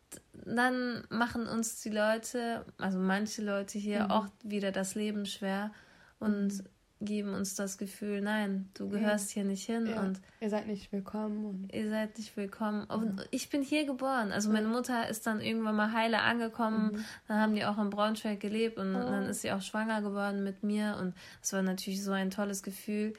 dann 0.45 1.03
machen 1.09 1.47
uns 1.47 1.81
die 1.81 1.89
Leute, 1.89 2.65
also 2.77 2.97
manche 2.97 3.41
Leute 3.41 3.77
hier 3.77 4.05
mhm. 4.05 4.11
auch 4.11 4.27
wieder 4.43 4.71
das 4.71 4.95
Leben 4.95 5.25
schwer 5.25 5.71
und 6.19 6.47
mhm. 6.47 6.65
geben 7.01 7.33
uns 7.33 7.55
das 7.55 7.77
Gefühl, 7.77 8.21
nein, 8.21 8.69
du 8.73 8.87
gehörst 8.87 9.31
hier 9.31 9.43
nicht 9.43 9.65
hin 9.65 9.87
ja. 9.87 9.99
und 9.99 10.21
ihr 10.39 10.49
seid 10.49 10.67
nicht 10.67 10.93
willkommen. 10.93 11.67
ihr 11.73 11.89
seid 11.89 12.17
nicht 12.17 12.37
willkommen. 12.37 12.85
Und 12.85 13.19
ja. 13.19 13.25
ich 13.31 13.49
bin 13.49 13.63
hier 13.63 13.85
geboren. 13.85 14.31
Also 14.31 14.49
meine 14.49 14.69
Mutter 14.69 15.09
ist 15.09 15.27
dann 15.27 15.41
irgendwann 15.41 15.75
mal 15.75 15.91
heile 15.91 16.21
angekommen. 16.21 16.93
Mhm. 16.93 17.05
Dann 17.27 17.41
haben 17.41 17.55
die 17.55 17.65
auch 17.65 17.77
in 17.77 17.89
Braunschweig 17.89 18.39
gelebt 18.39 18.77
und 18.77 18.95
oh. 18.95 18.99
dann 18.99 19.25
ist 19.25 19.41
sie 19.41 19.51
auch 19.51 19.61
schwanger 19.61 20.01
geworden 20.01 20.43
mit 20.43 20.63
mir 20.63 20.97
und 21.01 21.13
es 21.41 21.51
war 21.51 21.63
natürlich 21.63 22.01
so 22.01 22.13
ein 22.13 22.31
tolles 22.31 22.63
Gefühl. 22.63 23.13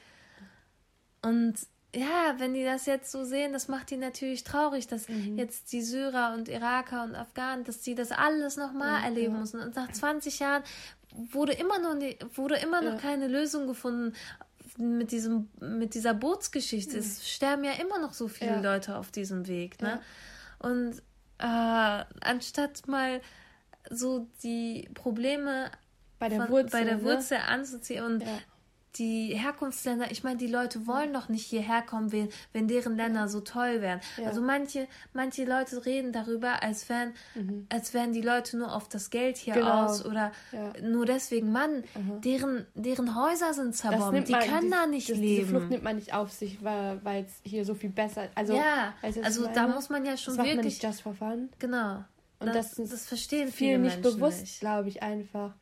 Und 1.20 1.56
ja, 1.96 2.34
wenn 2.38 2.52
die 2.52 2.64
das 2.64 2.84
jetzt 2.86 3.10
so 3.10 3.24
sehen, 3.24 3.52
das 3.52 3.68
macht 3.68 3.90
die 3.90 3.96
natürlich 3.96 4.44
traurig, 4.44 4.86
dass 4.86 5.08
mhm. 5.08 5.38
jetzt 5.38 5.72
die 5.72 5.80
Syrer 5.82 6.34
und 6.34 6.48
Iraker 6.48 7.04
und 7.04 7.14
Afghanen, 7.14 7.64
dass 7.64 7.80
die 7.80 7.94
das 7.94 8.12
alles 8.12 8.56
nochmal 8.56 9.00
ja, 9.00 9.06
erleben 9.06 9.34
ja. 9.34 9.40
müssen. 9.40 9.60
Und 9.60 9.76
nach 9.76 9.90
20 9.90 10.38
Jahren 10.38 10.62
wurde 11.14 11.52
immer 11.54 11.78
noch, 11.78 11.94
nie, 11.94 12.18
wurde 12.34 12.56
immer 12.56 12.82
noch 12.82 12.94
ja. 12.94 12.98
keine 12.98 13.28
Lösung 13.28 13.66
gefunden 13.66 14.14
mit 14.76 15.10
diesem, 15.10 15.48
mit 15.60 15.94
dieser 15.94 16.12
Bootsgeschichte. 16.12 16.98
Es 16.98 17.26
sterben 17.28 17.64
ja 17.64 17.72
immer 17.72 17.98
noch 17.98 18.12
so 18.12 18.28
viele 18.28 18.60
Leute 18.60 18.96
auf 18.96 19.10
diesem 19.10 19.46
Weg, 19.46 19.80
ne? 19.80 20.00
Und 20.58 20.98
äh, 21.38 22.04
anstatt 22.20 22.86
mal 22.86 23.22
so 23.90 24.26
die 24.42 24.88
Probleme 24.92 25.70
bei 26.18 26.28
der 26.28 26.48
Wurzel, 26.48 26.70
bei 26.70 26.84
der 26.84 26.96
ne? 26.96 27.04
Wurzel 27.04 27.38
ne? 27.38 27.48
anzuziehen 27.48 28.04
und 28.04 28.24
die 28.98 29.34
Herkunftsländer, 29.34 30.10
ich 30.10 30.24
meine, 30.24 30.36
die 30.36 30.46
Leute 30.46 30.86
wollen 30.86 31.12
doch 31.12 31.28
nicht 31.28 31.46
hierher 31.46 31.82
kommen, 31.82 32.12
wenn, 32.12 32.28
wenn 32.52 32.68
deren 32.68 32.96
Länder 32.96 33.28
so 33.28 33.40
toll 33.40 33.80
wären. 33.80 34.00
Ja. 34.16 34.28
Also 34.28 34.40
manche, 34.40 34.88
manche 35.12 35.44
Leute 35.44 35.84
reden 35.86 36.12
darüber, 36.12 36.62
als 36.62 36.88
wären, 36.88 37.12
mhm. 37.34 37.66
als 37.68 37.94
wären 37.94 38.12
die 38.12 38.22
Leute 38.22 38.56
nur 38.56 38.74
auf 38.74 38.88
das 38.88 39.10
Geld 39.10 39.36
hier 39.36 39.54
genau. 39.54 39.84
aus 39.84 40.04
oder 40.04 40.32
ja. 40.52 40.72
nur 40.82 41.06
deswegen, 41.06 41.52
Mann, 41.52 41.84
mhm. 41.94 42.20
deren, 42.22 42.66
deren 42.74 43.14
Häuser 43.14 43.54
sind 43.54 43.74
zerbombt, 43.74 44.28
die 44.28 44.32
man, 44.32 44.42
können 44.42 44.66
die, 44.66 44.70
da 44.70 44.86
nicht 44.86 45.10
das, 45.10 45.18
leben. 45.18 45.44
Die 45.44 45.50
Flucht 45.50 45.70
nimmt 45.70 45.84
man 45.84 45.96
nicht 45.96 46.14
auf 46.14 46.32
sich, 46.32 46.62
weil 46.62 47.24
es 47.24 47.40
hier 47.42 47.64
so 47.64 47.74
viel 47.74 47.90
besser 47.90 48.28
Also, 48.34 48.54
ja, 48.54 48.94
also 49.02 49.46
da 49.54 49.68
muss 49.68 49.88
man 49.88 50.04
ja 50.04 50.16
schon 50.16 50.36
das 50.36 50.44
wirklich. 50.44 50.56
Man 50.56 50.64
nicht 50.64 50.82
just 50.82 51.02
for 51.02 51.14
fun. 51.14 51.48
Genau. 51.58 52.04
Und 52.38 52.54
das, 52.54 52.74
das, 52.74 52.90
das 52.90 53.06
verstehen 53.06 53.50
viele 53.50 53.76
viel 53.76 53.78
nicht 53.78 54.02
bewusst, 54.02 54.60
glaube 54.60 54.88
ich, 54.88 55.02
einfach. 55.02 55.54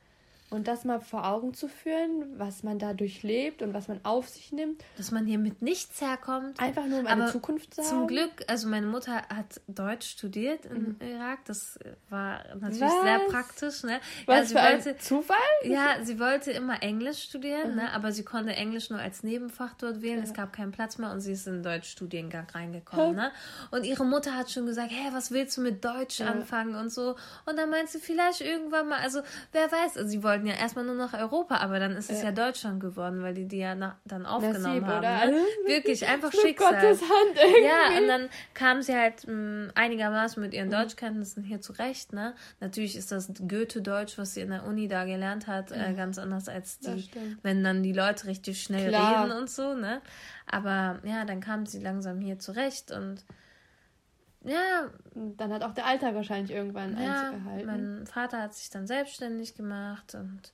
Und 0.55 0.69
das 0.69 0.85
mal 0.85 1.01
vor 1.01 1.27
Augen 1.27 1.53
zu 1.53 1.67
führen, 1.67 2.39
was 2.39 2.63
man 2.63 2.79
da 2.79 2.95
durchlebt 2.95 3.61
und 3.61 3.75
was 3.75 3.89
man 3.89 3.99
auf 4.05 4.29
sich 4.29 4.53
nimmt. 4.53 4.85
Dass 4.97 5.11
man 5.11 5.27
hier 5.27 5.39
mit 5.39 5.63
nichts 5.63 6.01
herkommt. 6.01 6.61
Einfach 6.61 6.87
nur 6.87 7.01
um 7.01 7.07
eine 7.07 7.31
Zukunft 7.33 7.75
zu 7.75 7.83
haben. 7.83 7.89
Zum 7.89 8.07
Glück, 8.07 8.45
also 8.47 8.69
meine 8.69 8.87
Mutter 8.87 9.17
hat 9.29 9.61
Deutsch 9.67 10.07
studiert 10.09 10.67
im 10.67 10.97
mhm. 11.01 11.01
Irak. 11.01 11.45
Das 11.47 11.79
war 12.09 12.45
natürlich 12.55 12.81
was? 12.83 13.03
sehr 13.03 13.19
praktisch. 13.29 13.83
Ne? 13.83 13.99
Was 14.27 14.53
ja, 14.53 14.61
für 14.61 14.73
wollte, 14.73 14.91
ein 14.91 15.01
Zufall? 15.01 15.37
Ja, 15.65 15.97
sie 16.05 16.21
wollte 16.21 16.53
immer 16.53 16.83
Englisch 16.83 17.25
studieren, 17.25 17.73
mhm. 17.73 17.77
ne? 17.77 17.93
aber 17.93 18.13
sie 18.13 18.25
konnte 18.25 18.55
Englisch 18.55 18.91
nur 18.91 19.01
als 19.01 19.25
Nebenfach 19.25 19.75
dort 19.75 20.03
wählen. 20.03 20.19
Ja. 20.19 20.25
Es 20.25 20.35
gab 20.35 20.53
keinen 20.53 20.71
Platz 20.71 20.99
mehr 20.99 21.11
und 21.11 21.21
sie 21.21 21.33
ist 21.33 21.49
in 21.49 21.55
den 21.55 21.63
Deutschstudiengang 21.65 22.47
reingekommen. 22.51 23.17
Ne? 23.17 23.33
Und 23.73 23.85
ihre 23.85 24.05
Mutter 24.05 24.37
hat 24.37 24.53
schon 24.53 24.67
gesagt, 24.67 24.93
hey, 24.93 25.13
was 25.13 25.33
willst 25.33 25.57
du 25.57 25.63
mit 25.63 25.85
Deutsch 25.85 26.21
ja. 26.21 26.27
anfangen 26.27 26.77
und 26.77 26.91
so. 26.91 27.17
Und 27.45 27.59
dann 27.59 27.71
meint 27.71 27.89
sie 27.89 27.99
vielleicht 27.99 28.41
irgendwann 28.41 28.89
mal, 28.89 29.01
also 29.01 29.21
wer 29.53 29.71
weiß, 29.71 29.97
also 29.97 30.09
sie 30.09 30.23
wollten 30.23 30.44
wollten 30.45 30.47
ja 30.47 30.63
erstmal 30.63 30.85
nur 30.85 30.95
nach 30.95 31.15
Europa, 31.15 31.57
aber 31.57 31.79
dann 31.79 31.93
ist 31.93 32.11
es 32.11 32.19
ja, 32.19 32.27
ja 32.27 32.33
Deutschland 32.33 32.81
geworden, 32.81 33.23
weil 33.23 33.35
die 33.35 33.47
die 33.47 33.59
ja 33.59 33.75
nach, 33.75 33.97
dann 34.05 34.27
aufgenommen 34.27 34.63
Nassib, 34.63 34.85
haben. 34.85 35.31
Ne? 35.31 35.41
Wirklich, 35.67 36.07
einfach 36.07 36.33
Schicksal. 36.33 36.75
Gottes 36.75 37.01
Hand 37.03 37.37
irgendwie. 37.37 37.65
Ja, 37.65 37.99
und 37.99 38.09
dann 38.09 38.29
kam 38.53 38.83
sie 38.83 38.95
halt 38.95 39.27
mh, 39.27 39.33
mm, 39.33 39.73
einigermaßen 39.75 40.43
mit 40.43 40.55
ihren 40.55 40.69
mhm. 40.69 40.73
Deutschkenntnissen 40.73 41.43
hier 41.43 41.61
zurecht. 41.61 42.13
Ne? 42.13 42.35
Natürlich 42.61 42.97
ist 42.97 43.13
das 43.13 43.33
Goethe-Deutsch, 43.47 44.19
was 44.19 44.35
sie 44.35 44.41
in 44.41 44.51
der 44.51 44.65
Uni 44.65 44.89
da 44.89 45.05
gelernt 45.05 45.47
hat, 45.47 45.73
äh, 45.73 45.91
mhm. 45.91 45.97
ganz 45.97 46.19
anders 46.19 46.49
als 46.49 46.79
die, 46.79 47.09
wenn 47.43 47.65
dann 47.65 47.83
die 47.83 47.93
Leute 47.93 48.27
richtig 48.27 48.63
schnell 48.63 48.89
Klar. 48.89 49.25
reden 49.25 49.37
und 49.37 49.51
so. 49.51 49.75
Ne? 49.75 50.01
Aber 50.47 51.01
ja, 51.05 51.25
dann 51.25 51.41
kam 51.41 51.67
sie 51.67 51.81
langsam 51.81 52.21
hier 52.21 52.39
zurecht 52.39 52.91
und 52.91 53.25
ja. 54.45 54.91
Dann 55.15 55.53
hat 55.53 55.63
auch 55.63 55.75
der 55.75 55.87
Alltag 55.87 56.15
wahrscheinlich 56.15 56.51
irgendwann 56.51 56.97
ja, 56.99 57.29
Einzug 57.29 57.45
gehalten. 57.45 57.67
Mein 57.67 58.07
Vater 58.07 58.43
hat 58.43 58.55
sich 58.55 58.71
dann 58.71 58.87
selbstständig 58.87 59.55
gemacht 59.55 60.15
und 60.15 60.53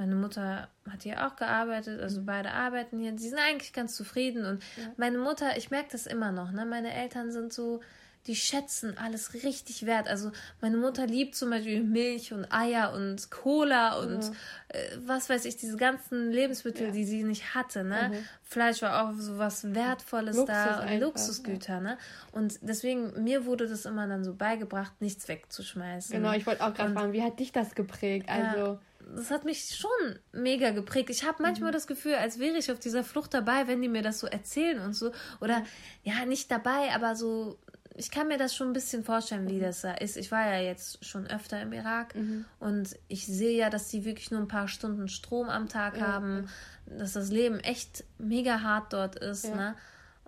meine 0.00 0.14
Mutter 0.14 0.68
hat 0.88 1.02
hier 1.02 1.26
auch 1.26 1.36
gearbeitet, 1.36 2.00
also 2.00 2.22
mhm. 2.22 2.26
beide 2.26 2.52
arbeiten 2.52 2.98
hier. 2.98 3.16
Sie 3.18 3.28
sind 3.28 3.38
eigentlich 3.38 3.74
ganz 3.74 3.94
zufrieden 3.94 4.46
und 4.46 4.62
ja. 4.78 4.84
meine 4.96 5.18
Mutter, 5.18 5.58
ich 5.58 5.70
merke 5.70 5.90
das 5.92 6.06
immer 6.06 6.32
noch, 6.32 6.52
ne? 6.52 6.64
Meine 6.64 6.94
Eltern 6.94 7.30
sind 7.30 7.52
so, 7.52 7.80
die 8.26 8.36
schätzen 8.36 8.96
alles 8.98 9.34
richtig 9.34 9.86
wert. 9.86 10.08
Also 10.08 10.30
meine 10.60 10.76
Mutter 10.76 11.06
liebt 11.06 11.34
zum 11.34 11.50
Beispiel 11.50 11.82
Milch 11.82 12.32
und 12.32 12.52
Eier 12.52 12.92
und 12.92 13.30
Cola 13.30 13.98
und 13.98 14.18
mhm. 14.18 14.36
äh, 14.68 14.78
was 15.06 15.28
weiß 15.28 15.44
ich, 15.46 15.56
diese 15.56 15.76
ganzen 15.76 16.30
Lebensmittel, 16.30 16.88
ja. 16.88 16.92
die 16.92 17.04
sie 17.04 17.24
nicht 17.24 17.54
hatte. 17.54 17.82
Ne? 17.82 18.10
Mhm. 18.12 18.24
Fleisch 18.42 18.82
war 18.82 19.04
auch 19.04 19.14
so 19.14 19.38
was 19.38 19.74
Wertvolles 19.74 20.36
Luxus 20.36 20.54
da 20.54 20.80
und 20.80 21.00
Luxusgüter. 21.00 21.74
Ja. 21.74 21.80
Ne? 21.80 21.98
Und 22.32 22.58
deswegen, 22.62 23.22
mir 23.22 23.46
wurde 23.46 23.66
das 23.66 23.86
immer 23.86 24.06
dann 24.06 24.22
so 24.22 24.34
beigebracht, 24.34 25.00
nichts 25.00 25.26
wegzuschmeißen. 25.28 26.14
Genau, 26.14 26.32
ich 26.32 26.46
wollte 26.46 26.64
auch 26.64 26.74
gerade 26.74 26.92
fragen, 26.92 27.12
wie 27.12 27.22
hat 27.22 27.40
dich 27.40 27.52
das 27.52 27.74
geprägt? 27.74 28.28
Also. 28.28 28.58
Ja 28.58 28.80
das 29.16 29.30
hat 29.30 29.44
mich 29.44 29.76
schon 29.76 30.18
mega 30.32 30.70
geprägt. 30.70 31.10
Ich 31.10 31.24
habe 31.24 31.42
manchmal 31.42 31.70
mhm. 31.70 31.74
das 31.74 31.86
Gefühl, 31.86 32.14
als 32.14 32.38
wäre 32.38 32.56
ich 32.56 32.70
auf 32.70 32.78
dieser 32.78 33.04
Flucht 33.04 33.34
dabei, 33.34 33.66
wenn 33.66 33.82
die 33.82 33.88
mir 33.88 34.02
das 34.02 34.20
so 34.20 34.26
erzählen 34.26 34.80
und 34.80 34.94
so. 34.94 35.12
Oder 35.40 35.64
ja, 36.02 36.24
nicht 36.26 36.50
dabei, 36.50 36.92
aber 36.94 37.16
so 37.16 37.58
ich 38.00 38.10
kann 38.10 38.28
mir 38.28 38.38
das 38.38 38.56
schon 38.56 38.68
ein 38.68 38.72
bisschen 38.72 39.04
vorstellen, 39.04 39.46
wie 39.46 39.58
mhm. 39.58 39.60
das 39.60 39.82
da 39.82 39.92
ist. 39.92 40.16
Ich 40.16 40.32
war 40.32 40.46
ja 40.46 40.58
jetzt 40.58 41.04
schon 41.04 41.26
öfter 41.26 41.60
im 41.60 41.74
Irak 41.74 42.14
mhm. 42.14 42.46
und 42.58 42.96
ich 43.08 43.26
sehe 43.26 43.54
ja, 43.54 43.68
dass 43.68 43.88
die 43.88 44.06
wirklich 44.06 44.30
nur 44.30 44.40
ein 44.40 44.48
paar 44.48 44.68
Stunden 44.68 45.06
Strom 45.06 45.50
am 45.50 45.68
Tag 45.68 45.98
ja, 45.98 46.06
haben, 46.06 46.48
ja. 46.86 46.98
dass 46.98 47.12
das 47.12 47.30
Leben 47.30 47.60
echt 47.60 48.04
mega 48.16 48.62
hart 48.62 48.94
dort 48.94 49.16
ist. 49.16 49.44
Ja. 49.44 49.54
Ne? 49.54 49.74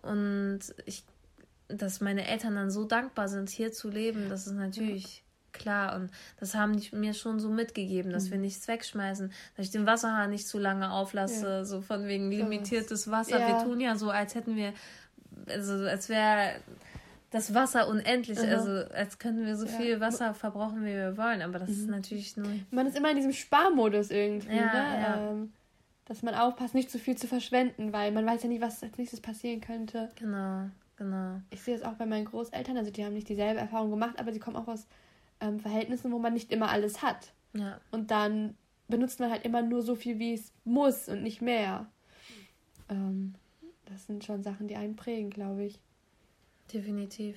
Und 0.03 0.61
ich, 0.85 1.05
dass 1.69 2.03
meine 2.03 2.29
Eltern 2.29 2.57
dann 2.57 2.71
so 2.71 2.85
dankbar 2.85 3.29
sind, 3.29 3.49
hier 3.49 3.73
zu 3.73 3.89
leben, 3.89 4.29
das 4.29 4.47
ist 4.47 4.53
natürlich 4.53 5.25
klar. 5.53 5.97
Und 5.97 6.11
das 6.41 6.55
haben 6.55 6.79
die 6.79 6.95
mir 6.95 7.15
schon 7.15 7.41
so 7.41 7.49
mitgegeben, 7.49 8.13
dass 8.13 8.27
mhm. 8.27 8.33
wir 8.33 8.39
nichts 8.39 8.69
wegschmeißen, 8.69 9.33
dass 9.57 9.65
ich 9.65 9.73
den 9.73 9.87
Wasserhahn 9.87 10.29
nicht 10.29 10.47
zu 10.47 10.59
lange 10.59 10.93
auflasse, 10.93 11.65
so 11.65 11.81
von 11.81 12.07
wegen 12.07 12.31
limitiertes 12.31 13.11
Wasser. 13.11 13.39
Wir 13.39 13.65
tun 13.65 13.81
ja 13.81 13.97
so, 13.97 14.11
als 14.11 14.35
hätten 14.35 14.57
wir, 14.57 14.75
also 15.49 15.73
als 15.73 16.11
wäre 16.11 16.53
das 17.33 17.55
Wasser 17.55 17.89
unendlich, 17.89 18.39
mhm. 18.39 18.49
also 18.51 18.71
als 18.95 19.19
könnten 19.19 19.47
wir 19.47 19.57
so 19.57 19.65
ja. 19.65 19.73
viel 19.73 20.01
Wasser 20.01 20.35
verbrauchen, 20.35 20.83
wie 20.83 20.95
wir 20.95 21.17
wollen, 21.17 21.41
aber 21.41 21.59
das 21.59 21.71
mhm. 21.71 21.75
ist 21.75 21.89
natürlich 21.89 22.37
nur. 22.37 22.47
Man 22.71 22.87
ist 22.87 22.97
immer 22.97 23.11
in 23.11 23.17
diesem 23.17 23.33
Sparmodus 23.33 24.11
irgendwie, 24.11 24.55
ja, 24.55 24.67
ne? 24.67 25.01
Ja. 25.01 25.31
Ähm, 25.31 25.53
dass 26.05 26.23
man 26.23 26.35
aufpasst, 26.35 26.75
nicht 26.75 26.91
zu 26.91 26.99
viel 26.99 27.17
zu 27.17 27.27
verschwenden, 27.27 27.93
weil 27.93 28.13
man 28.13 28.27
weiß 28.27 28.43
ja 28.43 28.49
nicht, 28.49 28.61
was 28.61 28.83
als 28.83 28.99
nächstes 28.99 29.21
passieren 29.21 29.63
könnte. 29.63 30.11
Genau, 30.17 30.69
genau. 30.97 31.41
Ich 31.49 31.63
sehe 31.63 31.75
es 31.75 31.83
auch 31.83 31.95
bei 31.95 32.05
meinen 32.05 32.27
Großeltern, 32.27 32.77
also 32.77 32.91
die 32.91 33.05
haben 33.05 33.15
nicht 33.15 33.29
dieselbe 33.29 33.61
Erfahrung 33.61 33.91
gemacht, 33.91 34.19
aber 34.19 34.33
sie 34.33 34.41
kommen 34.41 34.57
auch 34.57 34.69
aus 34.69 34.87
ähm, 35.41 35.59
Verhältnissen, 35.59 36.13
wo 36.13 36.19
man 36.19 36.35
nicht 36.35 36.53
immer 36.53 36.69
alles 36.69 37.01
hat. 37.01 37.33
Ja. 37.55 37.81
Und 37.91 38.11
dann 38.11 38.57
benutzt 38.89 39.21
man 39.21 39.31
halt 39.31 39.47
immer 39.47 39.63
nur 39.63 39.81
so 39.81 39.95
viel, 39.95 40.19
wie 40.19 40.35
es 40.35 40.53
muss 40.65 41.09
und 41.09 41.23
nicht 41.23 41.41
mehr. 41.41 41.87
Ähm, 42.91 43.35
das 43.87 44.07
sind 44.07 44.23
schon 44.23 44.43
Sachen, 44.43 44.69
die 44.69 44.77
einen 44.77 44.97
prägen, 44.97 45.31
glaube 45.31 45.65
ich. 45.65 45.81
Definitiv. 46.73 47.37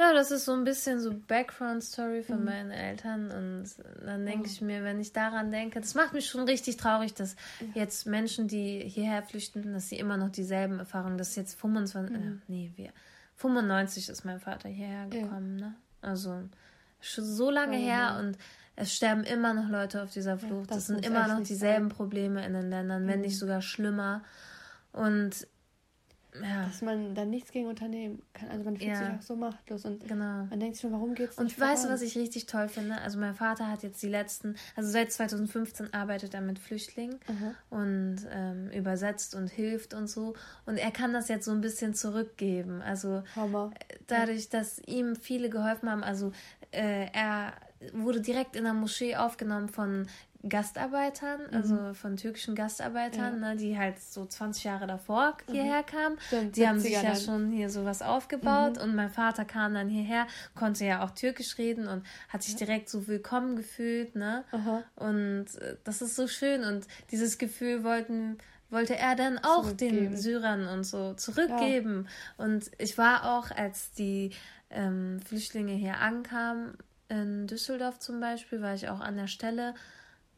Ja, 0.00 0.14
das 0.14 0.30
ist 0.30 0.46
so 0.46 0.52
ein 0.52 0.64
bisschen 0.64 0.98
so 0.98 1.12
Background-Story 1.12 2.22
von 2.22 2.38
mhm. 2.38 2.44
meinen 2.46 2.70
Eltern. 2.70 3.30
Und 3.30 3.66
dann 4.02 4.24
denke 4.24 4.44
oh. 4.44 4.50
ich 4.50 4.62
mir, 4.62 4.82
wenn 4.82 4.98
ich 4.98 5.12
daran 5.12 5.50
denke, 5.50 5.78
das 5.78 5.94
macht 5.94 6.14
mich 6.14 6.26
schon 6.26 6.44
richtig 6.44 6.78
traurig, 6.78 7.12
dass 7.12 7.36
ja. 7.60 7.82
jetzt 7.82 8.06
Menschen, 8.06 8.48
die 8.48 8.80
hierher 8.80 9.22
flüchten, 9.22 9.74
dass 9.74 9.90
sie 9.90 9.98
immer 9.98 10.16
noch 10.16 10.30
dieselben 10.30 10.78
Erfahrungen, 10.78 11.18
das 11.18 11.30
ist 11.30 11.36
jetzt 11.36 11.60
25, 11.60 12.16
mhm. 12.16 12.22
äh, 12.22 12.36
nee, 12.48 12.72
wir, 12.76 12.92
95 13.36 14.08
ist 14.08 14.24
mein 14.24 14.40
Vater 14.40 14.70
hierher 14.70 15.06
gekommen, 15.06 15.58
ja. 15.58 15.66
ne? 15.66 15.74
Also 16.00 16.44
schon 17.02 17.24
so 17.24 17.50
lange 17.50 17.76
oh, 17.76 17.80
her 17.80 18.16
und 18.18 18.38
es 18.76 18.94
sterben 18.94 19.24
immer 19.24 19.52
noch 19.52 19.68
Leute 19.68 20.02
auf 20.02 20.10
dieser 20.10 20.38
Flucht. 20.38 20.70
Ja, 20.70 20.76
das, 20.76 20.76
das 20.76 20.86
sind 20.86 21.04
immer 21.04 21.28
noch 21.28 21.42
dieselben 21.42 21.90
sein. 21.90 21.96
Probleme 21.96 22.46
in 22.46 22.54
den 22.54 22.70
Ländern, 22.70 23.06
wenn 23.06 23.20
nicht 23.20 23.34
mhm. 23.34 23.38
sogar 23.38 23.60
schlimmer. 23.60 24.22
Und 24.92 25.46
ja. 26.42 26.66
dass 26.66 26.82
man 26.82 27.14
da 27.14 27.24
nichts 27.24 27.50
gegen 27.52 27.66
unternehmen 27.68 28.22
kann. 28.32 28.48
Also 28.50 28.64
man 28.64 28.76
fühlt 28.76 28.88
Ja. 28.90 28.96
sich 28.96 29.08
auch 29.18 29.22
so 29.22 29.36
machtlos 29.36 29.84
und 29.84 30.06
Genau. 30.06 30.44
man 30.50 30.60
denkt 30.60 30.76
sich 30.76 30.82
schon, 30.82 30.92
warum 30.92 31.14
geht's 31.14 31.38
Und 31.38 31.44
nicht 31.44 31.58
weißt 31.60 31.84
du, 31.84 31.88
was 31.88 32.02
ich 32.02 32.16
richtig 32.16 32.46
toll 32.46 32.68
finde? 32.68 32.98
Also 33.00 33.18
mein 33.18 33.34
Vater 33.34 33.68
hat 33.68 33.82
jetzt 33.82 34.02
die 34.02 34.08
letzten, 34.08 34.56
also 34.76 34.90
seit 34.90 35.10
2015 35.12 35.92
arbeitet 35.94 36.34
er 36.34 36.40
mit 36.40 36.58
Flüchtlingen 36.58 37.18
und 37.70 38.18
ähm, 38.30 38.70
übersetzt 38.70 39.34
und 39.34 39.48
hilft 39.48 39.94
und 39.94 40.06
so. 40.08 40.34
Und 40.66 40.76
er 40.76 40.90
kann 40.90 41.12
das 41.12 41.28
jetzt 41.28 41.44
so 41.44 41.50
ein 41.52 41.60
bisschen 41.60 41.94
zurückgeben. 41.94 42.82
Also 42.82 43.22
Hammer. 43.36 43.70
dadurch, 44.06 44.48
dass 44.48 44.78
ihm 44.86 45.16
viele 45.16 45.50
geholfen 45.50 45.90
haben, 45.90 46.02
also 46.02 46.32
äh, 46.72 47.06
er 47.12 47.52
wurde 47.94 48.20
direkt 48.20 48.56
in 48.56 48.64
der 48.64 48.74
Moschee 48.74 49.16
aufgenommen 49.16 49.68
von 49.68 50.06
Gastarbeitern, 50.48 51.40
also 51.52 51.92
von 51.92 52.16
türkischen 52.16 52.54
Gastarbeitern, 52.54 53.40
ne, 53.40 53.56
die 53.56 53.76
halt 53.76 54.00
so 54.00 54.24
20 54.24 54.64
Jahre 54.64 54.86
davor 54.86 55.36
hierher 55.50 55.82
kamen. 55.82 56.18
Stimmt, 56.26 56.56
die 56.56 56.66
haben 56.66 56.80
sich 56.80 56.96
70er 56.96 57.02
ja 57.02 57.12
dann. 57.12 57.20
schon 57.20 57.50
hier 57.50 57.68
sowas 57.68 58.00
aufgebaut 58.00 58.78
und 58.78 58.94
mein 58.94 59.10
Vater 59.10 59.44
kam 59.44 59.74
dann 59.74 59.88
hierher, 59.88 60.26
konnte 60.54 60.86
ja 60.86 61.04
auch 61.04 61.10
Türkisch 61.10 61.58
reden 61.58 61.88
und 61.88 62.04
hat 62.30 62.42
sich 62.42 62.56
direkt 62.56 62.88
so 62.88 63.06
willkommen 63.06 63.54
gefühlt, 63.56 64.16
ne? 64.16 64.44
Aha. 64.52 64.82
Und 64.96 65.46
äh, 65.60 65.76
das 65.84 66.00
ist 66.00 66.16
so 66.16 66.26
schön 66.26 66.64
und 66.64 66.86
dieses 67.10 67.36
Gefühl 67.36 67.84
wollten 67.84 68.38
wollte 68.70 68.96
er 68.96 69.16
dann 69.16 69.38
auch 69.38 69.72
den. 69.72 70.16
Syrern 70.16 70.68
und 70.68 70.84
so 70.84 71.14
zurückgeben. 71.14 72.08
Und 72.36 72.70
ich 72.78 72.96
war 72.96 73.36
auch, 73.36 73.50
als 73.50 73.92
die 73.92 74.30
ähm, 74.70 75.20
Flüchtlinge 75.26 75.72
hier 75.72 75.98
ankamen, 75.98 76.74
in 77.08 77.48
Düsseldorf 77.48 77.98
zum 77.98 78.20
Beispiel, 78.20 78.62
war 78.62 78.74
ich 78.74 78.88
auch 78.88 79.00
an 79.00 79.16
der 79.16 79.26
Stelle 79.26 79.74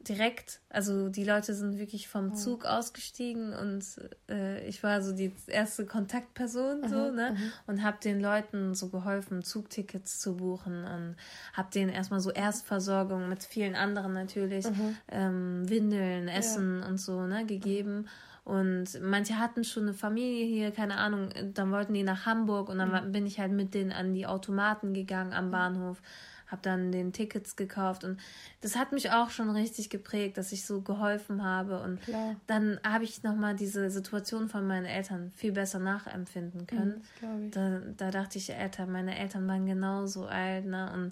direkt, 0.07 0.59
also 0.69 1.09
die 1.09 1.23
Leute 1.23 1.53
sind 1.53 1.77
wirklich 1.79 2.07
vom 2.07 2.33
Zug 2.35 2.65
ausgestiegen 2.65 3.53
und 3.53 3.83
äh, 4.29 4.65
ich 4.67 4.83
war 4.83 5.01
so 5.01 5.13
die 5.13 5.31
erste 5.47 5.85
Kontaktperson 5.85 6.87
so, 6.87 7.11
ne? 7.11 7.35
Und 7.67 7.83
habe 7.83 7.97
den 8.03 8.19
Leuten 8.19 8.73
so 8.75 8.89
geholfen, 8.89 9.43
Zugtickets 9.43 10.19
zu 10.19 10.37
buchen 10.37 10.83
und 10.83 11.15
habe 11.53 11.69
denen 11.73 11.89
erstmal 11.91 12.19
so 12.19 12.31
Erstversorgung 12.31 13.29
mit 13.29 13.43
vielen 13.43 13.75
anderen 13.75 14.13
natürlich, 14.13 14.65
ähm, 15.09 15.69
Windeln, 15.69 16.27
Essen 16.27 16.83
und 16.83 16.97
so, 16.97 17.21
ne, 17.25 17.45
gegeben. 17.45 18.07
Und 18.45 18.99
manche 19.01 19.39
hatten 19.39 19.63
schon 19.63 19.83
eine 19.83 19.93
Familie 19.93 20.45
hier, 20.45 20.71
keine 20.71 20.97
Ahnung, 20.97 21.29
dann 21.53 21.71
wollten 21.71 21.93
die 21.93 22.03
nach 22.03 22.25
Hamburg 22.25 22.67
und 22.67 22.77
dann 22.77 22.91
war- 22.91 23.01
bin 23.03 23.25
ich 23.25 23.39
halt 23.39 23.53
mit 23.53 23.73
denen 23.73 23.93
an 23.93 24.13
die 24.13 24.27
Automaten 24.27 24.93
gegangen 24.93 25.31
am 25.31 25.49
Bahnhof, 25.49 26.01
habe 26.53 26.61
dann 26.61 26.91
den 26.93 27.11
Tickets 27.11 27.57
gekauft 27.57 28.03
und 28.05 28.19
das 28.61 28.77
hat 28.77 28.91
mich 28.93 29.11
auch 29.11 29.29
schon 29.31 29.49
richtig 29.49 29.89
geprägt, 29.89 30.37
dass 30.37 30.51
ich 30.53 30.65
so 30.65 30.81
geholfen 30.81 31.43
habe 31.43 31.81
und 31.81 32.01
Klar. 32.03 32.35
dann 32.47 32.79
habe 32.87 33.03
ich 33.03 33.23
nochmal 33.23 33.55
diese 33.55 33.89
Situation 33.89 34.47
von 34.47 34.65
meinen 34.65 34.85
Eltern 34.85 35.31
viel 35.35 35.51
besser 35.51 35.79
nachempfinden 35.79 36.65
können. 36.67 37.01
Das 37.01 37.19
glaube 37.19 37.45
ich. 37.45 37.51
Da, 37.51 37.81
da 37.97 38.11
dachte 38.11 38.37
ich, 38.37 38.53
Alter, 38.55 38.85
meine 38.85 39.17
Eltern 39.17 39.47
waren 39.47 39.65
genauso 39.65 40.27
alt, 40.27 40.65
ne? 40.65 40.89
Und 40.93 41.11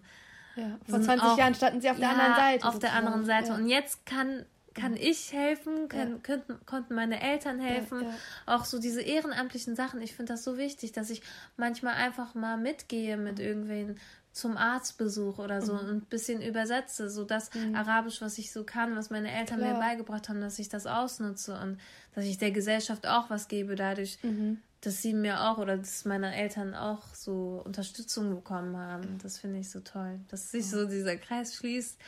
Ja. 0.55 0.77
Vor 0.85 0.95
sind 0.99 1.05
20 1.05 1.27
auch- 1.27 1.37
Jahren 1.37 1.55
standen 1.55 1.81
sie 1.81 1.89
auf 1.89 1.97
der 1.97 2.07
ja, 2.07 2.13
anderen 2.13 2.35
Seite. 2.35 2.67
Auf 2.67 2.79
der 2.79 2.93
anderen 2.93 3.25
Seite. 3.25 3.47
Ja. 3.49 3.55
Und 3.55 3.67
jetzt 3.67 4.05
kann, 4.05 4.45
kann 4.75 4.95
ich 4.95 5.33
helfen, 5.33 5.87
kann, 5.89 6.11
Ja. 6.11 6.17
könnten, 6.21 6.65
konnten 6.65 6.93
meine 6.93 7.21
Eltern 7.21 7.59
helfen. 7.59 8.03
ja. 8.03 8.13
Auch 8.45 8.65
so 8.65 8.77
diese 8.79 9.01
ehrenamtlichen 9.01 9.75
Sachen. 9.75 10.01
Ich 10.01 10.13
finde 10.15 10.33
das 10.33 10.43
so 10.43 10.57
wichtig, 10.57 10.91
dass 10.91 11.09
ich 11.09 11.21
manchmal 11.57 11.95
einfach 11.95 12.35
mal 12.35 12.57
mitgehe 12.57 13.17
mit 13.17 13.39
irgendwen 13.39 13.97
zum 14.31 14.55
Arztbesuch 14.57 15.39
oder 15.39 15.59
Mhm. 15.61 15.65
so 15.65 15.73
und 15.73 15.89
ein 15.89 16.01
bisschen 16.01 16.41
übersetze, 16.41 17.09
so 17.09 17.23
das 17.25 17.49
Arabisch, 17.73 18.21
was 18.21 18.37
ich 18.37 18.51
so 18.51 18.63
kann, 18.63 18.95
was 18.95 19.09
meine 19.09 19.31
Eltern 19.31 19.59
mir 19.59 19.71
Klar. 19.73 19.79
beigebracht 19.79 20.29
haben, 20.29 20.41
dass 20.41 20.57
ich 20.59 20.69
das 20.69 20.87
ausnutze 20.87 21.59
und 21.59 21.79
dass 22.15 22.25
ich 22.25 22.37
der 22.37 22.51
Gesellschaft 22.51 23.05
auch 23.07 23.29
was 23.29 23.47
gebe 23.47 23.75
dadurch, 23.75 24.17
Mhm. 24.23 24.59
dass 24.81 25.01
sie 25.01 25.13
mir 25.13 25.41
auch 25.41 25.57
oder 25.57 25.77
dass 25.77 26.05
meine 26.05 26.33
Eltern 26.35 26.73
auch 26.73 27.13
so 27.13 27.61
Unterstützung 27.65 28.33
bekommen 28.33 28.75
haben. 28.77 29.19
Das 29.21 29.37
finde 29.37 29.59
ich 29.59 29.69
so 29.69 29.79
toll, 29.81 30.19
dass 30.29 30.51
sich 30.51 30.67
so 30.69 30.85
dieser 30.87 31.17
Kreis 31.17 31.55
schließt. 31.55 31.99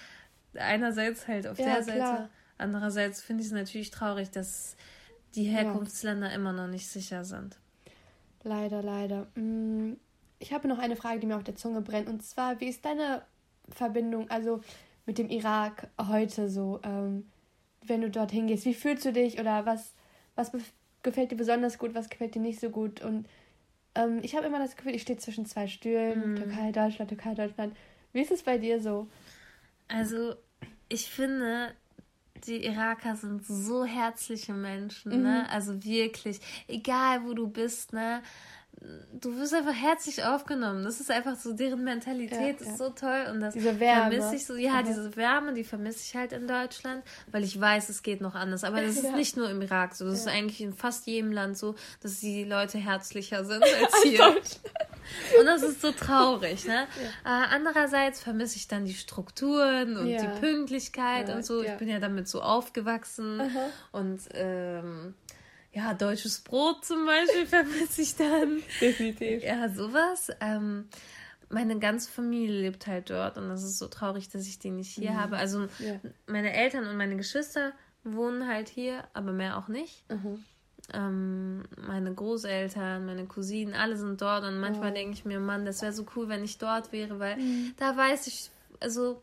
Einerseits 0.55 1.27
halt 1.27 1.45
auf 1.47 1.59
Ja, 1.59 1.65
der 1.65 1.83
Seite, 1.83 1.99
klar. 1.99 2.29
andererseits 2.57 3.21
finde 3.21 3.41
ich 3.41 3.47
es 3.47 3.53
natürlich 3.53 3.91
traurig, 3.91 4.31
dass 4.31 4.75
die 5.35 5.43
Herkunftsländer 5.43 6.31
immer 6.33 6.53
noch 6.53 6.67
nicht 6.67 6.87
sicher 6.87 7.25
sind. 7.25 7.57
Leider, 8.43 8.81
leider. 8.83 9.27
Mm, 9.35 9.93
Ich 10.43 10.51
habe 10.51 10.67
noch 10.67 10.77
eine 10.77 10.97
Frage, 10.97 11.21
die 11.21 11.25
mir 11.25 11.37
auf 11.37 11.43
der 11.45 11.55
Zunge 11.55 11.79
brennt. 11.79 12.09
Und 12.09 12.21
zwar, 12.21 12.59
wie 12.59 12.67
ist 12.67 12.83
deine 12.83 13.21
Verbindung, 13.69 14.29
also 14.29 14.59
mit 15.05 15.17
dem 15.17 15.29
Irak 15.29 15.87
heute 15.97 16.49
so, 16.49 16.81
ähm, 16.83 17.31
wenn 17.81 18.01
du 18.01 18.09
dorthin 18.09 18.47
gehst? 18.47 18.65
Wie 18.65 18.73
fühlst 18.73 19.05
du 19.05 19.13
dich 19.13 19.39
oder 19.39 19.65
was, 19.65 19.93
was 20.35 20.51
gefällt 21.01 21.31
dir 21.31 21.37
besonders 21.37 21.77
gut, 21.77 21.95
was 21.95 22.09
gefällt 22.09 22.35
dir 22.35 22.41
nicht 22.41 22.59
so 22.59 22.69
gut? 22.69 23.01
Und 23.01 23.25
ähm, 23.95 24.19
ich 24.21 24.35
habe 24.35 24.45
immer 24.45 24.59
das 24.59 24.75
Gefühl, 24.75 24.93
ich 24.93 25.03
stehe 25.03 25.17
zwischen 25.17 25.45
zwei 25.45 25.67
Stühlen, 25.67 26.35
Türkei, 26.35 26.71
Deutschland, 26.73 27.09
Türkei, 27.09 27.35
Deutschland. 27.35 27.77
Wie 28.11 28.21
ist 28.21 28.31
es 28.31 28.43
bei 28.43 28.57
dir 28.57 28.81
so? 28.81 29.07
Also, 29.87 30.35
ich 30.89 31.09
finde, 31.09 31.73
die 32.47 32.65
Iraker 32.65 33.15
sind 33.15 33.45
so 33.45 33.85
herzliche 33.85 34.53
Menschen, 34.53 35.21
ne? 35.21 35.49
Also 35.49 35.83
wirklich, 35.85 36.41
egal 36.67 37.23
wo 37.23 37.33
du 37.33 37.47
bist, 37.47 37.93
ne? 37.93 38.21
Du 39.13 39.37
wirst 39.37 39.53
einfach 39.53 39.73
herzlich 39.73 40.23
aufgenommen. 40.25 40.83
Das 40.83 40.99
ist 40.99 41.09
einfach 41.09 41.35
so, 41.37 41.53
deren 41.53 41.83
Mentalität 41.85 42.59
Ja, 42.59 42.65
ist 42.67 42.67
ja. 42.67 42.75
so 42.77 42.89
toll 42.89 43.27
und 43.31 43.39
das 43.39 43.53
Diese 43.53 43.79
Wärme. 43.79 44.11
vermisse 44.17 44.35
ich 44.35 44.45
so. 44.45 44.55
Ja, 44.55 44.81
Mhm. 44.81 44.85
diese 44.87 45.15
Wärme, 45.15 45.53
die 45.53 45.63
vermisse 45.63 45.99
ich 46.03 46.15
halt 46.15 46.33
in 46.33 46.47
Deutschland, 46.47 47.01
weil 47.31 47.43
ich 47.43 47.59
weiß, 47.59 47.87
es 47.89 48.03
geht 48.03 48.19
noch 48.19 48.35
anders. 48.35 48.63
Aber 48.65 48.81
das 48.81 48.95
ist 48.97 49.03
Ja. 49.05 49.15
nicht 49.15 49.37
nur 49.37 49.49
im 49.49 49.61
Irak 49.61 49.95
so. 49.95 50.05
Das 50.05 50.19
ist 50.19 50.27
eigentlich 50.27 50.59
in 50.61 50.73
fast 50.73 51.07
jedem 51.07 51.31
Land 51.31 51.57
so, 51.57 51.75
dass 52.01 52.19
die 52.19 52.43
Leute 52.43 52.77
herzlicher 52.77 53.45
sind 53.45 53.63
als 53.81 54.03
hier. 54.03 54.27
Und 55.39 55.45
das 55.45 55.61
ist 55.63 55.81
so 55.81 55.91
traurig, 55.91 56.65
ne? 56.65 56.87
Äh, 57.25 57.29
andererseits 57.29 58.19
vermisse 58.21 58.57
ich 58.57 58.67
dann 58.67 58.83
die 58.85 58.93
Strukturen 58.93 59.95
und 59.97 60.07
die 60.07 60.39
Pünktlichkeit 60.39 61.29
und 61.29 61.45
so. 61.45 61.61
Ich 61.63 61.73
bin 61.77 61.87
ja 61.87 61.99
damit 61.99 62.27
so 62.27 62.41
aufgewachsen. 62.41 63.41
Und 63.93 64.19
ähm, 64.33 65.13
ja, 65.73 65.93
deutsches 65.93 66.39
Brot 66.41 66.85
zum 66.85 67.05
Beispiel 67.05 67.45
vermisse 67.47 68.01
ich 68.01 68.15
dann. 68.15 68.61
Definitiv. 68.79 69.43
Ja, 69.43 69.69
sowas. 69.69 70.29
Ähm, 70.39 70.87
meine 71.49 71.77
ganze 71.79 72.09
Familie 72.11 72.61
lebt 72.61 72.87
halt 72.87 73.09
dort 73.09 73.37
und 73.37 73.49
das 73.49 73.63
ist 73.63 73.77
so 73.79 73.87
traurig, 73.87 74.29
dass 74.29 74.47
ich 74.47 74.59
die 74.59 74.71
nicht 74.71 74.91
hier 74.95 75.15
habe. 75.15 75.37
Also 75.37 75.59
Mhm. 75.59 75.69
Ja. 75.79 75.99
meine 76.27 76.53
Eltern 76.53 76.87
und 76.87 76.97
meine 76.97 77.15
Geschwister 77.17 77.73
wohnen 78.03 78.47
halt 78.47 78.69
hier, 78.69 79.03
aber 79.13 79.31
mehr 79.31 79.57
auch 79.57 79.67
nicht. 79.67 80.03
Mhm. 80.09 80.43
Ähm, 80.93 81.63
meine 81.87 82.13
Großeltern, 82.13 83.05
meine 83.05 83.25
Cousinen, 83.25 83.73
alle 83.73 83.95
sind 83.95 84.21
dort 84.21 84.43
und 84.43 84.59
manchmal 84.59 84.91
Oh. 84.91 84.93
denke 84.95 85.13
ich 85.13 85.25
mir, 85.25 85.39
Mann, 85.39 85.65
das 85.65 85.81
wäre 85.81 85.93
so 85.93 86.05
cool, 86.15 86.27
wenn 86.27 86.43
ich 86.43 86.57
dort 86.57 86.91
wäre, 86.91 87.19
weil 87.19 87.37
Mhm. 87.37 87.73
da 87.77 87.95
weiß 87.95 88.27
ich, 88.27 88.49
also 88.81 89.21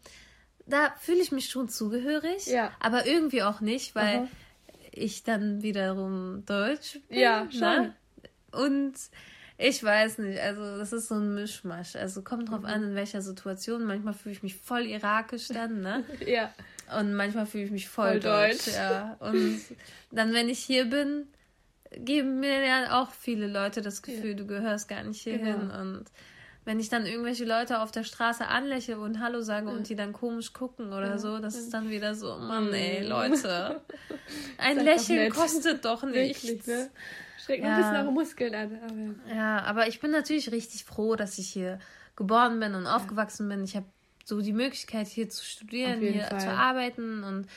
da 0.66 0.94
fühle 1.00 1.20
ich 1.20 1.32
mich 1.32 1.50
schon 1.50 1.68
zugehörig, 1.68 2.46
Ja. 2.46 2.72
aber 2.80 3.06
irgendwie 3.06 3.42
auch 3.42 3.60
nicht, 3.60 3.94
weil. 3.94 4.28
Ich 4.92 5.22
dann 5.24 5.62
wiederum 5.62 6.44
Deutsch 6.46 6.98
bin. 7.08 7.18
Ja, 7.18 7.44
ne? 7.44 7.52
schon. 7.52 7.94
Und 8.62 8.94
ich 9.58 9.82
weiß 9.84 10.18
nicht, 10.18 10.40
also 10.40 10.78
das 10.78 10.92
ist 10.92 11.08
so 11.08 11.16
ein 11.16 11.34
Mischmasch. 11.34 11.94
Also 11.96 12.22
kommt 12.22 12.42
Mhm. 12.44 12.46
drauf 12.52 12.64
an, 12.64 12.82
in 12.82 12.94
welcher 12.94 13.20
Situation. 13.22 13.84
Manchmal 13.84 14.14
fühle 14.14 14.34
ich 14.34 14.42
mich 14.42 14.56
voll 14.56 14.86
irakisch 14.86 15.48
dann, 15.48 15.80
ne? 15.82 16.04
Ja. 16.26 16.52
Und 16.98 17.14
manchmal 17.14 17.46
fühle 17.46 17.64
ich 17.64 17.70
mich 17.70 17.88
voll, 17.88 18.12
Voll 18.12 18.20
deutsch. 18.20 18.64
deutsch. 18.66 18.74
Ja. 18.74 19.16
Und 19.20 19.60
dann, 20.10 20.32
wenn 20.32 20.48
ich 20.48 20.58
hier 20.58 20.86
bin, 20.86 21.26
geben 21.92 22.40
mir 22.40 22.64
ja 22.64 23.00
auch 23.02 23.10
viele 23.12 23.46
Leute 23.46 23.82
das 23.82 24.02
Gefühl, 24.02 24.34
du 24.34 24.46
gehörst 24.46 24.88
gar 24.88 25.02
nicht 25.04 25.20
hierhin. 25.22 25.60
Genau. 25.68 25.80
Und 25.80 26.04
wenn 26.70 26.78
ich 26.78 26.88
dann 26.88 27.04
irgendwelche 27.04 27.44
Leute 27.44 27.80
auf 27.80 27.90
der 27.90 28.04
Straße 28.04 28.46
anlächle 28.46 29.00
und 29.00 29.18
Hallo 29.18 29.40
sage 29.40 29.70
und 29.70 29.88
die 29.88 29.96
dann 29.96 30.12
komisch 30.12 30.52
gucken 30.52 30.92
oder 30.92 31.18
so, 31.18 31.40
das 31.40 31.56
ist 31.56 31.74
dann 31.74 31.90
wieder 31.90 32.14
so, 32.14 32.36
Mann, 32.36 32.72
ey, 32.72 33.04
Leute. 33.08 33.80
Ein 34.56 34.76
doch 34.76 34.84
Lächeln 34.84 35.18
nett. 35.18 35.34
kostet 35.34 35.84
doch 35.84 36.04
nichts. 36.04 36.44
Wirklich, 36.46 36.66
ne? 36.68 36.88
Schreckt 37.44 37.64
Ja. 37.64 37.70
ein 37.74 37.76
bisschen 37.82 37.96
eure 37.96 38.12
Muskeln 38.12 38.54
an. 38.54 38.78
Aber 38.84 39.34
Ja, 39.34 39.62
aber 39.62 39.88
ich 39.88 39.98
bin 39.98 40.12
natürlich 40.12 40.52
richtig 40.52 40.84
froh, 40.84 41.16
dass 41.16 41.38
ich 41.38 41.48
hier 41.48 41.80
geboren 42.14 42.60
bin 42.60 42.76
und 42.76 42.86
aufgewachsen 42.86 43.48
bin. 43.48 43.64
Ich 43.64 43.74
habe 43.74 43.86
so 44.24 44.40
die 44.40 44.52
Möglichkeit, 44.52 45.08
hier 45.08 45.28
zu 45.28 45.44
studieren, 45.44 45.98
hier 45.98 46.22
Fall. 46.22 46.38
zu 46.38 46.50
arbeiten 46.50 47.24
und 47.24 47.48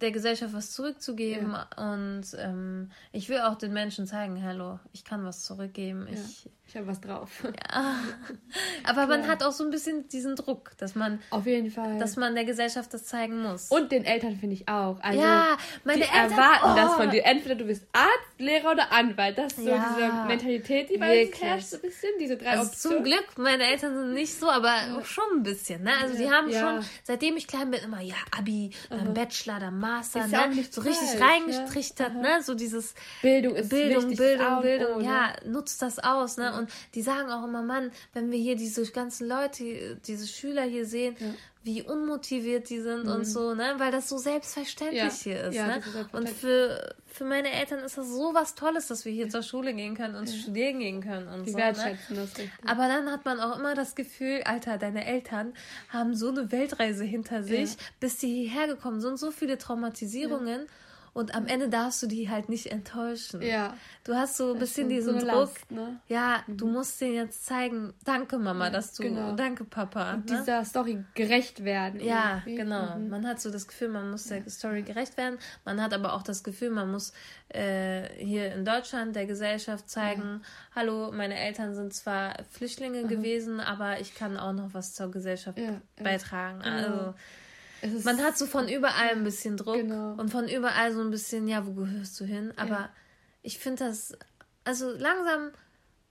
der 0.00 0.10
Gesellschaft 0.10 0.54
was 0.54 0.72
zurückzugeben. 0.72 1.54
Und 1.76 2.24
ähm, 2.36 2.90
ich 3.12 3.28
will 3.28 3.42
auch 3.42 3.54
den 3.54 3.72
Menschen 3.72 4.08
zeigen, 4.08 4.42
hallo, 4.42 4.80
ich 4.92 5.04
kann 5.04 5.24
was 5.24 5.44
zurückgeben. 5.44 6.08
Ich, 6.10 6.48
ich 6.70 6.76
habe 6.76 6.86
was 6.86 7.00
drauf. 7.00 7.28
aber 8.84 9.06
man 9.06 9.26
hat 9.26 9.42
auch 9.42 9.52
so 9.52 9.64
ein 9.64 9.70
bisschen 9.70 10.08
diesen 10.08 10.36
Druck, 10.36 10.70
dass 10.78 10.94
man, 10.94 11.20
Auf 11.30 11.46
jeden 11.46 11.70
Fall. 11.70 11.98
dass 11.98 12.16
man 12.16 12.34
der 12.34 12.44
Gesellschaft 12.44 12.94
das 12.94 13.04
zeigen 13.06 13.42
muss. 13.42 13.68
Und 13.70 13.90
den 13.92 14.04
Eltern 14.04 14.36
finde 14.36 14.54
ich 14.54 14.68
auch. 14.68 14.98
Also, 15.02 15.20
Ja, 15.20 15.56
meine 15.84 16.02
die 16.04 16.08
Eltern- 16.08 16.30
erwarten 16.32 16.76
das 16.76 16.90
oh. 16.92 16.96
von 16.96 17.10
dir. 17.10 17.24
Entweder 17.24 17.54
du 17.56 17.64
bist 17.64 17.84
Arzt 17.92 18.10
Lehrer 18.38 18.70
oder 18.72 18.92
Anwalt. 18.92 19.36
Das 19.36 19.52
ist 19.54 19.64
so 19.64 19.68
Ja, 19.68 19.94
diese 19.96 20.12
Mentalität, 20.28 20.90
die 20.90 20.98
bei 20.98 21.26
uns 21.26 21.40
herrscht, 21.42 21.66
so 21.66 21.76
ein 21.76 21.82
bisschen. 21.82 22.10
Diese 22.20 22.36
drei 22.36 22.50
Also 22.50 22.68
Optionen. 22.70 22.96
zum 22.98 23.04
Glück, 23.04 23.26
meine 23.38 23.64
Eltern 23.64 23.94
sind 23.96 24.14
nicht 24.14 24.34
so, 24.38 24.48
aber 24.48 24.72
auch 24.98 25.04
schon 25.04 25.24
ein 25.38 25.42
bisschen. 25.42 25.82
Ne? 25.82 25.90
Also 26.00 26.16
die 26.16 26.24
Ja. 26.24 26.30
haben 26.30 26.48
Ja. 26.50 26.60
schon, 26.60 26.88
seitdem 27.04 27.36
ich 27.36 27.46
klein 27.46 27.70
bin, 27.70 27.80
immer, 27.82 28.00
ja, 28.00 28.14
Abi, 28.36 28.70
dann 28.88 29.12
Bachelor, 29.12 29.58
dann 29.58 29.78
Master, 29.78 30.24
Ist 30.24 30.32
ja 30.32 30.46
ne? 30.46 30.64
so 30.70 30.80
richtig 30.82 31.20
reingestrichtert, 31.20 32.14
ne? 32.14 32.42
so 32.42 32.54
dieses 32.54 32.94
Bildung 33.22 33.56
ist 33.56 33.68
Bildung, 33.70 34.02
wichtig, 34.10 34.18
das 34.18 34.26
Bildung, 34.26 34.62
Bildung, 34.62 35.00
ja, 35.04 35.32
nutzt 35.44 35.82
das 35.82 35.98
aus, 35.98 36.36
ne? 36.36 36.54
Und 36.60 36.70
die 36.94 37.02
sagen 37.02 37.30
auch 37.30 37.44
immer, 37.44 37.62
Mann, 37.62 37.90
wenn 38.14 38.30
wir 38.30 38.38
hier 38.38 38.56
diese 38.56 38.84
ganzen 38.92 39.28
Leute, 39.28 39.98
diese 40.06 40.26
Schüler 40.26 40.62
hier 40.62 40.86
sehen, 40.86 41.16
wie 41.62 41.82
unmotiviert 41.82 42.70
die 42.70 42.80
sind 42.80 43.06
und 43.06 43.26
so, 43.26 43.52
ne? 43.54 43.74
Weil 43.76 43.92
das 43.92 44.08
so 44.08 44.16
selbstverständlich 44.16 45.02
Mhm. 45.02 45.08
Ja. 45.08 45.12
hier 45.22 45.44
ist, 45.44 45.54
Ja, 45.54 45.66
ne? 45.66 45.76
ist 45.78 46.14
Und 46.14 46.28
für, 46.30 46.94
für 47.04 47.24
meine 47.24 47.50
Eltern 47.52 47.80
ist 47.80 47.98
das 47.98 48.08
so 48.08 48.32
was 48.32 48.54
Tolles, 48.54 48.86
dass 48.88 49.04
wir 49.04 49.12
hier 49.12 49.28
zur 49.28 49.42
Schule 49.42 49.74
gehen 49.74 49.94
können 49.94 50.14
und 50.14 50.26
studieren 50.26 50.78
gehen 50.78 51.02
können 51.02 51.28
und 51.28 51.44
Die 51.46 51.50
so. 51.50 51.58
wertschätzen 51.58 52.16
ne? 52.16 52.22
das 52.22 52.30
richtig. 52.38 52.50
Aber 52.64 52.88
dann 52.88 53.10
hat 53.12 53.26
man 53.26 53.40
auch 53.40 53.58
immer 53.58 53.74
das 53.74 53.94
Gefühl, 53.94 54.40
Alter, 54.46 54.78
deine 54.78 55.04
Eltern 55.04 55.52
haben 55.90 56.14
so 56.14 56.28
eine 56.30 56.50
Weltreise 56.50 57.04
hinter 57.04 57.42
sich, 57.42 57.76
bis 58.00 58.18
sie 58.20 58.28
hierher 58.44 58.66
gekommen 58.66 59.02
sind, 59.02 59.18
so 59.18 59.30
viele 59.30 59.58
Traumatisierungen. 59.58 60.66
Und 61.12 61.34
am 61.34 61.46
Ende 61.46 61.68
darfst 61.68 62.02
du 62.02 62.06
die 62.06 62.28
halt 62.28 62.48
nicht 62.48 62.66
enttäuschen. 62.66 63.42
Ja. 63.42 63.74
Du 64.04 64.14
hast 64.14 64.36
so 64.36 64.52
ein 64.54 64.58
bisschen 64.58 64.88
diesen 64.88 65.18
Druck. 65.18 65.26
Last, 65.26 65.70
ne? 65.70 66.00
Ja, 66.06 66.42
du 66.46 66.66
musst 66.66 67.00
denen 67.00 67.14
jetzt 67.14 67.46
zeigen, 67.46 67.92
danke 68.04 68.38
Mama, 68.38 68.70
dass 68.70 68.92
du, 68.94 69.02
genau. 69.02 69.34
danke 69.34 69.64
Papa. 69.64 70.14
Und 70.14 70.30
ne? 70.30 70.38
dieser 70.38 70.64
Story 70.64 71.04
gerecht 71.14 71.64
werden. 71.64 72.00
Ja, 72.00 72.42
irgendwie. 72.44 72.56
genau. 72.56 72.96
Mhm. 72.96 73.08
Man 73.08 73.26
hat 73.26 73.40
so 73.40 73.50
das 73.50 73.66
Gefühl, 73.66 73.88
man 73.88 74.10
muss 74.10 74.24
der 74.24 74.48
Story 74.48 74.82
gerecht 74.82 75.16
werden. 75.16 75.38
Man 75.64 75.82
hat 75.82 75.92
aber 75.92 76.14
auch 76.14 76.22
das 76.22 76.44
Gefühl, 76.44 76.70
man 76.70 76.90
muss 76.90 77.12
äh, 77.48 78.08
hier 78.16 78.54
in 78.54 78.64
Deutschland 78.64 79.16
der 79.16 79.26
Gesellschaft 79.26 79.90
zeigen, 79.90 80.42
hallo, 80.74 81.10
meine 81.12 81.38
Eltern 81.38 81.74
sind 81.74 81.92
zwar 81.92 82.36
Flüchtlinge 82.50 83.04
gewesen, 83.04 83.58
aber 83.60 84.00
ich 84.00 84.14
kann 84.14 84.36
auch 84.36 84.52
noch 84.52 84.74
was 84.74 84.94
zur 84.94 85.10
Gesellschaft 85.10 85.58
Ja, 85.58 85.64
ja. 85.64 85.80
beitragen. 86.02 86.60
Genau. 86.60 86.76
Also 86.76 87.14
man 88.04 88.22
hat 88.22 88.36
so 88.38 88.46
von 88.46 88.68
überall 88.68 89.10
ein 89.10 89.24
bisschen 89.24 89.56
Druck 89.56 89.76
Genau. 89.76 90.12
und 90.14 90.30
von 90.30 90.48
überall 90.48 90.92
so 90.92 91.00
ein 91.00 91.10
bisschen, 91.10 91.48
ja, 91.48 91.66
wo 91.66 91.72
gehörst 91.72 92.18
du 92.20 92.24
hin? 92.24 92.52
Aber 92.56 92.70
Ja. 92.70 92.90
ich 93.42 93.58
finde 93.58 93.84
das, 93.84 94.12
also 94.64 94.90
langsam 94.90 95.50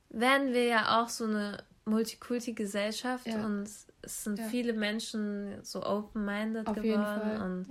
werden 0.10 0.54
wir 0.54 0.64
ja 0.66 1.02
auch 1.02 1.10
so 1.10 1.26
eine 1.26 1.64
Multikulti-Gesellschaft 1.86 3.28
Ja. 3.28 3.46
und 3.46 3.64
es 4.02 4.24
sind 4.24 4.40
Ja. 4.40 4.46
viele 4.46 4.74
Menschen 4.74 5.64
so 5.64 5.84
open-minded 5.86 6.66
geworden. 6.74 7.42
Und. 7.42 7.68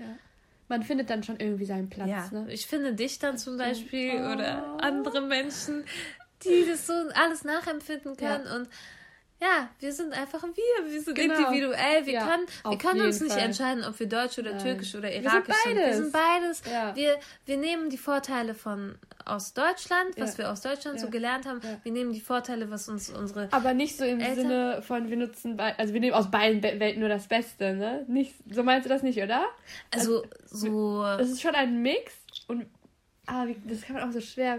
Man 0.69 0.83
findet 0.83 1.09
dann 1.09 1.23
schon 1.23 1.41
irgendwie 1.41 1.65
seinen 1.65 1.89
Platz. 1.89 2.09
ja, 2.09 2.29
Ne? 2.31 2.53
ich 2.53 2.67
finde 2.67 2.93
dich 2.95 3.19
dann 3.19 3.39
zum 3.39 3.57
Beispiel 3.57 4.13
Oh. 4.21 4.33
oder 4.35 4.77
andere 4.83 5.23
Menschen, 5.23 5.85
die 6.45 6.67
das 6.69 6.87
so 6.87 6.93
alles 7.15 7.43
nachempfinden 7.45 8.17
können 8.17 8.47
und 8.47 8.69
ja, 9.41 9.69
wir 9.81 9.93
sind 9.93 10.13
einfach 10.13 10.43
wir, 10.43 10.91
wir 10.93 11.01
sind 11.01 11.15
Genau. 11.15 11.35
individuell, 11.39 12.07
wir 12.07 12.13
Ja, 12.13 12.27
können, 12.27 12.47
wir 12.69 12.79
können 12.79 13.01
uns 13.03 13.21
nicht 13.21 13.33
Fall. 13.33 13.43
entscheiden, 13.43 13.85
ob 13.85 13.99
wir 14.01 14.09
Deutsch 14.09 14.39
oder 14.39 14.53
Nein. 14.53 14.63
Türkisch 14.65 14.95
oder 14.95 15.05
Wir 15.09 15.15
sind 15.15 15.25
Irakisch 15.25 15.55
sind. 15.65 15.75
Wir 15.77 15.83
beides. 15.83 15.97
sind 15.97 16.13
beides. 16.13 16.63
Ja. 16.71 16.97
Wir, 16.97 17.17
wir 17.47 17.57
nehmen 17.57 17.91
die 17.91 17.99
Vorteile 17.99 18.55
von 18.55 18.97
aus 19.25 19.53
Deutschland, 19.53 20.11
was 20.17 20.33
Ja. 20.33 20.39
wir 20.39 20.51
aus 20.53 20.63
Deutschland 20.63 20.99
so 21.01 21.11
gelernt 21.11 21.47
haben. 21.47 21.61
Wir 21.83 21.93
nehmen 21.93 22.13
die 22.13 22.21
Vorteile, 22.21 22.71
was 22.71 22.89
uns 22.89 23.11
unsere 23.11 23.49
Aber 23.53 23.75
nicht 23.75 23.97
so 23.97 24.05
im 24.05 24.21
Eltern- 24.21 24.37
Sinne 24.37 24.83
von, 24.83 25.11
wir 25.11 25.17
nutzen, 25.19 25.61
also 25.61 25.93
wir 25.93 26.01
nehmen 26.01 26.15
aus 26.15 26.31
beiden 26.31 26.61
Be- 26.61 26.81
Welten 26.81 27.01
nur 27.01 27.09
das 27.11 27.27
Beste, 27.29 27.75
ne? 27.75 28.05
Nicht, 28.09 28.35
so 28.51 28.63
meinst 28.63 28.87
du 28.87 28.89
das 28.89 29.03
nicht, 29.03 29.23
oder? 29.23 29.45
also 29.95 30.25
so 30.47 31.05
Es 31.21 31.29
ist 31.31 31.43
schon 31.43 31.55
ein 31.55 31.83
Mix 31.83 32.13
und, 32.47 32.67
ah, 33.29 33.47
wie, 33.47 33.57
das 33.65 33.83
kann 33.83 33.97
man 33.97 34.09
auch 34.09 34.13
so 34.13 34.21
schwer. 34.21 34.59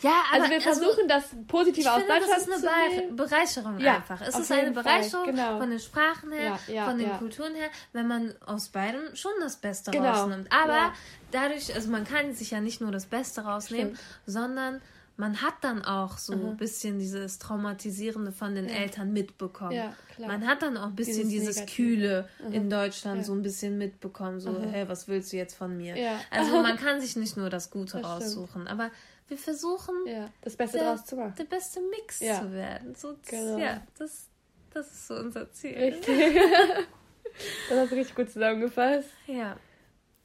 ja, 0.00 0.10
aber 0.32 0.42
Also 0.42 0.50
wir 0.50 0.60
versuchen 0.60 1.08
das 1.08 1.32
Ich 1.32 1.46
Positive 1.46 1.90
aus 1.92 2.00
Deutschland 2.00 2.22
das 2.28 2.38
ist 2.42 2.48
eine 2.48 2.56
zu 2.56 2.66
Be 2.66 2.96
nehmen. 3.02 3.16
Bereicherung 3.16 3.78
Ja, 3.78 3.96
einfach. 3.96 4.20
Es 4.22 4.38
ist 4.38 4.50
eine 4.52 4.70
Bereicherung 4.72 5.26
genau. 5.26 5.58
von 5.58 5.70
den 5.70 5.78
Sprachen 5.80 6.32
her, 6.32 6.58
Ja, 6.66 6.74
ja, 6.74 6.84
von 6.86 6.98
den. 6.98 7.10
Kulturen 7.18 7.54
her, 7.54 7.68
wenn 7.92 8.08
man 8.08 8.34
aus 8.44 8.68
beidem 8.68 9.14
schon 9.14 9.32
das 9.40 9.56
Beste 9.56 9.90
Genau, 9.90 10.10
rausnimmt. 10.12 10.48
Aber 10.52 10.92
dadurch, 11.30 11.74
also 11.74 11.90
man 11.90 12.04
kann 12.04 12.34
sich 12.34 12.50
ja 12.50 12.60
nicht 12.60 12.80
nur 12.80 12.90
das 12.90 13.06
Beste 13.06 13.42
rausnehmen, 13.42 13.94
Stimmt. 13.94 14.00
sondern 14.26 14.82
man 15.18 15.40
hat 15.40 15.54
dann 15.62 15.82
auch 15.84 16.18
so 16.18 16.32
ein 16.34 16.56
bisschen 16.56 16.98
dieses 16.98 17.38
Traumatisierende 17.38 18.32
von 18.32 18.54
den 18.54 18.68
Eltern 18.68 19.12
mitbekommen. 19.12 19.72
Ja. 19.72 19.94
Man 20.18 20.46
hat 20.46 20.62
dann 20.62 20.76
auch 20.76 20.86
ein 20.88 20.94
bisschen 20.94 21.28
Dieses 21.28 21.56
dieses. 21.56 21.74
Kühle 21.74 22.28
in 22.50 22.68
Deutschland 22.68 23.18
Ja. 23.18 23.24
so 23.24 23.32
ein 23.32 23.42
bisschen 23.42 23.78
mitbekommen. 23.78 24.40
So, 24.40 24.60
hey, 24.70 24.88
was 24.88 25.08
willst 25.08 25.32
du 25.32 25.36
jetzt 25.36 25.54
von 25.54 25.76
mir? 25.76 25.96
Ja. 25.96 26.20
Also 26.30 26.52
man 26.62 26.76
kann 26.76 27.00
sich 27.00 27.16
nicht 27.16 27.36
nur 27.36 27.48
das 27.50 27.70
Gute 27.70 27.98
Das 27.98 28.00
stimmt. 28.00 28.06
raussuchen. 28.06 28.68
Aber 28.68 28.90
wir 29.28 29.38
versuchen 29.38 29.94
Ja, 30.06 30.28
das 30.42 30.54
Beste 30.56 30.78
der, 30.78 30.92
draus 30.92 31.04
zu 31.06 31.16
machen. 31.16 31.34
der 31.38 31.44
beste 31.44 31.80
Mix 31.80 32.20
Ja. 32.20 32.40
zu 32.42 32.52
werden. 32.52 32.94
So, 32.94 33.16
Genau. 33.28 33.58
Ja, 33.58 33.82
das, 33.98 34.28
das 34.72 34.86
ist 34.92 35.06
so 35.08 35.14
unser 35.16 35.50
Ziel. 35.52 35.76
Richtig. 35.76 36.34
das 37.70 37.78
hast 37.78 37.90
du 37.92 37.94
richtig 37.96 38.14
gut 38.14 38.30
zusammengefasst. 38.30 39.08
Ja. 39.26 39.56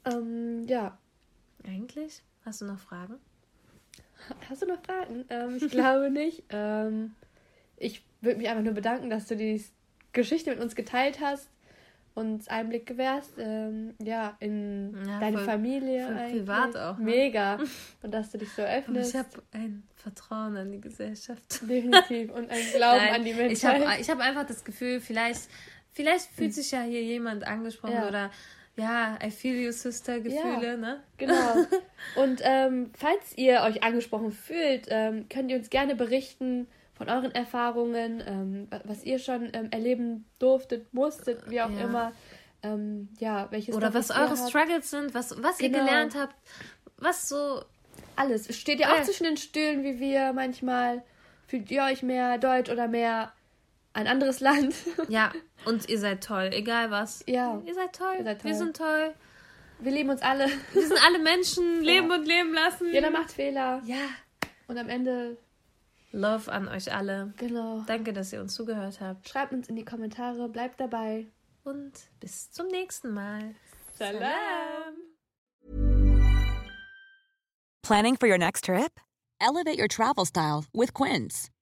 Ähm, 0.06 0.66
ja. 0.68 0.98
Eigentlich? 1.66 2.22
Hast 2.44 2.62
du 2.62 2.66
noch 2.66 2.80
Fragen? 2.80 3.16
Hast 4.50 4.62
du 4.62 4.66
noch 4.68 4.82
Fragen? 4.84 5.26
Ähm, 5.30 5.58
ich 5.58 5.70
glaube 5.70 6.10
nicht. 6.10 6.44
Ähm, 6.50 7.14
ich 7.78 8.04
würde 8.22 8.38
mich 8.38 8.50
einfach 8.50 8.64
nur 8.64 8.74
bedanken, 8.74 9.10
dass 9.10 9.28
du 9.28 9.36
die 9.36 9.64
Geschichte 10.14 10.52
mit 10.52 10.60
uns 10.60 10.76
geteilt 10.76 11.20
hast 11.22 11.50
und 12.14 12.34
uns 12.34 12.48
Einblick 12.50 12.86
gewährst. 12.86 13.34
Ähm, 13.38 13.94
ja, 14.02 14.36
in 14.40 14.94
Ja, 15.08 15.20
deine 15.20 15.38
voll- 15.38 15.46
Familie. 15.46 16.06
voll 16.06 16.30
privat 16.32 16.76
auch, 16.78 16.98
ne? 16.98 17.04
Mega. 17.06 17.58
Und 18.04 18.14
dass 18.14 18.32
du 18.32 18.38
dich 18.38 18.50
so 18.52 18.62
Aber 18.64 18.72
öffnest. 18.74 19.14
ich 19.14 19.20
habe 19.20 19.30
ein 19.54 19.84
Vertrauen 19.96 20.58
an 20.58 20.72
die 20.72 20.82
Gesellschaft. 20.82 21.62
Definitiv. 21.62 22.32
Und 22.32 22.50
ein 22.52 22.60
Glauben 22.76 22.98
Nein, 22.98 23.14
an 23.16 23.24
die 23.24 23.32
ich 23.32 23.38
Menschheit. 23.38 23.86
habe 23.88 24.02
ich 24.02 24.10
hab 24.10 24.20
einfach 24.20 24.46
das 24.46 24.64
Gefühl, 24.66 25.00
vielleicht, 25.00 25.48
vielleicht 25.94 26.26
fühlt 26.32 26.54
sich 26.54 26.72
ja 26.72 26.82
hier 26.82 27.02
jemand 27.02 27.46
angesprochen 27.48 27.94
Ja. 27.96 28.08
oder 28.10 28.32
ja, 28.78 29.18
I 29.24 29.30
feel 29.32 29.56
you, 29.56 29.72
Sister 29.72 30.20
Gefühle, 30.20 30.72
Ja. 30.72 30.78
ne? 30.78 31.04
Genau. 31.18 31.56
Und 32.16 32.42
ähm, 32.44 32.92
falls 32.98 33.38
ihr 33.38 33.62
euch 33.62 33.84
angesprochen 33.84 34.32
fühlt, 34.32 34.88
ähm, 34.90 35.28
könnt 35.30 35.52
ihr 35.52 35.58
uns 35.58 35.70
gerne 35.70 35.96
berichten 35.96 36.68
von 36.94 37.10
euren 37.10 37.32
Erfahrungen, 37.34 38.24
ähm, 38.26 38.68
wa- 38.70 38.82
was 38.86 39.04
ihr 39.04 39.20
schon 39.20 39.50
ähm, 39.54 39.70
erleben 39.72 40.26
durftet, 40.40 40.94
musstet, 40.94 41.50
wie 41.50 41.62
auch 41.62 41.70
Ja. 41.70 41.82
immer. 41.86 42.12
Ähm, 42.64 43.10
ja, 43.20 43.48
welches 43.52 43.76
Oder 43.76 43.94
was 43.94 44.12
eure 44.12 44.38
Struggles 44.38 44.92
sind, 44.92 45.14
was, 45.16 45.42
was 45.42 45.60
ihr 45.60 45.70
Genau. 45.70 45.84
gelernt 45.86 46.16
habt, 46.16 46.36
was 46.98 47.28
so 47.28 47.64
Alles. 48.16 48.56
Steht 48.56 48.80
ihr 48.80 48.92
auch 48.92 48.98
Ja. 48.98 49.04
zwischen 49.04 49.24
den 49.24 49.38
Stühlen 49.38 49.84
wie 49.84 50.00
wir 50.00 50.32
manchmal? 50.34 51.02
Fühlt 51.48 51.72
ihr 51.72 51.84
euch 51.84 52.04
mehr 52.04 52.38
deutsch 52.38 52.70
oder 52.70 52.88
mehr 52.88 53.32
ein 53.94 54.08
anderes 54.08 54.40
Land? 54.40 54.74
Ja, 55.10 55.32
und 55.66 55.90
ihr 55.90 56.00
seid 56.00 56.24
toll, 56.24 56.50
egal 56.54 56.92
was. 56.92 57.24
Ja. 57.28 57.62
Ihr 57.66 57.74
seid 57.74 57.94
toll. 57.96 58.16
Ihr 58.20 58.24
seid 58.24 58.44
Wir 58.44 58.52
toll. 58.52 58.60
sind 58.60 58.78
toll. 58.78 59.14
Wir 59.80 59.92
lieben 59.92 60.10
uns 60.10 60.22
alle. 60.22 60.48
Wir 60.74 60.88
sind 60.88 61.00
alle 61.06 61.20
Menschen, 61.20 61.82
leben 61.84 62.12
und 62.12 62.26
leben 62.26 62.54
lassen. 62.54 62.92
Jeder 62.94 63.10
macht 63.10 63.32
Fehler. 63.32 63.82
Ja. 63.86 63.98
Und 64.68 64.78
am 64.78 64.88
Ende, 64.90 65.38
Love 66.12 66.52
an 66.52 66.68
euch 66.68 66.94
alle. 66.94 67.34
genau. 67.38 67.84
Danke, 67.88 68.14
dass 68.14 68.32
ihr 68.34 68.42
uns 68.42 68.54
zugehört 68.54 69.00
habt. 69.02 69.28
Schreibt 69.30 69.54
uns 69.54 69.70
in 69.70 69.76
die 69.76 69.86
Kommentare, 69.86 70.48
bleibt 70.50 70.80
dabei. 70.80 71.28
Und 71.64 71.94
bis 72.20 72.52
zum 72.52 72.68
nächsten 72.68 73.14
Mal. 73.14 73.56
Salam. 73.98 74.96
Planning 77.84 78.16
for 78.18 78.28
your 78.30 78.38
next 78.38 78.66
trip? 78.66 79.00
Elevate 79.40 79.78
your 79.80 79.88
travel 79.88 80.26
style 80.26 80.66
with 80.74 80.94
Quince. 80.94 81.50